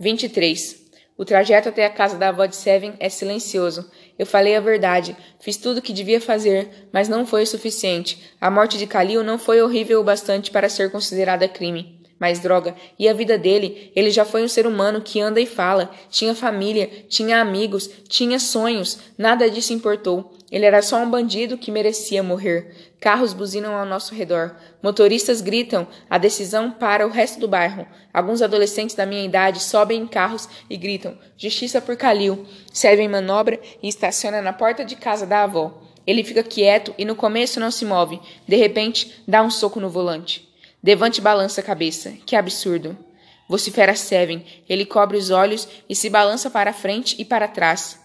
23. 0.00 0.86
O 1.16 1.24
trajeto 1.24 1.68
até 1.68 1.86
a 1.86 1.90
casa 1.90 2.18
da 2.18 2.30
avó 2.30 2.46
de 2.46 2.56
Seven 2.56 2.94
é 2.98 3.08
silencioso. 3.08 3.88
Eu 4.18 4.26
falei 4.26 4.56
a 4.56 4.60
verdade. 4.60 5.16
Fiz 5.38 5.56
tudo 5.56 5.78
o 5.78 5.82
que 5.82 5.92
devia 5.92 6.20
fazer, 6.20 6.88
mas 6.92 7.08
não 7.08 7.24
foi 7.24 7.44
o 7.44 7.46
suficiente. 7.46 8.34
A 8.40 8.50
morte 8.50 8.76
de 8.76 8.86
Khalil 8.86 9.22
não 9.22 9.38
foi 9.38 9.62
horrível 9.62 10.00
o 10.00 10.04
bastante 10.04 10.50
para 10.50 10.68
ser 10.68 10.90
considerada 10.90 11.46
crime. 11.46 11.95
Mas 12.18 12.40
droga, 12.40 12.74
e 12.98 13.08
a 13.08 13.12
vida 13.12 13.36
dele? 13.36 13.92
Ele 13.94 14.10
já 14.10 14.24
foi 14.24 14.42
um 14.42 14.48
ser 14.48 14.66
humano 14.66 15.02
que 15.02 15.20
anda 15.20 15.38
e 15.38 15.44
fala, 15.44 15.90
tinha 16.10 16.34
família, 16.34 16.90
tinha 17.08 17.40
amigos, 17.40 17.90
tinha 18.08 18.38
sonhos, 18.38 18.98
nada 19.18 19.50
disso 19.50 19.74
importou. 19.74 20.32
Ele 20.50 20.64
era 20.64 20.80
só 20.80 20.96
um 20.98 21.10
bandido 21.10 21.58
que 21.58 21.70
merecia 21.70 22.22
morrer. 22.22 22.74
Carros 23.00 23.34
buzinam 23.34 23.74
ao 23.74 23.84
nosso 23.84 24.14
redor. 24.14 24.54
Motoristas 24.82 25.40
gritam 25.40 25.86
a 26.08 26.18
decisão 26.18 26.70
para 26.70 27.06
o 27.06 27.10
resto 27.10 27.40
do 27.40 27.48
bairro. 27.48 27.86
Alguns 28.14 28.40
adolescentes 28.40 28.94
da 28.94 29.04
minha 29.04 29.24
idade 29.24 29.60
sobem 29.60 30.02
em 30.02 30.06
carros 30.06 30.48
e 30.70 30.76
gritam: 30.76 31.18
Justiça 31.36 31.80
por 31.80 31.96
Calil. 31.96 32.46
Servem 32.72 33.08
manobra 33.08 33.60
e 33.82 33.88
estaciona 33.88 34.40
na 34.40 34.52
porta 34.52 34.84
de 34.84 34.94
casa 34.94 35.26
da 35.26 35.42
avó. 35.42 35.82
Ele 36.06 36.22
fica 36.22 36.44
quieto 36.44 36.94
e 36.96 37.04
no 37.04 37.16
começo 37.16 37.58
não 37.58 37.70
se 37.70 37.84
move. 37.84 38.20
De 38.46 38.56
repente, 38.56 39.22
dá 39.26 39.42
um 39.42 39.50
soco 39.50 39.80
no 39.80 39.90
volante. 39.90 40.45
Devante 40.86 41.20
balança 41.20 41.60
a 41.60 41.64
cabeça. 41.64 42.12
Que 42.24 42.36
absurdo. 42.36 42.96
Vocifera 43.48 43.96
Seven. 43.96 44.46
Ele 44.68 44.86
cobre 44.86 45.16
os 45.16 45.30
olhos 45.30 45.66
e 45.88 45.96
se 45.96 46.08
balança 46.08 46.48
para 46.48 46.72
frente 46.72 47.16
e 47.18 47.24
para 47.24 47.48
trás. 47.48 47.98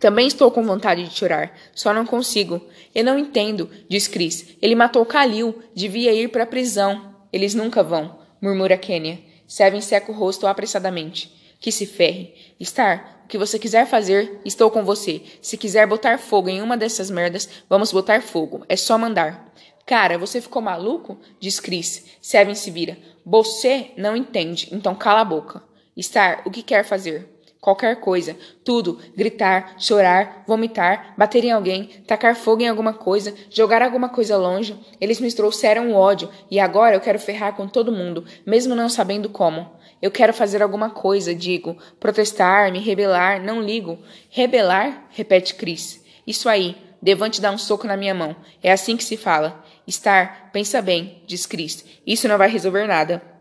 Também 0.00 0.26
estou 0.26 0.50
com 0.50 0.64
vontade 0.64 1.04
de 1.04 1.14
chorar, 1.14 1.56
só 1.72 1.94
não 1.94 2.04
consigo. 2.04 2.60
Eu 2.92 3.04
não 3.04 3.16
entendo, 3.16 3.70
diz 3.88 4.08
Chris. 4.08 4.56
Ele 4.60 4.74
matou 4.74 5.06
Kalil, 5.06 5.62
devia 5.72 6.12
ir 6.12 6.30
para 6.30 6.42
a 6.42 6.46
prisão. 6.46 7.14
Eles 7.32 7.54
nunca 7.54 7.80
vão, 7.80 8.18
murmura 8.40 8.76
Kenya. 8.76 9.20
Seven 9.46 9.80
seca 9.80 10.10
o 10.10 10.14
rosto 10.16 10.48
apressadamente. 10.48 11.32
Que 11.60 11.70
se 11.70 11.86
ferre. 11.86 12.34
Star, 12.60 13.22
o 13.24 13.28
que 13.28 13.38
você 13.38 13.56
quiser 13.56 13.86
fazer, 13.86 14.40
estou 14.44 14.68
com 14.68 14.82
você. 14.82 15.22
Se 15.40 15.56
quiser 15.56 15.86
botar 15.86 16.18
fogo 16.18 16.48
em 16.48 16.60
uma 16.60 16.76
dessas 16.76 17.08
merdas, 17.08 17.48
vamos 17.68 17.92
botar 17.92 18.20
fogo. 18.20 18.64
É 18.68 18.74
só 18.74 18.98
mandar. 18.98 19.52
Cara, 19.84 20.16
você 20.16 20.40
ficou 20.40 20.62
maluco? 20.62 21.18
Diz 21.40 21.58
Chris. 21.58 22.06
Seven 22.20 22.54
se 22.54 22.70
vira. 22.70 22.96
Você 23.24 23.90
não 23.96 24.16
entende, 24.16 24.68
então 24.72 24.94
cala 24.94 25.20
a 25.20 25.24
boca. 25.24 25.62
Star, 26.00 26.42
o 26.44 26.50
que 26.50 26.62
quer 26.62 26.84
fazer? 26.84 27.28
Qualquer 27.60 28.00
coisa. 28.00 28.36
Tudo. 28.64 28.98
Gritar, 29.16 29.76
chorar, 29.78 30.42
vomitar, 30.48 31.14
bater 31.16 31.44
em 31.44 31.52
alguém, 31.52 31.84
tacar 32.06 32.34
fogo 32.34 32.62
em 32.62 32.68
alguma 32.68 32.92
coisa, 32.92 33.32
jogar 33.50 33.82
alguma 33.82 34.08
coisa 34.08 34.36
longe. 34.36 34.76
Eles 35.00 35.20
me 35.20 35.32
trouxeram 35.32 35.92
o 35.92 35.94
ódio 35.94 36.28
e 36.50 36.58
agora 36.58 36.96
eu 36.96 37.00
quero 37.00 37.20
ferrar 37.20 37.54
com 37.54 37.68
todo 37.68 37.92
mundo, 37.92 38.24
mesmo 38.44 38.74
não 38.74 38.88
sabendo 38.88 39.28
como. 39.28 39.70
Eu 40.00 40.10
quero 40.10 40.34
fazer 40.34 40.60
alguma 40.60 40.90
coisa, 40.90 41.32
digo. 41.32 41.76
Protestar, 42.00 42.72
me 42.72 42.80
rebelar, 42.80 43.40
não 43.40 43.62
ligo. 43.62 43.96
Rebelar? 44.28 45.06
repete 45.10 45.54
Chris. 45.54 46.04
Isso 46.26 46.48
aí. 46.48 46.76
Devante 47.00 47.40
dá 47.40 47.50
um 47.52 47.58
soco 47.58 47.86
na 47.86 47.96
minha 47.96 48.14
mão. 48.14 48.34
É 48.60 48.72
assim 48.72 48.96
que 48.96 49.04
se 49.04 49.16
fala. 49.16 49.64
Star, 49.90 50.50
pensa 50.52 50.80
bem, 50.80 51.22
diz 51.26 51.46
Chris. 51.46 51.84
Isso 52.06 52.28
não 52.28 52.38
vai 52.38 52.48
resolver 52.48 52.86
nada. 52.86 53.32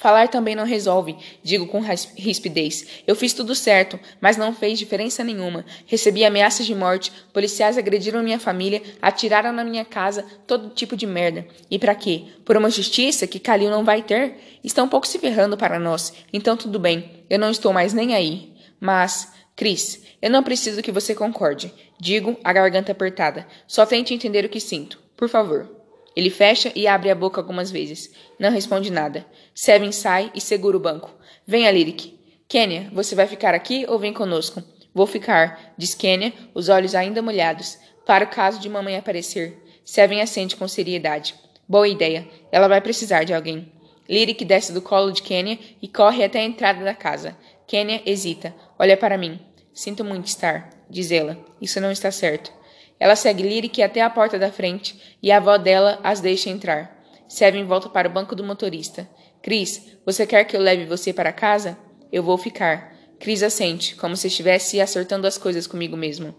Falar 0.00 0.28
também 0.28 0.54
não 0.54 0.64
resolve, 0.64 1.16
digo 1.42 1.66
com 1.66 1.80
rispidez. 1.80 3.02
Eu 3.06 3.14
fiz 3.14 3.34
tudo 3.34 3.54
certo, 3.54 3.98
mas 4.18 4.36
não 4.36 4.54
fez 4.54 4.78
diferença 4.78 5.22
nenhuma. 5.22 5.64
Recebi 5.84 6.24
ameaças 6.24 6.64
de 6.64 6.74
morte, 6.74 7.12
policiais 7.34 7.76
agrediram 7.76 8.22
minha 8.22 8.38
família, 8.38 8.82
atiraram 9.02 9.52
na 9.52 9.62
minha 9.62 9.84
casa, 9.84 10.24
todo 10.46 10.70
tipo 10.70 10.96
de 10.96 11.06
merda. 11.06 11.46
E 11.70 11.78
para 11.78 11.94
quê? 11.94 12.24
Por 12.46 12.56
uma 12.56 12.70
justiça 12.70 13.26
que 13.26 13.38
Kalil 13.38 13.68
não 13.68 13.84
vai 13.84 14.00
ter? 14.00 14.36
Estão 14.64 14.86
um 14.86 14.88
pouco 14.88 15.06
se 15.06 15.18
ferrando 15.18 15.56
para 15.56 15.78
nós. 15.78 16.14
Então 16.32 16.56
tudo 16.56 16.78
bem, 16.78 17.24
eu 17.28 17.38
não 17.38 17.50
estou 17.50 17.72
mais 17.72 17.92
nem 17.92 18.14
aí. 18.14 18.54
Mas, 18.80 19.30
Cris, 19.54 20.02
eu 20.22 20.30
não 20.30 20.42
preciso 20.42 20.82
que 20.82 20.92
você 20.92 21.14
concorde. 21.14 21.74
Digo, 22.00 22.38
a 22.42 22.52
garganta 22.52 22.92
apertada. 22.92 23.46
Só 23.66 23.84
tente 23.84 24.14
entender 24.14 24.46
o 24.46 24.48
que 24.48 24.60
sinto. 24.60 24.98
Por 25.14 25.28
favor. 25.28 25.79
Ele 26.16 26.30
fecha 26.30 26.72
e 26.74 26.86
abre 26.86 27.10
a 27.10 27.14
boca 27.14 27.40
algumas 27.40 27.70
vezes. 27.70 28.12
Não 28.38 28.50
responde 28.50 28.90
nada. 28.90 29.24
Seven 29.54 29.92
sai 29.92 30.30
e 30.34 30.40
segura 30.40 30.76
o 30.76 30.80
banco. 30.80 31.14
Venha, 31.46 31.70
Lyric. 31.70 32.18
Kenya, 32.48 32.90
você 32.92 33.14
vai 33.14 33.26
ficar 33.26 33.54
aqui 33.54 33.84
ou 33.88 33.98
vem 33.98 34.12
conosco? 34.12 34.62
Vou 34.92 35.06
ficar, 35.06 35.72
diz 35.78 35.94
Kenya, 35.94 36.32
os 36.52 36.68
olhos 36.68 36.94
ainda 36.94 37.22
molhados. 37.22 37.78
para 38.04 38.24
o 38.24 38.28
caso 38.28 38.58
de 38.58 38.68
mamãe 38.68 38.96
aparecer. 38.96 39.56
Seven 39.84 40.20
assente 40.20 40.56
com 40.56 40.66
seriedade. 40.66 41.34
Boa 41.68 41.86
ideia. 41.86 42.28
Ela 42.50 42.66
vai 42.66 42.80
precisar 42.80 43.22
de 43.22 43.32
alguém. 43.32 43.70
Lyric 44.08 44.44
desce 44.44 44.72
do 44.72 44.82
colo 44.82 45.12
de 45.12 45.22
Kenya 45.22 45.56
e 45.80 45.86
corre 45.86 46.24
até 46.24 46.40
a 46.40 46.44
entrada 46.44 46.84
da 46.84 46.92
casa. 46.92 47.36
Kenya 47.68 48.02
hesita. 48.04 48.52
Olha 48.76 48.96
para 48.96 49.16
mim. 49.16 49.38
Sinto 49.72 50.04
muito 50.04 50.26
estar, 50.26 50.70
diz 50.90 51.12
ela. 51.12 51.38
Isso 51.62 51.80
não 51.80 51.92
está 51.92 52.10
certo. 52.10 52.52
Ela 53.00 53.16
segue 53.16 53.42
Lyric 53.42 53.82
até 53.82 54.02
a 54.02 54.10
porta 54.10 54.38
da 54.38 54.52
frente 54.52 55.16
e 55.22 55.32
a 55.32 55.38
avó 55.38 55.56
dela 55.56 55.98
as 56.04 56.20
deixa 56.20 56.50
entrar. 56.50 57.02
Seven 57.26 57.64
volta 57.64 57.88
para 57.88 58.06
o 58.06 58.12
banco 58.12 58.36
do 58.36 58.44
motorista. 58.44 59.08
Chris, 59.42 59.96
você 60.04 60.26
quer 60.26 60.44
que 60.44 60.54
eu 60.54 60.60
leve 60.60 60.84
você 60.84 61.10
para 61.10 61.32
casa? 61.32 61.78
Eu 62.12 62.22
vou 62.22 62.36
ficar. 62.36 62.94
Chris 63.18 63.42
assente, 63.42 63.96
como 63.96 64.16
se 64.16 64.26
estivesse 64.26 64.80
acertando 64.80 65.26
as 65.26 65.38
coisas 65.38 65.66
comigo 65.66 65.96
mesmo. 65.96 66.34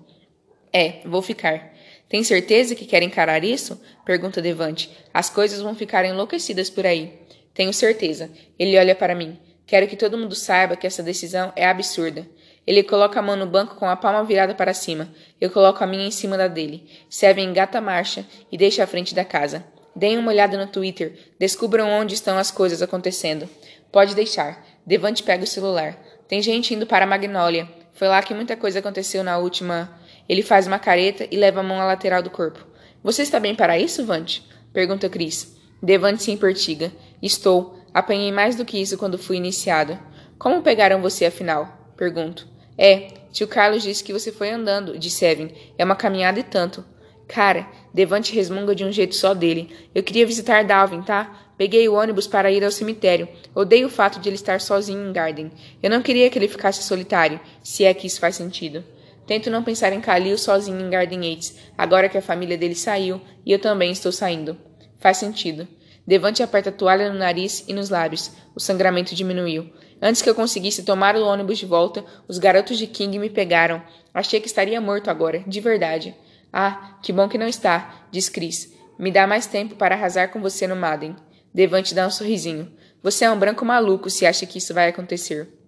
É, 0.72 1.02
vou 1.06 1.22
ficar. 1.22 1.74
Tem 2.08 2.24
certeza 2.24 2.76
que 2.76 2.86
quer 2.86 3.02
encarar 3.02 3.44
isso? 3.44 3.82
Pergunta 4.06 4.42
Devante. 4.42 4.92
As 5.14 5.30
coisas 5.30 5.62
vão 5.62 5.74
ficar 5.74 6.06
enlouquecidas 6.06 6.70
por 6.70 6.86
aí. 6.86 7.20
Tenho 7.54 7.74
certeza. 7.74 8.30
Ele 8.60 8.78
olha 8.78 8.94
para 8.94 9.16
mim. 9.16 9.40
Quero 9.66 9.88
que 9.88 9.96
todo 9.96 10.18
mundo 10.18 10.36
saiba 10.36 10.76
que 10.76 10.86
essa 10.86 11.02
decisão 11.02 11.54
é 11.56 11.66
absurda. 11.66 12.28
Ele 12.66 12.84
coloca 12.84 13.20
a 13.20 13.24
mão 13.24 13.36
no 13.36 13.46
banco 13.48 13.76
com 13.76 13.90
a 13.90 13.96
palma 13.96 14.24
virada 14.24 14.54
para 14.54 14.74
cima. 14.74 15.10
Eu 15.40 15.50
coloco 15.50 15.84
a 15.84 15.88
minha 15.88 16.06
em 16.06 16.12
cima 16.12 16.38
da 16.38 16.48
dele. 16.48 16.88
Seven 17.10 17.50
engata 17.50 17.80
a 17.80 17.82
marcha 17.82 18.26
e 18.52 18.58
deixa 18.58 18.84
a 18.84 18.88
frente 18.88 19.16
da 19.16 19.26
casa. 19.26 19.66
Deem 19.96 20.18
uma 20.18 20.32
olhada 20.32 20.58
no 20.58 20.68
Twitter. 20.68 21.18
Descubram 21.40 21.90
onde 21.90 22.14
estão 22.14 22.38
as 22.38 22.52
coisas 22.52 22.82
acontecendo. 22.82 23.50
Pode 23.92 24.16
deixar. 24.16 24.66
Devante 24.86 25.24
pega 25.24 25.44
o 25.44 25.48
celular. 25.48 25.98
Tem 26.28 26.42
gente 26.42 26.74
indo 26.74 26.86
para 26.86 27.04
a 27.06 27.08
Magnólia. 27.08 27.68
Foi 27.94 28.08
lá 28.08 28.22
que 28.22 28.34
muita 28.34 28.56
coisa 28.56 28.80
aconteceu 28.80 29.24
na 29.24 29.38
última. 29.38 30.00
Ele 30.30 30.44
faz 30.44 30.68
uma 30.68 30.80
careta 30.80 31.28
e 31.30 31.36
leva 31.36 31.60
a 31.60 31.64
mão 31.64 31.82
à 31.82 31.86
lateral 31.86 32.22
do 32.22 32.30
corpo. 32.30 32.66
Você 33.04 33.24
está 33.24 33.40
bem 33.40 33.56
para 33.56 33.78
isso, 33.78 34.06
Vante? 34.06 34.48
Pergunta 34.72 35.10
Chris. 35.10 35.58
Devante 35.82 36.24
se 36.24 36.32
impertiga. 36.32 36.92
Estou. 37.22 37.80
Apanhei 37.94 38.32
mais 38.32 38.56
do 38.56 38.64
que 38.64 38.80
isso 38.80 38.98
quando 38.98 39.18
fui 39.18 39.36
iniciado. 39.38 40.00
Como 40.40 40.62
pegaram 40.62 41.02
você, 41.02 41.26
afinal? 41.26 41.94
Pergunto. 41.98 42.51
É, 42.84 43.10
tio 43.32 43.48
Carlos 43.48 43.84
disse 43.84 44.04
que 44.04 44.12
você 44.12 44.32
foi 44.32 44.50
andando, 44.50 44.98
disse 44.98 45.24
Evan. 45.24 45.50
É 45.78 45.86
uma 45.86 45.96
caminhada 45.96 46.40
e 46.40 46.44
tanto. 46.44 46.84
Cara, 47.28 47.68
Devante 47.94 48.34
resmunga 48.34 48.74
de 48.74 48.84
um 48.84 48.92
jeito 48.92 49.14
só 49.14 49.36
dele. 49.36 49.70
Eu 49.94 50.02
queria 50.02 50.26
visitar 50.26 50.64
Dalvin, 50.64 51.04
tá? 51.04 51.54
Peguei 51.60 51.88
o 51.88 51.94
ônibus 51.94 52.26
para 52.26 52.52
ir 52.52 52.64
ao 52.64 52.72
cemitério. 52.72 53.30
Odeio 53.54 53.86
o 53.86 53.90
fato 53.90 54.20
de 54.20 54.28
ele 54.30 54.36
estar 54.36 54.60
sozinho 54.60 55.08
em 55.08 55.14
Garden. 55.14 55.52
Eu 55.84 55.92
não 55.92 56.02
queria 56.02 56.28
que 56.32 56.40
ele 56.40 56.48
ficasse 56.48 56.82
solitário, 56.82 57.40
se 57.62 57.86
é 57.86 57.94
que 57.94 58.08
isso 58.08 58.20
faz 58.20 58.36
sentido. 58.36 58.84
Tento 59.28 59.52
não 59.52 59.64
pensar 59.64 59.94
em 59.94 60.02
Khalil 60.02 60.36
sozinho 60.36 60.82
em 60.82 60.90
Garden 60.90 61.24
Yates, 61.24 61.56
agora 61.78 62.10
que 62.10 62.18
a 62.18 62.22
família 62.22 62.58
dele 62.58 62.74
saiu 62.74 63.22
e 63.46 63.52
eu 63.52 63.60
também 63.60 63.92
estou 63.92 64.12
saindo. 64.12 64.58
Faz 64.98 65.18
sentido. 65.18 65.68
Devante 66.08 66.42
aperta 66.42 66.70
a 66.70 66.74
toalha 66.74 67.14
no 67.14 67.20
nariz 67.20 67.64
e 67.68 67.74
nos 67.74 67.92
lábios. 67.92 68.32
O 68.56 68.60
sangramento 68.60 69.14
diminuiu. 69.14 69.70
Antes 70.02 70.22
que 70.22 70.30
eu 70.30 70.34
conseguisse 70.34 70.84
tomar 70.84 71.16
o 71.16 71.26
ônibus 71.26 71.60
de 71.60 71.66
volta, 71.66 72.04
os 72.28 72.40
garotos 72.40 72.78
de 72.78 72.88
King 72.88 73.20
me 73.20 73.30
pegaram. 73.30 73.82
Achei 74.14 74.40
que 74.40 74.48
estaria 74.48 74.82
morto 74.82 75.10
agora, 75.10 75.44
de 75.46 75.60
verdade. 75.60 76.16
Ah, 76.52 76.98
que 77.04 77.14
bom 77.14 77.30
que 77.30 77.38
não 77.38 77.48
está, 77.48 78.08
diz 78.10 78.28
Chris. 78.28 78.74
Me 78.98 79.12
dá 79.12 79.28
mais 79.28 79.46
tempo 79.46 79.76
para 79.76 79.94
arrasar 79.96 80.30
com 80.30 80.42
você 80.42 80.66
no 80.66 80.76
Madden. 80.76 81.16
Devante 81.54 81.94
dá 81.94 82.08
um 82.08 82.12
sorrisinho. 82.12 82.72
Você 83.04 83.26
é 83.26 83.32
um 83.32 83.38
branco 83.38 83.64
maluco 83.64 84.10
se 84.10 84.26
acha 84.26 84.46
que 84.46 84.58
isso 84.58 84.74
vai 84.74 84.90
acontecer. 84.90 85.61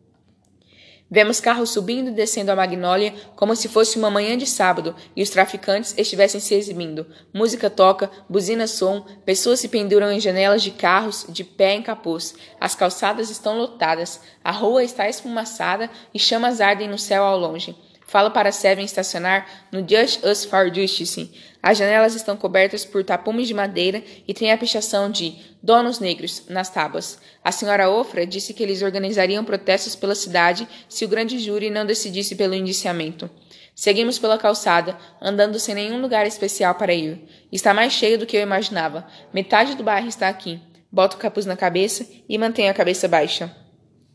Vemos 1.14 1.40
carros 1.40 1.70
subindo 1.70 2.08
e 2.08 2.12
descendo 2.12 2.52
a 2.52 2.56
Magnólia 2.56 3.14
como 3.36 3.56
se 3.56 3.70
fosse 3.70 4.00
uma 4.00 4.10
manhã 4.10 4.36
de 4.36 4.48
sábado 4.48 4.96
e 5.16 5.22
os 5.22 5.30
traficantes 5.30 5.94
estivessem 5.96 6.42
se 6.42 6.56
exibindo. 6.56 7.06
Música 7.32 7.70
toca, 7.70 8.10
buzina 8.28 8.66
som, 8.66 9.06
pessoas 9.24 9.60
se 9.60 9.68
penduram 9.68 10.12
em 10.12 10.20
janelas 10.20 10.64
de 10.64 10.72
carros, 10.72 11.28
de 11.30 11.44
pé 11.44 11.76
em 11.76 11.84
capuz. 11.84 12.34
As 12.60 12.74
calçadas 12.74 13.30
estão 13.30 13.56
lotadas, 13.56 14.22
a 14.44 14.50
rua 14.50 14.84
está 14.84 15.08
esfumaçada 15.08 15.88
e 16.12 16.18
chamas 16.18 16.60
ardem 16.60 16.90
no 16.90 16.98
céu 16.98 17.24
ao 17.24 17.38
longe. 17.38 17.76
Falo 18.06 18.32
para 18.32 18.52
Seven 18.52 18.86
estacionar 18.86 19.48
no 19.72 19.80
Just 19.80 20.24
Us 20.24 20.46
for 20.46 20.74
Justice. 20.74 21.32
As 21.62 21.78
janelas 21.78 22.14
estão 22.14 22.36
cobertas 22.36 22.84
por 22.84 23.04
tapumes 23.04 23.48
de 23.48 23.54
madeira 23.54 24.04
e 24.28 24.34
tem 24.34 24.52
a 24.52 24.58
pichação 24.58 25.10
de 25.10 25.36
Donos 25.62 26.00
Negros 26.00 26.44
nas 26.50 26.70
tábuas. 26.70 27.20
A 27.44 27.52
senhora 27.52 27.90
Ofra 27.90 28.26
disse 28.26 28.54
que 28.54 28.62
eles 28.62 28.82
organizariam 28.82 29.46
protestos 29.46 29.96
pela 29.96 30.16
cidade 30.16 30.68
se 30.90 31.06
o 31.06 31.08
grande 31.08 31.40
júri 31.40 31.70
não 31.70 31.86
decidisse 31.86 32.36
pelo 32.36 32.54
indiciamento. 32.54 33.30
Seguimos 33.74 34.20
pela 34.20 34.38
calçada, 34.38 34.98
andando 35.22 35.58
sem 35.58 35.74
nenhum 35.74 36.00
lugar 36.00 36.28
especial 36.28 36.76
para 36.76 36.94
ir. 36.94 37.24
Está 37.52 37.74
mais 37.74 37.94
cheio 37.94 38.20
do 38.20 38.26
que 38.26 38.38
eu 38.38 38.42
imaginava. 38.42 39.08
Metade 39.34 39.76
do 39.76 39.84
bairro 39.84 40.08
está 40.08 40.28
aqui. 40.28 40.62
Boto 40.92 41.16
o 41.16 41.20
capuz 41.20 41.46
na 41.46 41.56
cabeça 41.56 42.06
e 42.30 42.38
mantenho 42.38 42.70
a 42.70 42.74
cabeça 42.74 43.08
baixa. 43.08 43.63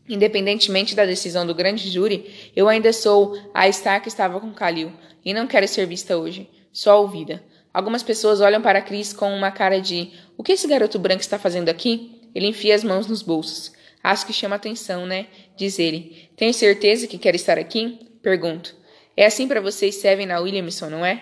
Independentemente 0.09 0.95
da 0.95 1.05
decisão 1.05 1.45
do 1.45 1.53
grande 1.53 1.87
júri, 1.87 2.51
eu 2.55 2.67
ainda 2.67 2.91
sou 2.91 3.39
a 3.53 3.71
Star 3.71 4.01
que 4.01 4.07
estava 4.07 4.39
com 4.39 4.51
Kalil 4.51 4.91
e 5.23 5.35
não 5.35 5.45
quero 5.45 5.67
ser 5.67 5.85
vista 5.85 6.17
hoje, 6.17 6.49
só 6.73 6.99
ouvida. 6.99 7.43
Algumas 7.71 8.01
pessoas 8.01 8.41
olham 8.41 8.59
para 8.59 8.81
Chris 8.81 9.13
com 9.13 9.31
uma 9.31 9.51
cara 9.51 9.79
de: 9.79 10.11
O 10.35 10.41
que 10.43 10.53
esse 10.53 10.67
garoto 10.67 10.97
branco 10.97 11.21
está 11.21 11.37
fazendo 11.37 11.69
aqui? 11.69 12.19
Ele 12.33 12.47
enfia 12.47 12.73
as 12.73 12.83
mãos 12.83 13.05
nos 13.05 13.21
bolsos. 13.21 13.71
Acho 14.03 14.25
que 14.25 14.33
chama 14.33 14.55
atenção, 14.55 15.05
né? 15.05 15.27
Diz 15.55 15.77
ele. 15.77 16.29
Tem 16.35 16.51
certeza 16.51 17.05
que 17.05 17.17
quer 17.17 17.35
estar 17.35 17.59
aqui? 17.59 17.99
Pergunto. 18.21 18.75
É 19.15 19.25
assim 19.25 19.47
para 19.47 19.61
vocês, 19.61 19.95
Seven 19.95 20.25
na 20.25 20.39
Williamson, 20.39 20.89
não 20.89 21.05
é? 21.05 21.21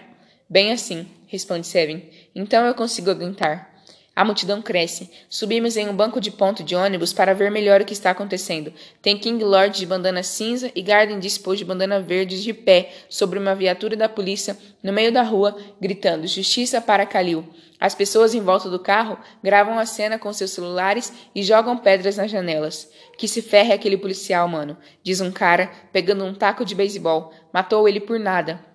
Bem 0.49 0.71
assim, 0.71 1.07
responde 1.27 1.67
Seven. 1.67 2.09
Então 2.33 2.65
eu 2.65 2.73
consigo 2.73 3.09
aguentar. 3.09 3.76
A 4.17 4.25
multidão 4.25 4.63
cresce. 4.63 5.11
Subimos 5.29 5.77
em 5.77 5.87
um 5.87 5.95
banco 5.95 6.19
de 6.19 6.31
ponto 6.31 6.63
de 6.63 6.75
ônibus 6.75 7.13
para 7.13 7.35
ver 7.35 7.51
melhor 7.51 7.81
o 7.81 7.85
que 7.85 7.93
está 7.93 8.09
acontecendo. 8.09 8.73
Tem 8.99 9.15
King 9.15 9.43
Lord 9.43 9.77
de 9.77 9.85
bandana 9.85 10.23
cinza 10.23 10.71
e 10.73 10.81
Garden 10.81 11.19
disposto 11.19 11.59
de 11.59 11.65
bandana 11.65 12.01
verde 12.01 12.41
de 12.41 12.51
pé 12.51 12.93
sobre 13.07 13.37
uma 13.37 13.53
viatura 13.53 13.95
da 13.95 14.09
polícia 14.09 14.57
no 14.81 14.91
meio 14.91 15.11
da 15.11 15.21
rua, 15.21 15.55
gritando 15.79 16.25
Justiça 16.25 16.81
para 16.81 17.05
Kalil. 17.05 17.47
As 17.79 17.93
pessoas 17.93 18.33
em 18.33 18.41
volta 18.41 18.71
do 18.71 18.79
carro 18.79 19.19
gravam 19.43 19.77
a 19.77 19.85
cena 19.85 20.17
com 20.17 20.33
seus 20.33 20.49
celulares 20.49 21.13
e 21.35 21.43
jogam 21.43 21.77
pedras 21.77 22.17
nas 22.17 22.31
janelas. 22.31 22.89
Que 23.19 23.27
se 23.27 23.43
ferre 23.43 23.71
aquele 23.71 23.97
policial, 23.97 24.47
mano, 24.47 24.75
diz 25.03 25.21
um 25.21 25.31
cara, 25.31 25.69
pegando 25.93 26.25
um 26.25 26.33
taco 26.33 26.65
de 26.65 26.73
beisebol. 26.73 27.31
Matou 27.53 27.87
ele 27.87 27.99
por 27.99 28.19
nada. 28.19 28.65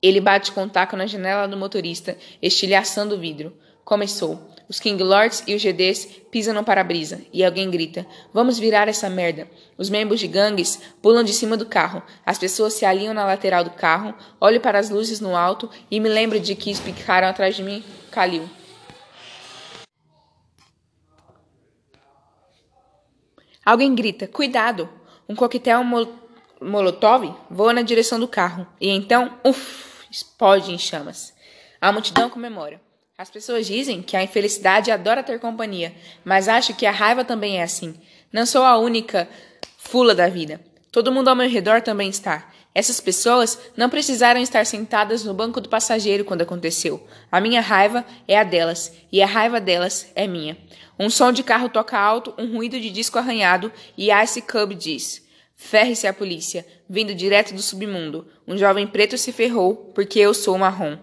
Ele 0.00 0.20
bate 0.20 0.52
com 0.52 0.62
o 0.62 0.70
taco 0.70 0.96
na 0.96 1.06
janela 1.06 1.48
do 1.48 1.56
motorista, 1.56 2.16
estilhaçando 2.40 3.16
o 3.16 3.18
vidro. 3.18 3.52
Começou. 3.84 4.54
Os 4.68 4.80
King 4.80 5.00
Lords 5.02 5.44
e 5.46 5.54
os 5.54 5.62
GDs 5.62 6.06
pisam 6.30 6.52
no 6.52 6.64
para-brisa 6.64 7.20
e 7.32 7.44
alguém 7.44 7.70
grita: 7.70 8.04
Vamos 8.32 8.58
virar 8.58 8.88
essa 8.88 9.08
merda. 9.08 9.48
Os 9.78 9.88
membros 9.88 10.18
de 10.18 10.26
gangues 10.26 10.80
pulam 11.00 11.22
de 11.22 11.32
cima 11.32 11.56
do 11.56 11.66
carro. 11.66 12.02
As 12.24 12.36
pessoas 12.36 12.74
se 12.74 12.84
alinham 12.84 13.14
na 13.14 13.24
lateral 13.24 13.62
do 13.62 13.70
carro. 13.70 14.14
Olho 14.40 14.60
para 14.60 14.78
as 14.78 14.90
luzes 14.90 15.20
no 15.20 15.36
alto 15.36 15.70
e 15.88 16.00
me 16.00 16.08
lembro 16.08 16.40
de 16.40 16.56
que 16.56 16.74
ficaram 16.74 17.28
atrás 17.28 17.54
de 17.54 17.62
mim. 17.62 17.84
Kalil. 18.10 18.48
Alguém 23.64 23.94
grita: 23.94 24.26
Cuidado! 24.26 24.88
Um 25.28 25.34
coquetel 25.34 25.84
mol 25.84 26.08
molotov 26.60 27.36
voa 27.50 27.72
na 27.72 27.82
direção 27.82 28.18
do 28.18 28.26
carro. 28.26 28.66
E 28.80 28.88
então, 28.88 29.38
uff, 29.44 30.06
explode 30.10 30.72
em 30.72 30.78
chamas. 30.78 31.34
A 31.80 31.92
multidão 31.92 32.30
comemora. 32.30 32.85
As 33.18 33.30
pessoas 33.30 33.66
dizem 33.66 34.02
que 34.02 34.14
a 34.14 34.22
infelicidade 34.22 34.90
adora 34.90 35.22
ter 35.22 35.40
companhia, 35.40 35.94
mas 36.22 36.48
acho 36.48 36.74
que 36.74 36.84
a 36.84 36.90
raiva 36.90 37.24
também 37.24 37.58
é 37.58 37.62
assim. 37.62 37.94
Não 38.30 38.44
sou 38.44 38.62
a 38.62 38.76
única 38.76 39.26
fula 39.78 40.14
da 40.14 40.28
vida. 40.28 40.60
Todo 40.92 41.10
mundo 41.10 41.28
ao 41.28 41.34
meu 41.34 41.48
redor 41.48 41.80
também 41.80 42.10
está. 42.10 42.52
Essas 42.74 43.00
pessoas 43.00 43.58
não 43.74 43.88
precisaram 43.88 44.38
estar 44.38 44.66
sentadas 44.66 45.24
no 45.24 45.32
banco 45.32 45.62
do 45.62 45.68
passageiro 45.70 46.26
quando 46.26 46.42
aconteceu. 46.42 47.06
A 47.32 47.40
minha 47.40 47.62
raiva 47.62 48.04
é 48.28 48.38
a 48.38 48.44
delas, 48.44 48.92
e 49.10 49.22
a 49.22 49.26
raiva 49.26 49.58
delas 49.58 50.12
é 50.14 50.26
minha. 50.26 50.58
Um 50.98 51.08
som 51.08 51.32
de 51.32 51.42
carro 51.42 51.70
toca 51.70 51.98
alto, 51.98 52.34
um 52.36 52.54
ruído 52.54 52.78
de 52.78 52.90
disco 52.90 53.18
arranhado, 53.18 53.72
e 53.96 54.12
Ice 54.12 54.42
Cub 54.42 54.74
diz: 54.74 55.26
Ferre-se 55.54 56.06
a 56.06 56.12
polícia, 56.12 56.66
vindo 56.86 57.14
direto 57.14 57.54
do 57.54 57.62
submundo. 57.62 58.28
Um 58.46 58.58
jovem 58.58 58.86
preto 58.86 59.16
se 59.16 59.32
ferrou, 59.32 59.74
porque 59.94 60.18
eu 60.18 60.34
sou 60.34 60.58
marrom. 60.58 60.98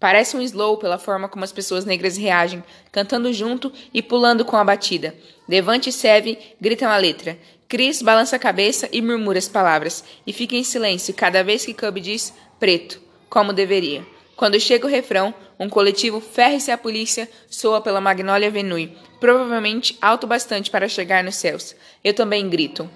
Parece 0.00 0.34
um 0.34 0.40
slow 0.40 0.78
pela 0.78 0.98
forma 0.98 1.28
como 1.28 1.44
as 1.44 1.52
pessoas 1.52 1.84
negras 1.84 2.16
reagem, 2.16 2.64
cantando 2.90 3.30
junto 3.34 3.70
e 3.92 4.00
pulando 4.00 4.46
com 4.46 4.56
a 4.56 4.64
batida. 4.64 5.14
Devante 5.46 5.90
e 5.90 5.92
Seve 5.92 6.38
gritam 6.58 6.90
a 6.90 6.96
letra. 6.96 7.38
Chris 7.68 8.00
balança 8.00 8.34
a 8.34 8.38
cabeça 8.38 8.88
e 8.90 9.02
murmura 9.02 9.38
as 9.38 9.46
palavras, 9.46 10.02
e 10.26 10.32
fica 10.32 10.56
em 10.56 10.64
silêncio 10.64 11.14
cada 11.14 11.44
vez 11.44 11.66
que 11.66 11.74
Cub 11.74 12.00
diz 12.00 12.32
preto, 12.58 13.00
como 13.28 13.52
deveria. 13.52 14.04
Quando 14.34 14.58
chega 14.58 14.86
o 14.86 14.90
refrão, 14.90 15.34
um 15.58 15.68
coletivo 15.68 16.18
ferre-se 16.18 16.70
à 16.70 16.78
polícia 16.78 17.28
soa 17.50 17.82
pela 17.82 18.00
Magnolia 18.00 18.48
Avenue, 18.48 18.96
provavelmente 19.20 19.98
alto 20.00 20.26
bastante 20.26 20.70
para 20.70 20.88
chegar 20.88 21.22
nos 21.22 21.36
céus. 21.36 21.76
Eu 22.02 22.14
também 22.14 22.48
grito. 22.48 22.90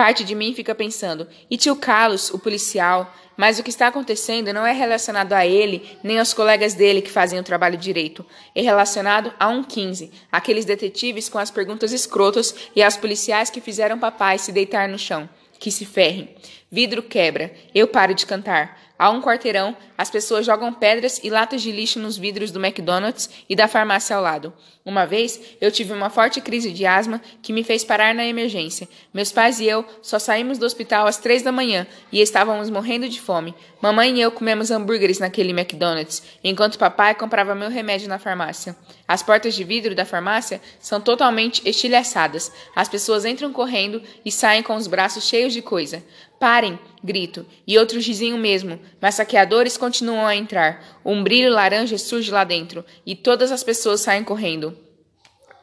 Parte 0.00 0.24
de 0.24 0.34
mim 0.34 0.54
fica 0.54 0.74
pensando: 0.74 1.28
e 1.50 1.58
tio 1.58 1.76
Carlos, 1.76 2.30
o 2.30 2.38
policial? 2.38 3.14
Mas 3.36 3.58
o 3.58 3.62
que 3.62 3.68
está 3.68 3.88
acontecendo 3.88 4.50
não 4.50 4.64
é 4.64 4.72
relacionado 4.72 5.34
a 5.34 5.46
ele 5.46 5.98
nem 6.02 6.18
aos 6.18 6.32
colegas 6.32 6.72
dele 6.72 7.02
que 7.02 7.10
fazem 7.10 7.38
o 7.38 7.42
trabalho 7.42 7.76
direito. 7.76 8.24
É 8.54 8.62
relacionado 8.62 9.30
a 9.38 9.48
um 9.48 9.62
15, 9.62 10.10
aqueles 10.32 10.64
detetives 10.64 11.28
com 11.28 11.38
as 11.38 11.50
perguntas 11.50 11.92
escrotas 11.92 12.54
e 12.74 12.82
aos 12.82 12.96
policiais 12.96 13.50
que 13.50 13.60
fizeram 13.60 13.98
papai 13.98 14.38
se 14.38 14.52
deitar 14.52 14.88
no 14.88 14.98
chão. 14.98 15.28
Que 15.58 15.70
se 15.70 15.84
ferrem. 15.84 16.34
Vidro 16.72 17.02
quebra. 17.02 17.52
Eu 17.74 17.86
paro 17.86 18.14
de 18.14 18.24
cantar. 18.24 18.80
A 18.98 19.10
um 19.10 19.20
quarteirão, 19.20 19.76
as 19.98 20.10
pessoas 20.10 20.46
jogam 20.46 20.72
pedras 20.72 21.20
e 21.22 21.28
latas 21.28 21.60
de 21.60 21.72
lixo 21.72 21.98
nos 21.98 22.16
vidros 22.16 22.50
do 22.50 22.58
McDonald's 22.58 23.28
e 23.48 23.54
da 23.54 23.68
farmácia 23.68 24.16
ao 24.16 24.22
lado. 24.22 24.50
Uma 24.90 25.06
vez, 25.06 25.40
eu 25.60 25.70
tive 25.70 25.92
uma 25.92 26.10
forte 26.10 26.40
crise 26.40 26.72
de 26.72 26.84
asma 26.84 27.22
que 27.40 27.52
me 27.52 27.62
fez 27.62 27.84
parar 27.84 28.12
na 28.12 28.26
emergência. 28.26 28.88
Meus 29.14 29.30
pais 29.30 29.60
e 29.60 29.66
eu 29.66 29.84
só 30.02 30.18
saímos 30.18 30.58
do 30.58 30.66
hospital 30.66 31.06
às 31.06 31.16
três 31.16 31.42
da 31.42 31.52
manhã 31.52 31.86
e 32.10 32.20
estávamos 32.20 32.68
morrendo 32.68 33.08
de 33.08 33.20
fome. 33.20 33.54
Mamãe 33.80 34.16
e 34.16 34.20
eu 34.20 34.32
comemos 34.32 34.68
hambúrgueres 34.68 35.20
naquele 35.20 35.52
McDonald's, 35.52 36.24
enquanto 36.42 36.76
papai 36.76 37.14
comprava 37.14 37.54
meu 37.54 37.70
remédio 37.70 38.08
na 38.08 38.18
farmácia. 38.18 38.74
As 39.06 39.22
portas 39.22 39.54
de 39.54 39.62
vidro 39.62 39.94
da 39.94 40.04
farmácia 40.04 40.60
são 40.80 41.00
totalmente 41.00 41.62
estilhaçadas. 41.64 42.50
As 42.74 42.88
pessoas 42.88 43.24
entram 43.24 43.52
correndo 43.52 44.02
e 44.24 44.32
saem 44.32 44.60
com 44.60 44.74
os 44.74 44.88
braços 44.88 45.22
cheios 45.22 45.52
de 45.52 45.62
coisa. 45.62 46.02
Parem! 46.40 46.80
grito, 47.02 47.46
e 47.66 47.78
outros 47.78 48.04
dizem 48.04 48.32
o 48.32 48.38
mesmo, 48.38 48.78
mas 49.00 49.14
saqueadores 49.14 49.76
continuam 49.76 50.26
a 50.26 50.36
entrar. 50.36 50.84
Um 51.04 51.22
brilho 51.22 51.50
laranja 51.50 51.96
surge 51.98 52.30
lá 52.30 52.44
dentro, 52.44 52.84
e 53.04 53.14
todas 53.14 53.50
as 53.50 53.64
pessoas 53.64 54.00
saem 54.00 54.22
correndo. 54.22 54.76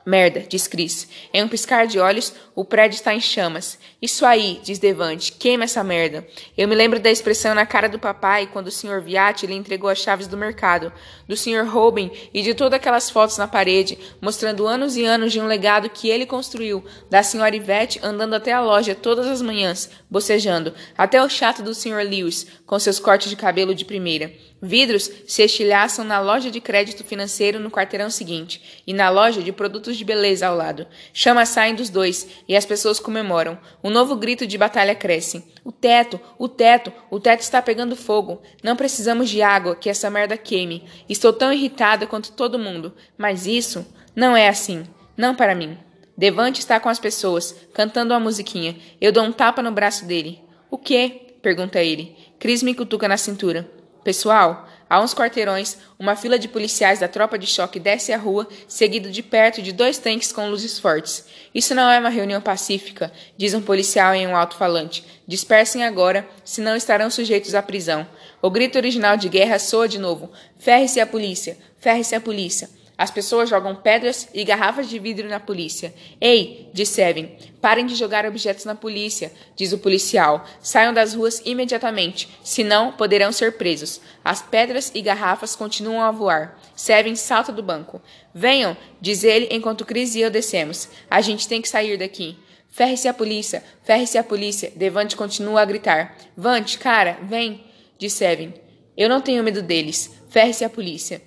Merda, 0.07 0.39
diz 0.47 0.67
Chris. 0.67 1.05
Em 1.33 1.43
um 1.43 1.49
piscar 1.49 1.85
de 1.85 1.99
olhos, 1.99 2.33
o 2.55 2.63
prédio 2.63 2.95
está 2.95 3.13
em 3.13 3.19
chamas. 3.19 3.77
Isso 4.01 4.25
aí, 4.25 4.57
diz 4.63 4.79
Devante, 4.79 5.33
queima 5.33 5.65
essa 5.65 5.83
merda. 5.83 6.25
Eu 6.57 6.65
me 6.65 6.75
lembro 6.75 6.97
da 6.97 7.11
expressão 7.11 7.53
na 7.53 7.65
cara 7.65 7.89
do 7.89 7.99
papai 7.99 8.47
quando 8.47 8.67
o 8.67 8.71
Sr. 8.71 9.01
Viatti 9.01 9.45
lhe 9.45 9.53
entregou 9.53 9.89
as 9.89 9.97
chaves 9.97 10.25
do 10.25 10.37
mercado, 10.37 10.93
do 11.27 11.35
Sr. 11.35 11.65
Robin 11.67 12.09
e 12.33 12.41
de 12.41 12.53
todas 12.53 12.77
aquelas 12.77 13.09
fotos 13.09 13.37
na 13.37 13.49
parede, 13.49 13.99
mostrando 14.21 14.65
anos 14.65 14.95
e 14.95 15.03
anos 15.03 15.33
de 15.33 15.41
um 15.41 15.45
legado 15.45 15.89
que 15.89 16.07
ele 16.07 16.25
construiu, 16.25 16.85
da 17.09 17.19
Sra. 17.19 17.53
Ivete 17.53 17.99
andando 18.01 18.35
até 18.35 18.53
a 18.53 18.61
loja 18.61 18.95
todas 18.95 19.27
as 19.27 19.41
manhãs, 19.41 19.89
bocejando, 20.09 20.73
até 20.97 21.21
o 21.21 21.27
chato 21.27 21.61
do 21.61 21.75
Sr. 21.75 22.07
Lewis, 22.07 22.47
com 22.65 22.79
seus 22.79 22.97
cortes 22.97 23.29
de 23.29 23.35
cabelo 23.35 23.75
de 23.75 23.83
primeira. 23.83 24.31
Vidros 24.61 25.11
se 25.27 25.43
estilhaçam 25.43 26.03
na 26.03 26.19
loja 26.19 26.49
de 26.49 26.59
crédito 26.59 27.03
financeiro 27.03 27.59
no 27.59 27.69
quarteirão 27.69 28.09
seguinte 28.09 28.81
e 28.87 28.93
na 28.93 29.09
loja 29.09 29.43
de 29.43 29.51
produtos 29.51 29.95
de 29.95 30.03
beleza 30.03 30.47
ao 30.47 30.55
lado. 30.55 30.87
Chamas 31.13 31.49
saem 31.49 31.75
dos 31.75 31.89
dois 31.89 32.27
e 32.47 32.55
as 32.55 32.65
pessoas 32.65 32.99
comemoram. 32.99 33.57
Um 33.83 33.91
novo 33.91 34.15
grito 34.15 34.47
de 34.47 34.57
batalha 34.57 34.95
cresce. 34.95 35.43
O 35.63 35.71
teto, 35.71 36.19
o 36.39 36.47
teto, 36.47 36.91
o 37.11 37.19
teto 37.19 37.41
está 37.41 37.61
pegando 37.61 37.95
fogo. 37.95 38.41
Não 38.63 38.75
precisamos 38.75 39.29
de 39.29 39.43
água 39.43 39.75
que 39.75 39.89
essa 39.89 40.09
merda 40.09 40.35
queime. 40.35 40.85
Estou 41.07 41.31
tão 41.31 41.53
irritada 41.53 42.07
quanto 42.07 42.31
todo 42.31 42.57
mundo. 42.57 42.93
Mas 43.15 43.45
isso 43.45 43.85
não 44.15 44.35
é 44.35 44.47
assim. 44.47 44.85
Não 45.15 45.35
para 45.35 45.53
mim. 45.53 45.77
Devante 46.17 46.61
está 46.61 46.79
com 46.79 46.89
as 46.89 46.99
pessoas, 46.99 47.55
cantando 47.75 48.11
uma 48.11 48.19
musiquinha. 48.19 48.75
Eu 48.99 49.11
dou 49.11 49.23
um 49.23 49.31
tapa 49.31 49.61
no 49.61 49.71
braço 49.71 50.03
dele. 50.05 50.41
O 50.71 50.77
quê? 50.79 51.35
pergunta 51.43 51.79
ele. 51.79 52.15
Cris 52.39 52.63
me 52.63 52.73
cutuca 52.73 53.07
na 53.07 53.17
cintura. 53.17 53.76
Pessoal, 54.07 54.69
a 54.89 55.01
uns 55.01 55.13
quarteirões, 55.13 55.79
uma 55.99 56.15
fila 56.15 56.39
de 56.39 56.47
policiais 56.47 56.97
da 56.97 57.09
tropa 57.09 57.37
de 57.37 57.45
choque 57.45 57.77
desce 57.77 58.13
a 58.13 58.17
rua, 58.17 58.47
seguido 58.65 59.11
de 59.11 59.21
perto 59.21 59.61
de 59.61 59.73
dois 59.73 59.97
tanques 59.97 60.31
com 60.31 60.49
luzes 60.49 60.79
fortes. 60.79 61.25
Isso 61.53 61.75
não 61.75 61.91
é 61.91 61.99
uma 61.99 62.07
reunião 62.07 62.39
pacífica, 62.39 63.11
diz 63.35 63.53
um 63.53 63.61
policial 63.61 64.15
em 64.15 64.25
um 64.25 64.33
alto-falante. 64.33 65.03
Dispersem 65.27 65.83
agora, 65.83 66.25
senão 66.45 66.77
estarão 66.77 67.09
sujeitos 67.09 67.53
à 67.53 67.61
prisão. 67.61 68.07
O 68.41 68.49
grito 68.49 68.77
original 68.77 69.17
de 69.17 69.27
guerra 69.27 69.59
soa 69.59 69.89
de 69.89 69.99
novo. 69.99 70.31
Ferre-se 70.57 71.01
a 71.01 71.05
polícia! 71.05 71.57
Ferre-se 71.77 72.15
a 72.15 72.21
polícia! 72.21 72.69
As 72.97 73.11
pessoas 73.11 73.47
jogam 73.47 73.75
pedras 73.75 74.27
e 74.33 74.43
garrafas 74.43 74.89
de 74.89 74.97
vidro 74.97 75.29
na 75.29 75.39
polícia. 75.39 75.93
Ei, 76.19 76.71
diz 76.73 76.97
Evan, 76.97 77.29
parem 77.61 77.85
de 77.85 77.93
jogar 77.93 78.25
objetos 78.25 78.65
na 78.65 78.73
polícia, 78.73 79.31
diz 79.55 79.71
o 79.71 79.77
policial. 79.77 80.43
Saiam 80.59 80.91
das 80.91 81.13
ruas 81.13 81.39
imediatamente, 81.45 82.27
senão 82.43 82.91
poderão 82.93 83.31
ser 83.31 83.55
presos. 83.55 84.01
As 84.25 84.41
pedras 84.41 84.91
e 84.95 85.01
garrafas 85.01 85.55
continuam 85.55 86.01
a 86.01 86.09
voar. 86.09 86.59
Seven 86.75 87.15
salta 87.15 87.51
do 87.51 87.61
banco. 87.61 88.01
Venham, 88.33 88.75
diz 88.99 89.23
ele 89.23 89.47
enquanto 89.51 89.85
Chris 89.85 90.15
e 90.15 90.21
eu 90.21 90.31
descemos. 90.31 90.89
A 91.07 91.21
gente 91.21 91.47
tem 91.47 91.61
que 91.61 91.69
sair 91.69 91.97
daqui. 91.97 92.35
Ferre-se 92.69 93.07
a 93.07 93.13
polícia, 93.13 93.63
ferre-se 93.83 94.17
a 94.17 94.23
polícia. 94.23 94.71
Devante 94.75 95.15
continua 95.15 95.61
a 95.61 95.65
gritar. 95.65 96.15
Vante, 96.35 96.79
cara, 96.79 97.19
vem, 97.23 97.63
diz 97.97 98.13
Seven. 98.13 98.53
Eu 98.95 99.07
não 99.07 99.21
tenho 99.21 99.43
medo 99.43 99.61
deles. 99.61 100.15
Ferre-se 100.29 100.65
a 100.65 100.69
polícia. 100.69 101.21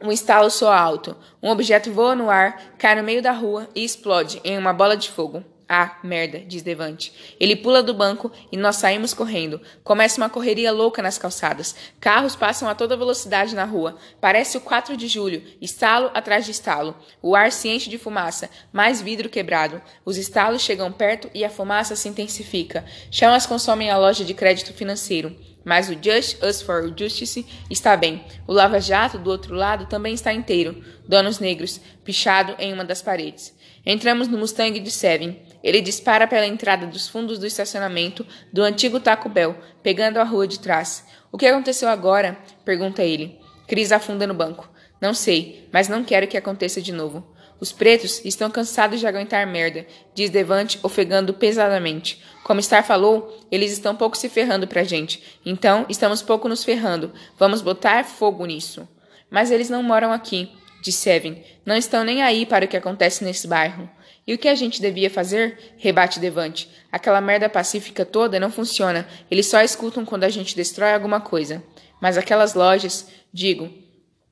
Um 0.00 0.12
estalo 0.12 0.48
soa 0.48 0.78
alto. 0.78 1.16
Um 1.42 1.50
objeto 1.50 1.92
voa 1.92 2.14
no 2.14 2.30
ar, 2.30 2.74
cai 2.78 2.94
no 2.94 3.02
meio 3.02 3.20
da 3.20 3.32
rua 3.32 3.68
e 3.74 3.84
explode 3.84 4.40
em 4.44 4.56
uma 4.56 4.72
bola 4.72 4.96
de 4.96 5.10
fogo. 5.10 5.42
Ah, 5.68 5.98
merda, 6.02 6.38
diz 6.38 6.62
Devante. 6.62 7.12
Ele 7.38 7.54
pula 7.54 7.82
do 7.82 7.92
banco 7.92 8.32
e 8.50 8.56
nós 8.56 8.76
saímos 8.76 9.12
correndo. 9.12 9.60
Começa 9.84 10.18
uma 10.18 10.30
correria 10.30 10.72
louca 10.72 11.02
nas 11.02 11.18
calçadas. 11.18 11.74
Carros 12.00 12.34
passam 12.34 12.68
a 12.68 12.74
toda 12.74 12.96
velocidade 12.96 13.54
na 13.54 13.64
rua. 13.64 13.98
Parece 14.18 14.56
o 14.56 14.62
4 14.62 14.96
de 14.96 15.08
julho, 15.08 15.42
estalo 15.60 16.10
atrás 16.14 16.46
de 16.46 16.52
estalo. 16.52 16.96
O 17.20 17.36
ar 17.36 17.52
se 17.52 17.68
enche 17.68 17.90
de 17.90 17.98
fumaça, 17.98 18.48
mais 18.72 19.02
vidro 19.02 19.28
quebrado. 19.28 19.82
Os 20.06 20.16
estalos 20.16 20.62
chegam 20.62 20.90
perto 20.90 21.28
e 21.34 21.44
a 21.44 21.50
fumaça 21.50 21.94
se 21.94 22.08
intensifica. 22.08 22.86
Chamas 23.10 23.44
consomem 23.44 23.90
a 23.90 23.98
loja 23.98 24.24
de 24.24 24.32
crédito 24.32 24.72
financeiro. 24.72 25.36
Mas 25.68 25.90
o 25.90 25.98
Just 26.02 26.42
Us 26.42 26.62
for 26.62 26.94
Justice 26.96 27.44
está 27.68 27.94
bem. 27.94 28.24
O 28.46 28.54
lava-jato 28.54 29.18
do 29.18 29.28
outro 29.28 29.54
lado 29.54 29.84
também 29.84 30.14
está 30.14 30.32
inteiro. 30.32 30.82
Donos 31.06 31.40
negros, 31.40 31.78
pichado 32.02 32.54
em 32.58 32.72
uma 32.72 32.86
das 32.86 33.02
paredes. 33.02 33.54
Entramos 33.84 34.28
no 34.28 34.38
Mustang 34.38 34.80
de 34.80 34.90
Seven. 34.90 35.42
Ele 35.62 35.82
dispara 35.82 36.26
pela 36.26 36.46
entrada 36.46 36.86
dos 36.86 37.06
fundos 37.06 37.38
do 37.38 37.46
estacionamento 37.46 38.26
do 38.50 38.62
antigo 38.62 38.98
Taco 38.98 39.28
Bell, 39.28 39.58
pegando 39.82 40.16
a 40.16 40.24
rua 40.24 40.48
de 40.48 40.58
trás. 40.58 41.04
O 41.30 41.36
que 41.36 41.44
aconteceu 41.44 41.90
agora? 41.90 42.38
pergunta 42.64 43.02
ele. 43.04 43.38
Cris 43.66 43.92
afunda 43.92 44.26
no 44.26 44.32
banco. 44.32 44.70
Não 44.98 45.12
sei, 45.12 45.68
mas 45.70 45.86
não 45.86 46.02
quero 46.02 46.26
que 46.26 46.38
aconteça 46.38 46.80
de 46.80 46.92
novo. 46.92 47.36
Os 47.60 47.72
pretos 47.72 48.24
estão 48.24 48.50
cansados 48.50 49.00
de 49.00 49.06
aguentar 49.06 49.46
merda, 49.46 49.86
diz 50.14 50.30
Devante, 50.30 50.78
ofegando 50.82 51.34
pesadamente. 51.34 52.22
Como 52.44 52.62
Star 52.62 52.84
falou, 52.84 53.36
eles 53.50 53.72
estão 53.72 53.96
pouco 53.96 54.16
se 54.16 54.28
ferrando 54.28 54.66
pra 54.66 54.84
gente. 54.84 55.22
Então, 55.44 55.84
estamos 55.88 56.22
pouco 56.22 56.48
nos 56.48 56.62
ferrando. 56.62 57.12
Vamos 57.36 57.60
botar 57.60 58.04
fogo 58.04 58.46
nisso. 58.46 58.88
Mas 59.28 59.50
eles 59.50 59.68
não 59.68 59.82
moram 59.82 60.12
aqui, 60.12 60.50
disse 60.82 60.98
Seven. 60.98 61.44
Não 61.66 61.76
estão 61.76 62.04
nem 62.04 62.22
aí 62.22 62.46
para 62.46 62.64
o 62.64 62.68
que 62.68 62.76
acontece 62.76 63.24
nesse 63.24 63.48
bairro. 63.48 63.90
E 64.26 64.34
o 64.34 64.38
que 64.38 64.48
a 64.48 64.54
gente 64.54 64.80
devia 64.80 65.10
fazer? 65.10 65.74
Rebate 65.78 66.20
Devante. 66.20 66.70
Aquela 66.92 67.20
merda 67.20 67.48
pacífica 67.48 68.04
toda 68.04 68.38
não 68.38 68.50
funciona. 68.50 69.08
Eles 69.30 69.46
só 69.46 69.60
escutam 69.62 70.04
quando 70.04 70.24
a 70.24 70.28
gente 70.28 70.54
destrói 70.54 70.92
alguma 70.92 71.20
coisa. 71.20 71.62
Mas 72.00 72.16
aquelas 72.16 72.54
lojas, 72.54 73.08
digo, 73.32 73.68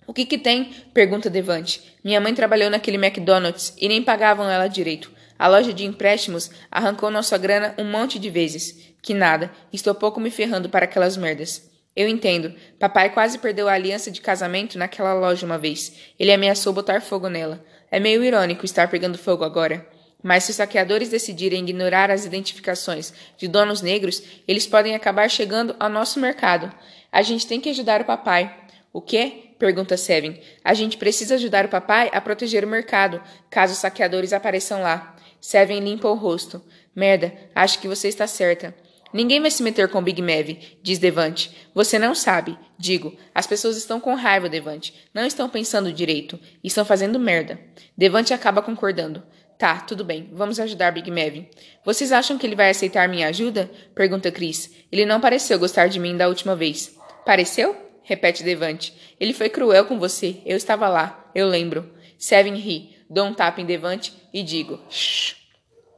o 0.06 0.14
que 0.14 0.24
que 0.24 0.38
tem? 0.38 0.72
pergunta 0.94 1.28
Devante. 1.28 1.82
Minha 2.04 2.20
mãe 2.20 2.32
trabalhou 2.32 2.70
naquele 2.70 2.96
McDonald's 2.96 3.74
e 3.76 3.88
nem 3.88 4.02
pagavam 4.02 4.48
ela 4.48 4.68
direito. 4.68 5.10
A 5.38 5.48
loja 5.48 5.72
de 5.72 5.84
empréstimos 5.84 6.50
arrancou 6.70 7.10
nossa 7.10 7.36
grana 7.36 7.74
um 7.76 7.84
monte 7.84 8.18
de 8.18 8.30
vezes. 8.30 8.94
Que 9.02 9.12
nada, 9.12 9.50
estou 9.72 9.94
pouco 9.94 10.20
me 10.20 10.30
ferrando 10.30 10.68
para 10.68 10.84
aquelas 10.84 11.16
merdas. 11.16 11.68
Eu 11.94 12.08
entendo. 12.08 12.54
Papai 12.78 13.12
quase 13.12 13.38
perdeu 13.38 13.68
a 13.68 13.72
aliança 13.72 14.10
de 14.10 14.20
casamento 14.20 14.78
naquela 14.78 15.14
loja 15.14 15.44
uma 15.44 15.58
vez. 15.58 15.92
Ele 16.18 16.32
ameaçou 16.32 16.72
botar 16.72 17.00
fogo 17.00 17.28
nela. 17.28 17.64
É 17.90 17.98
meio 17.98 18.22
irônico 18.22 18.64
estar 18.64 18.88
pegando 18.88 19.18
fogo 19.18 19.44
agora. 19.44 19.86
Mas 20.22 20.44
se 20.44 20.50
os 20.50 20.56
saqueadores 20.56 21.08
decidirem 21.08 21.62
ignorar 21.62 22.10
as 22.10 22.24
identificações 22.24 23.12
de 23.36 23.48
donos 23.48 23.80
negros, 23.80 24.22
eles 24.46 24.66
podem 24.66 24.94
acabar 24.94 25.30
chegando 25.30 25.74
ao 25.78 25.88
nosso 25.88 26.20
mercado. 26.20 26.72
A 27.10 27.22
gente 27.22 27.46
tem 27.46 27.60
que 27.60 27.70
ajudar 27.70 28.00
o 28.00 28.04
papai. 28.04 28.54
O 28.92 29.00
quê? 29.00 29.45
Pergunta 29.58 29.96
Seven. 29.96 30.40
A 30.64 30.74
gente 30.74 30.96
precisa 30.96 31.34
ajudar 31.34 31.64
o 31.64 31.68
papai 31.68 32.10
a 32.12 32.20
proteger 32.20 32.64
o 32.64 32.68
mercado, 32.68 33.22
caso 33.50 33.72
os 33.72 33.78
saqueadores 33.78 34.32
apareçam 34.32 34.82
lá. 34.82 35.16
Seven 35.40 35.80
limpa 35.80 36.08
o 36.08 36.14
rosto. 36.14 36.62
Merda, 36.94 37.32
acho 37.54 37.78
que 37.78 37.88
você 37.88 38.08
está 38.08 38.26
certa. 38.26 38.74
Ninguém 39.12 39.40
vai 39.40 39.50
se 39.50 39.62
meter 39.62 39.88
com 39.88 40.02
Big 40.02 40.20
Mav, 40.20 40.58
diz 40.82 40.98
Devante. 40.98 41.56
Você 41.74 41.98
não 41.98 42.14
sabe. 42.14 42.58
Digo, 42.78 43.16
as 43.34 43.46
pessoas 43.46 43.76
estão 43.76 44.00
com 44.00 44.14
raiva, 44.14 44.48
Devante. 44.48 44.92
Não 45.14 45.24
estão 45.24 45.48
pensando 45.48 45.92
direito. 45.92 46.38
Estão 46.62 46.84
fazendo 46.84 47.18
merda. 47.18 47.58
Devante 47.96 48.34
acaba 48.34 48.60
concordando. 48.60 49.22
Tá, 49.58 49.80
tudo 49.80 50.04
bem. 50.04 50.28
Vamos 50.32 50.60
ajudar 50.60 50.90
Big 50.90 51.10
Mav. 51.10 51.46
Vocês 51.84 52.12
acham 52.12 52.36
que 52.36 52.46
ele 52.46 52.56
vai 52.56 52.68
aceitar 52.68 53.08
minha 53.08 53.28
ajuda? 53.28 53.70
Pergunta 53.94 54.30
Chris. 54.30 54.70
Ele 54.92 55.06
não 55.06 55.20
pareceu 55.20 55.58
gostar 55.58 55.88
de 55.88 55.98
mim 55.98 56.16
da 56.16 56.28
última 56.28 56.54
vez. 56.54 56.94
Pareceu? 57.24 57.85
Repete 58.08 58.44
Devante. 58.44 58.94
Ele 59.18 59.32
foi 59.32 59.48
cruel 59.48 59.84
com 59.84 59.98
você. 59.98 60.36
Eu 60.46 60.56
estava 60.56 60.88
lá. 60.88 61.28
Eu 61.34 61.48
lembro. 61.48 61.92
Seven 62.16 62.54
ri. 62.54 62.96
Dou 63.10 63.26
um 63.26 63.34
tapa 63.34 63.60
em 63.60 63.66
Devante 63.66 64.12
e 64.32 64.44
digo: 64.44 64.80
Shh. 64.88 65.34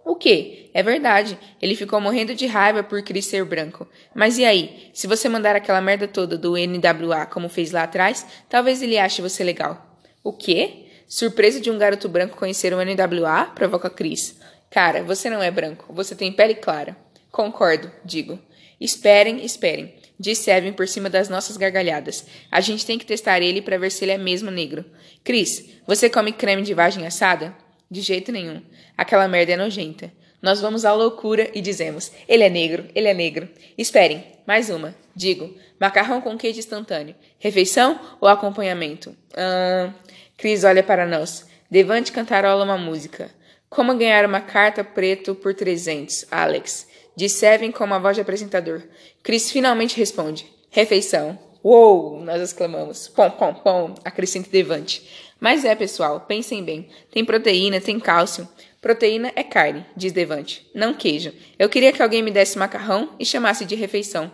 O 0.07 0.17
quê? 0.17 0.71
É 0.73 0.83
verdade. 0.83 1.39
Ele 1.61 1.77
ficou 1.77 2.01
morrendo 2.01 2.35
de 2.35 2.47
raiva 2.47 2.83
por 2.83 3.03
Chris 3.03 3.27
ser 3.27 3.45
branco. 3.45 3.87
Mas 4.15 4.39
e 4.39 4.45
aí? 4.47 4.89
Se 4.95 5.07
você 5.07 5.29
mandar 5.29 5.55
aquela 5.55 5.83
merda 5.83 6.09
toda 6.09 6.39
do 6.39 6.55
NWA 6.55 7.27
como 7.27 7.51
fez 7.51 7.73
lá 7.73 7.83
atrás, 7.83 8.27
talvez 8.49 8.81
ele 8.81 8.99
ache 8.99 9.21
você 9.21 9.45
legal. 9.45 10.01
O 10.25 10.33
quê? 10.33 10.87
Surpresa 11.07 11.61
de 11.61 11.71
um 11.71 11.77
garoto 11.77 12.09
branco 12.09 12.39
conhecer 12.39 12.73
o 12.73 12.79
NWA? 12.83 13.53
Provoca 13.55 13.91
Chris. 13.91 14.41
Cara, 14.71 15.03
você 15.03 15.29
não 15.29 15.43
é 15.43 15.51
branco. 15.51 15.93
Você 15.93 16.15
tem 16.15 16.33
pele 16.33 16.55
clara. 16.55 16.97
Concordo, 17.31 17.93
digo. 18.03 18.39
Esperem, 18.81 19.45
esperem, 19.45 19.95
disse 20.19 20.51
Evan 20.51 20.73
por 20.73 20.89
cima 20.89 21.09
das 21.09 21.29
nossas 21.29 21.57
gargalhadas. 21.57 22.27
A 22.51 22.61
gente 22.61 22.85
tem 22.85 22.99
que 22.99 23.07
testar 23.07 23.41
ele 23.41 23.63
para 23.63 23.79
ver 23.79 23.91
se 23.91 24.05
ele 24.05 24.13
é 24.13 24.19
mesmo 24.19 24.51
negro. 24.51 24.85
Chris, 25.23 25.69
você 25.87 26.09
come 26.11 26.33
creme 26.33 26.63
de 26.63 26.75
vagem 26.75 27.07
assada? 27.07 27.55
De 27.91 28.01
jeito 28.01 28.33
nenhum. 28.33 28.63
Aquela 28.97 29.29
merda 29.29 29.53
é 29.53 29.57
nojenta. 29.57 30.13
Nós 30.41 30.61
vamos 30.61 30.85
à 30.85 30.93
loucura 30.93 31.51
e 31.55 31.61
dizemos: 31.61 32.13
ele 32.29 32.45
é 32.45 32.51
negro, 32.51 32.87
ele 32.95 33.09
é 33.09 33.15
negro. 33.15 33.49
Esperem, 33.77 34.25
mais 34.47 34.71
uma. 34.71 34.95
Digo: 35.15 35.55
macarrão 35.81 36.21
com 36.21 36.37
queijo 36.37 36.59
instantâneo. 36.59 37.15
Refeição 37.39 37.99
ou 38.21 38.29
acompanhamento? 38.29 39.17
Ah. 39.37 39.93
Cris 40.37 40.63
olha 40.63 40.85
para 40.85 41.05
nós. 41.05 41.47
Devante 41.69 42.13
cantarola 42.13 42.65
uma 42.65 42.79
música. 42.79 43.31
Como 43.69 43.95
ganhar 43.99 44.25
uma 44.25 44.41
carta 44.41 44.83
preto 44.83 45.35
por 45.35 45.53
300, 45.53 46.27
Alex? 46.31 46.88
Diz 47.19 47.33
Seven 47.33 47.73
com 47.73 47.83
uma 47.83 47.99
voz 47.99 48.15
de 48.15 48.21
apresentador. 48.21 48.81
Cris 49.25 49.51
finalmente 49.51 49.97
responde: 49.97 50.47
Refeição. 50.71 51.37
Uou! 51.65 52.21
Nós 52.21 52.41
exclamamos. 52.41 53.09
Pom, 53.09 53.29
pom, 53.29 53.55
pom, 53.55 53.95
acrescenta 54.05 54.49
Devante. 54.49 55.35
Mas 55.41 55.65
é, 55.65 55.75
pessoal, 55.75 56.21
pensem 56.21 56.63
bem. 56.63 56.89
Tem 57.11 57.25
proteína, 57.25 57.81
tem 57.81 57.99
cálcio. 57.99 58.49
Proteína 58.81 59.33
é 59.35 59.43
carne, 59.43 59.85
diz 59.97 60.13
Devante, 60.13 60.65
não 60.73 60.95
queijo. 60.95 61.33
Eu 61.59 61.69
queria 61.69 61.93
que 61.93 62.01
alguém 62.01 62.23
me 62.23 62.31
desse 62.31 62.57
macarrão 62.57 63.11
e 63.19 63.27
chamasse 63.27 63.65
de 63.65 63.75
refeição. 63.75 64.31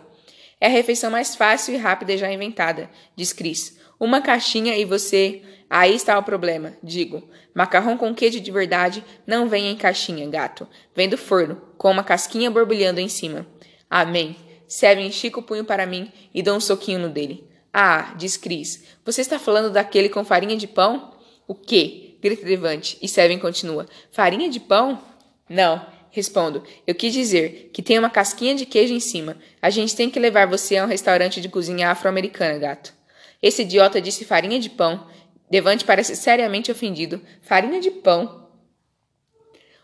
É 0.61 0.67
a 0.67 0.69
refeição 0.69 1.09
mais 1.09 1.35
fácil 1.35 1.73
e 1.73 1.77
rápida 1.77 2.15
já 2.15 2.31
inventada, 2.31 2.87
diz 3.15 3.33
Cris. 3.33 3.79
Uma 3.99 4.21
caixinha 4.21 4.77
e 4.77 4.85
você. 4.85 5.41
Aí 5.67 5.95
está 5.95 6.19
o 6.19 6.23
problema, 6.23 6.77
digo. 6.83 7.27
Macarrão 7.51 7.97
com 7.97 8.13
queijo 8.13 8.39
de 8.39 8.51
verdade 8.51 9.03
não 9.25 9.49
vem 9.49 9.71
em 9.71 9.75
caixinha, 9.75 10.29
gato. 10.29 10.67
Vem 10.95 11.09
do 11.09 11.17
forno, 11.17 11.59
com 11.77 11.91
uma 11.91 12.03
casquinha 12.03 12.49
borbulhando 12.51 12.99
em 12.99 13.09
cima. 13.09 13.45
Amém. 13.89 14.35
Seven 14.67 15.07
estica 15.07 15.39
o 15.39 15.43
punho 15.43 15.63
para 15.63 15.85
mim 15.85 16.11
e 16.33 16.41
dou 16.41 16.55
um 16.55 16.59
soquinho 16.59 16.99
no 16.99 17.09
dele. 17.09 17.47
Ah, 17.73 18.13
diz 18.17 18.37
Cris, 18.37 18.83
você 19.03 19.21
está 19.21 19.37
falando 19.37 19.69
daquele 19.71 20.09
com 20.09 20.23
farinha 20.23 20.55
de 20.55 20.67
pão? 20.67 21.13
O 21.47 21.53
quê? 21.53 22.15
Grita 22.21 22.45
Devante, 22.45 22.97
e 23.01 23.07
Seven 23.07 23.37
continua. 23.37 23.85
Farinha 24.11 24.49
de 24.49 24.59
pão? 24.59 24.99
Não, 25.47 25.85
respondo. 26.09 26.63
Eu 26.87 26.95
quis 26.95 27.13
dizer 27.13 27.69
que 27.73 27.83
tem 27.83 27.99
uma 27.99 28.09
casquinha 28.09 28.55
de 28.55 28.65
queijo 28.65 28.93
em 28.93 28.99
cima. 28.99 29.37
A 29.61 29.69
gente 29.69 29.95
tem 29.95 30.09
que 30.09 30.19
levar 30.19 30.47
você 30.47 30.77
a 30.77 30.85
um 30.85 30.87
restaurante 30.87 31.39
de 31.39 31.49
cozinha 31.49 31.91
afro-americana, 31.91 32.57
gato. 32.57 32.93
Esse 33.41 33.61
idiota 33.61 34.01
disse 34.01 34.25
farinha 34.25 34.59
de 34.59 34.69
pão. 34.69 35.05
Devante 35.49 35.85
parece 35.85 36.15
seriamente 36.15 36.71
ofendido. 36.71 37.21
Farinha 37.41 37.79
de 37.79 37.91
pão. 37.91 38.47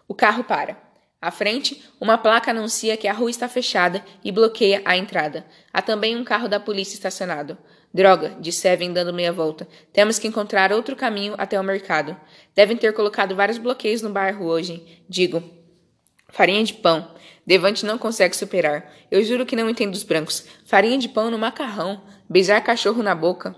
O 0.08 0.16
carro 0.16 0.44
para. 0.44 0.91
À 1.22 1.30
frente, 1.30 1.84
uma 2.00 2.18
placa 2.18 2.50
anuncia 2.50 2.98
que 2.98 3.08
a 3.08 3.14
rua 3.14 3.30
está 3.30 3.48
fechada 3.48 4.04
e 4.24 4.32
bloqueia 4.32 4.82
a 4.84 4.98
entrada. 4.98 5.46
Há 5.72 5.80
também 5.80 6.18
um 6.18 6.24
carro 6.24 6.50
da 6.50 6.60
polícia 6.60 6.96
estacionado. 6.96 7.56
Droga, 7.94 8.36
disse 8.40 8.68
Evan 8.68 8.92
dando 8.92 9.14
meia 9.14 9.32
volta. 9.32 9.68
Temos 9.94 10.18
que 10.18 10.28
encontrar 10.28 10.74
outro 10.74 10.96
caminho 10.96 11.36
até 11.38 11.60
o 11.60 11.64
mercado. 11.64 12.18
Devem 12.56 12.76
ter 12.76 12.92
colocado 12.94 13.36
vários 13.36 13.60
bloqueios 13.60 14.02
no 14.02 14.10
bairro 14.10 14.46
hoje. 14.46 15.04
Digo. 15.08 15.44
Farinha 16.30 16.64
de 16.64 16.74
pão. 16.74 17.14
Devante 17.46 17.86
não 17.86 18.00
consegue 18.00 18.36
superar. 18.36 18.92
Eu 19.12 19.24
juro 19.24 19.46
que 19.46 19.56
não 19.56 19.70
entendo 19.70 19.94
os 19.94 20.04
brancos. 20.04 20.48
Farinha 20.66 20.98
de 20.98 21.10
pão 21.10 21.30
no 21.30 21.38
macarrão. 21.38 22.02
Beijar 22.28 22.64
cachorro 22.64 23.04
na 23.04 23.14
boca. 23.14 23.56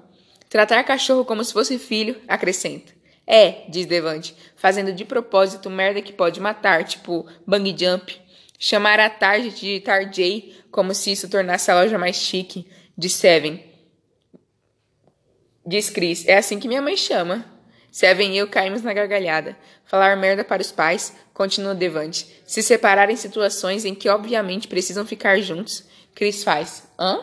Tratar 0.49 0.83
cachorro 0.83 1.23
como 1.23 1.43
se 1.43 1.53
fosse 1.53 1.79
filho, 1.79 2.19
acrescenta. 2.27 2.91
É, 3.25 3.65
diz 3.69 3.85
Devante, 3.85 4.35
fazendo 4.55 4.91
de 4.91 5.05
propósito 5.05 5.69
merda 5.69 6.01
que 6.01 6.11
pode 6.11 6.39
matar, 6.39 6.83
tipo 6.83 7.25
bang 7.47 7.75
jump. 7.77 8.21
Chamar 8.59 8.99
a 8.99 9.09
Target 9.09 9.59
de 9.59 9.79
Tarjay, 9.79 10.55
como 10.71 10.93
se 10.93 11.11
isso 11.11 11.29
tornasse 11.29 11.69
a 11.69 11.75
loja 11.75 11.97
mais 11.97 12.15
chique, 12.15 12.67
de 12.97 13.09
Seven. 13.09 13.63
Diz 15.65 15.89
Chris, 15.89 16.27
é 16.27 16.37
assim 16.37 16.59
que 16.59 16.67
minha 16.67 16.81
mãe 16.81 16.97
chama. 16.97 17.45
Seven 17.91 18.33
e 18.33 18.37
eu 18.37 18.47
caímos 18.47 18.81
na 18.81 18.93
gargalhada. 18.93 19.57
Falar 19.85 20.17
merda 20.17 20.43
para 20.43 20.61
os 20.61 20.71
pais, 20.71 21.13
continua 21.33 21.75
Devante. 21.75 22.41
Se 22.45 22.63
separar 22.63 23.09
em 23.09 23.15
situações 23.15 23.85
em 23.85 23.93
que 23.93 24.09
obviamente 24.09 24.67
precisam 24.67 25.05
ficar 25.05 25.39
juntos. 25.41 25.83
Chris 26.15 26.43
faz. 26.43 26.87
Hã? 26.99 27.19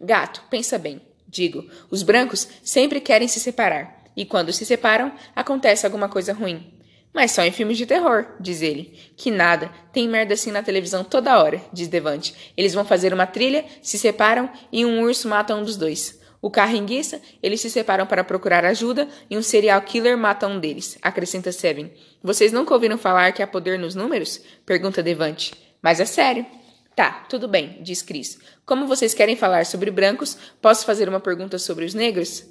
Gato, 0.00 0.42
pensa 0.50 0.78
bem. 0.78 1.00
Digo, 1.28 1.66
os 1.90 2.02
brancos 2.02 2.48
sempre 2.62 3.00
querem 3.00 3.28
se 3.28 3.40
separar. 3.40 4.01
E 4.16 4.24
quando 4.24 4.52
se 4.52 4.64
separam, 4.64 5.12
acontece 5.34 5.86
alguma 5.86 6.08
coisa 6.08 6.32
ruim. 6.32 6.72
Mas 7.12 7.32
só 7.32 7.42
em 7.42 7.52
filmes 7.52 7.76
de 7.76 7.84
terror, 7.84 8.26
diz 8.40 8.62
ele. 8.62 8.98
Que 9.16 9.30
nada, 9.30 9.70
tem 9.92 10.08
merda 10.08 10.34
assim 10.34 10.50
na 10.50 10.62
televisão 10.62 11.04
toda 11.04 11.42
hora, 11.42 11.60
diz 11.72 11.88
Devante. 11.88 12.52
Eles 12.56 12.72
vão 12.72 12.84
fazer 12.84 13.12
uma 13.12 13.26
trilha, 13.26 13.64
se 13.82 13.98
separam 13.98 14.50
e 14.72 14.84
um 14.86 15.02
urso 15.02 15.28
mata 15.28 15.54
um 15.54 15.62
dos 15.62 15.76
dois. 15.76 16.20
O 16.40 16.50
carringuista, 16.50 17.20
eles 17.42 17.60
se 17.60 17.70
separam 17.70 18.06
para 18.06 18.24
procurar 18.24 18.64
ajuda 18.64 19.06
e 19.30 19.38
um 19.38 19.42
serial 19.42 19.80
killer 19.82 20.18
mata 20.18 20.48
um 20.48 20.58
deles, 20.58 20.98
acrescenta 21.00 21.52
Seven. 21.52 21.92
Vocês 22.22 22.50
nunca 22.52 22.74
ouviram 22.74 22.98
falar 22.98 23.30
que 23.32 23.42
há 23.42 23.46
poder 23.46 23.78
nos 23.78 23.94
números? 23.94 24.40
Pergunta 24.66 25.02
Devante. 25.02 25.52
Mas 25.80 26.00
é 26.00 26.04
sério. 26.04 26.44
Tá, 26.96 27.24
tudo 27.28 27.46
bem, 27.46 27.78
diz 27.80 28.02
Chris. 28.02 28.38
Como 28.66 28.86
vocês 28.86 29.14
querem 29.14 29.36
falar 29.36 29.64
sobre 29.66 29.90
brancos, 29.90 30.36
posso 30.60 30.84
fazer 30.84 31.08
uma 31.08 31.20
pergunta 31.20 31.58
sobre 31.58 31.84
os 31.84 31.94
negros? 31.94 32.44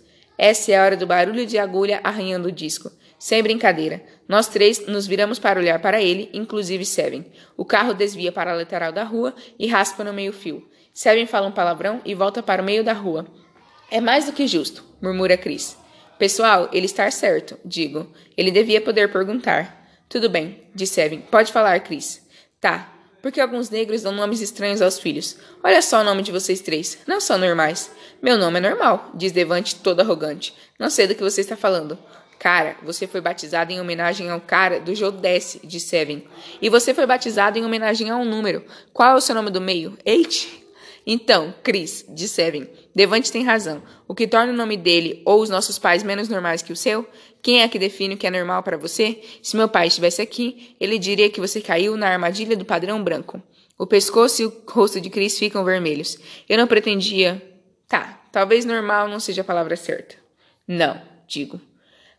Essa 0.44 0.72
é 0.72 0.76
a 0.76 0.84
hora 0.84 0.98
do 0.98 1.06
barulho 1.06 1.46
de 1.46 1.60
agulha 1.60 2.02
arranhando 2.04 2.48
o 2.48 2.52
disco. 2.52 2.92
Sem 3.20 3.44
brincadeira. 3.44 4.04
Nós 4.28 4.48
três 4.48 4.88
nos 4.88 5.06
viramos 5.06 5.38
para 5.38 5.60
olhar 5.60 5.80
para 5.80 6.02
ele, 6.02 6.32
inclusive 6.34 6.84
Seven. 6.84 7.32
O 7.56 7.64
carro 7.64 7.94
desvia 7.94 8.32
para 8.32 8.52
a 8.52 8.56
lateral 8.56 8.92
da 8.92 9.04
rua 9.04 9.36
e 9.60 9.68
raspa 9.68 10.04
no 10.04 10.12
meio-fio. 10.12 10.68
Seven 10.92 11.28
fala 11.28 11.46
um 11.46 11.52
palavrão 11.52 12.02
e 12.04 12.16
volta 12.16 12.42
para 12.42 12.60
o 12.60 12.66
meio 12.66 12.84
da 12.84 12.92
rua. 12.92 13.28
É 13.92 14.02
mais 14.02 14.26
do 14.26 14.34
que 14.34 14.48
justo, 14.48 14.84
murmura 15.00 15.38
Chris. 15.38 15.78
Pessoal, 16.18 16.68
ele 16.74 16.88
está 16.88 17.12
certo, 17.12 17.60
digo. 17.64 18.12
Ele 18.36 18.50
devia 18.50 18.82
poder 18.82 19.12
perguntar. 19.12 19.80
Tudo 20.10 20.28
bem, 20.28 20.64
disse 20.74 20.96
Seven. 20.96 21.22
Pode 21.30 21.52
falar, 21.52 21.80
Chris. 21.82 22.28
Tá, 22.60 22.92
porque 23.22 23.40
alguns 23.40 23.70
negros 23.70 24.02
dão 24.02 24.12
nomes 24.12 24.42
estranhos 24.42 24.82
aos 24.82 25.00
filhos. 25.00 25.38
Olha 25.64 25.82
só 25.84 26.02
o 26.02 26.04
nome 26.04 26.24
de 26.24 26.32
vocês 26.32 26.62
três. 26.62 26.98
Não 27.06 27.22
são 27.22 27.38
normais. 27.38 27.92
Meu 28.22 28.38
nome 28.38 28.60
é 28.60 28.62
normal, 28.62 29.10
diz 29.16 29.32
Devante 29.32 29.78
todo 29.78 30.00
arrogante. 30.00 30.54
Não 30.78 30.92
sei 30.92 31.08
do 31.08 31.16
que 31.16 31.24
você 31.24 31.42
está 31.42 31.58
falando. 31.58 31.98
Cara, 32.38 32.78
você 32.84 33.08
foi 33.08 33.20
batizado 33.20 33.74
em 33.74 33.82
homenagem 33.82 34.30
ao 34.30 34.40
cara 34.40 34.80
do 34.80 34.94
Jodesse, 34.94 35.60
disse 35.64 35.88
Seven. 35.88 36.24
E 36.62 36.70
você 36.70 36.94
foi 36.94 37.08
batizado 37.08 37.58
em 37.58 37.66
homenagem 37.66 38.12
a 38.12 38.16
um 38.16 38.24
número. 38.24 38.64
Qual 38.94 39.14
é 39.14 39.16
o 39.16 39.22
seu 39.22 39.34
nome 39.34 39.50
do 39.50 39.60
meio? 39.60 39.98
Eight? 40.06 40.64
Então, 41.06 41.52
Chris, 41.64 42.06
disse 42.10 42.36
Seven, 42.36 42.70
Devante 42.94 43.32
tem 43.32 43.44
razão. 43.44 43.82
O 44.08 44.14
que 44.14 44.28
torna 44.28 44.54
o 44.54 44.56
nome 44.56 44.78
dele 44.78 45.24
ou 45.26 45.42
os 45.42 45.50
nossos 45.50 45.80
pais 45.80 46.04
menos 46.04 46.30
normais 46.30 46.62
que 46.62 46.72
o 46.72 46.76
seu? 46.76 47.08
Quem 47.42 47.64
é 47.64 47.68
que 47.68 47.80
define 47.80 48.14
o 48.14 48.18
que 48.20 48.28
é 48.28 48.32
normal 48.32 48.62
para 48.62 48.78
você? 48.78 49.20
Se 49.42 49.58
meu 49.58 49.68
pai 49.68 49.88
estivesse 49.88 50.22
aqui, 50.22 50.76
ele 50.80 51.00
diria 51.00 51.28
que 51.28 51.40
você 51.40 51.60
caiu 51.60 51.98
na 51.98 52.08
armadilha 52.08 52.56
do 52.56 52.66
padrão 52.66 53.04
branco. 53.04 53.42
O 53.80 53.88
pescoço 53.88 54.44
e 54.44 54.46
o 54.46 54.54
rosto 54.70 55.02
de 55.02 55.10
Chris 55.10 55.40
ficam 55.40 55.66
vermelhos. 55.66 56.20
Eu 56.48 56.60
não 56.60 56.68
pretendia. 56.68 57.51
Tá, 57.92 58.22
talvez 58.32 58.64
normal 58.64 59.10
não 59.10 59.20
seja 59.20 59.42
a 59.42 59.44
palavra 59.44 59.76
certa. 59.76 60.16
Não, 60.66 61.02
digo. 61.28 61.60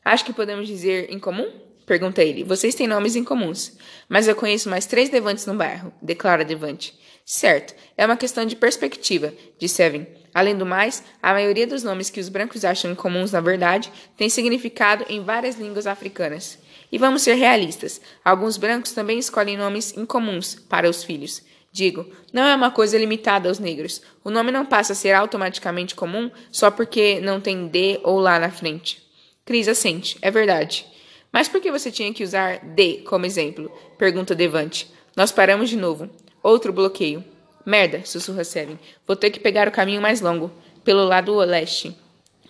Acho 0.05 0.23
que 0.23 0.33
podemos 0.35 0.69
dizer 0.69 1.11
em 1.11 1.19
comum? 1.19 1.51
Pergunta 1.87 2.23
ele. 2.23 2.45
Vocês 2.45 2.75
têm 2.75 2.87
nomes 2.87 3.17
incomuns. 3.17 3.79
Mas 4.07 4.29
eu 4.29 4.37
conheço 4.37 4.69
mais 4.69 4.85
três 4.85 5.09
Devantes 5.09 5.47
no 5.47 5.55
bairro, 5.55 5.91
declara 6.03 6.45
Devante. 6.45 6.95
Certo, 7.25 7.75
é 7.97 8.05
uma 8.05 8.19
questão 8.19 8.45
de 8.45 8.55
perspectiva, 8.55 9.33
disse 9.59 9.83
Evan. 9.83 10.07
Além 10.35 10.55
do 10.55 10.67
mais, 10.67 11.03
a 11.23 11.33
maioria 11.33 11.67
dos 11.67 11.83
nomes 11.83 12.11
que 12.11 12.21
os 12.21 12.29
brancos 12.29 12.67
acham 12.67 12.91
incomuns, 12.91 13.33
na 13.33 13.41
verdade, 13.41 13.91
tem 14.15 14.29
significado 14.29 15.07
em 15.09 15.25
várias 15.25 15.57
línguas 15.57 15.87
africanas. 15.87 16.59
E 16.91 16.99
vamos 16.99 17.23
ser 17.23 17.37
realistas: 17.37 17.99
alguns 18.23 18.59
brancos 18.59 18.93
também 18.93 19.19
escolhem 19.19 19.57
nomes 19.57 19.97
incomuns 19.97 20.55
para 20.55 20.91
os 20.91 21.03
filhos. 21.03 21.43
Digo, 21.73 22.07
não 22.35 22.43
é 22.43 22.55
uma 22.55 22.71
coisa 22.71 22.99
limitada 22.99 23.49
aos 23.49 23.59
negros. 23.59 24.03
O 24.23 24.31
nome 24.31 24.53
não 24.53 24.67
passa 24.67 24.93
a 24.93 24.97
ser 24.97 25.13
automaticamente 25.13 25.95
comum 25.95 26.31
só 26.51 26.71
porque 26.71 27.19
não 27.21 27.41
tem 27.41 27.67
D 27.67 27.99
ou 28.05 28.21
lá 28.21 28.39
na 28.39 28.51
frente. 28.51 29.03
Cris 29.43 29.67
assente, 29.67 30.19
é 30.21 30.31
verdade. 30.31 30.87
Mas 31.33 31.49
por 31.49 31.63
que 31.63 31.71
você 31.71 31.91
tinha 31.91 32.13
que 32.13 32.23
usar 32.23 32.59
D 32.59 32.99
como 33.07 33.25
exemplo? 33.25 33.73
Pergunta 33.97 34.35
Devante. 34.35 34.93
Nós 35.17 35.33
paramos 35.33 35.71
de 35.71 35.77
novo. 35.79 36.11
Outro 36.43 36.75
bloqueio. 36.75 37.25
Merda, 37.65 38.03
sussurra 38.05 38.45
Seven. 38.45 38.79
Vou 39.07 39.17
ter 39.17 39.31
que 39.31 39.41
pegar 39.41 39.67
o 39.67 39.73
caminho 39.73 40.03
mais 40.03 40.21
longo, 40.21 40.51
pelo 40.85 41.05
lado 41.05 41.35
leste. 41.37 41.97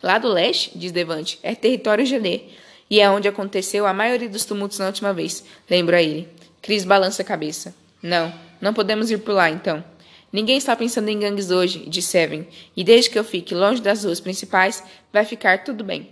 Lado 0.02 0.26
leste? 0.26 0.76
diz 0.76 0.90
Devante. 0.90 1.38
É 1.44 1.54
território 1.54 2.04
GD. 2.04 2.42
E 2.90 3.00
é 3.00 3.08
onde 3.08 3.28
aconteceu 3.28 3.86
a 3.86 3.94
maioria 3.94 4.28
dos 4.28 4.44
tumultos 4.44 4.78
na 4.78 4.86
última 4.86 5.14
vez, 5.14 5.44
lembra 5.70 6.02
ele. 6.02 6.28
Chris 6.60 6.84
balança 6.84 7.22
a 7.22 7.24
cabeça. 7.24 7.74
Não, 8.02 8.32
não 8.62 8.72
podemos 8.72 9.10
ir 9.10 9.18
por 9.18 9.34
lá 9.34 9.50
então. 9.50 9.84
Ninguém 10.32 10.56
está 10.56 10.74
pensando 10.74 11.08
em 11.08 11.18
gangues 11.18 11.50
hoje, 11.50 11.84
disse 11.86 12.16
Evan, 12.16 12.46
e 12.74 12.82
desde 12.82 13.10
que 13.10 13.18
eu 13.18 13.24
fique 13.24 13.54
longe 13.54 13.82
das 13.82 14.04
ruas 14.04 14.20
principais, 14.20 14.82
vai 15.12 15.26
ficar 15.26 15.62
tudo 15.64 15.84
bem. 15.84 16.10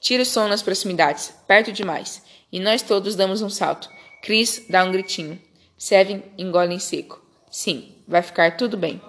Tira 0.00 0.22
o 0.22 0.26
som 0.26 0.48
nas 0.48 0.62
proximidades, 0.62 1.32
perto 1.46 1.70
demais, 1.70 2.22
e 2.50 2.58
nós 2.58 2.82
todos 2.82 3.14
damos 3.14 3.42
um 3.42 3.50
salto. 3.50 3.88
Chris 4.22 4.64
dá 4.68 4.82
um 4.82 4.90
gritinho. 4.90 5.40
Seven 5.78 6.22
engole 6.36 6.74
em 6.74 6.78
seco. 6.78 7.22
Sim, 7.50 7.94
vai 8.08 8.22
ficar 8.22 8.56
tudo 8.56 8.76
bem. 8.76 9.00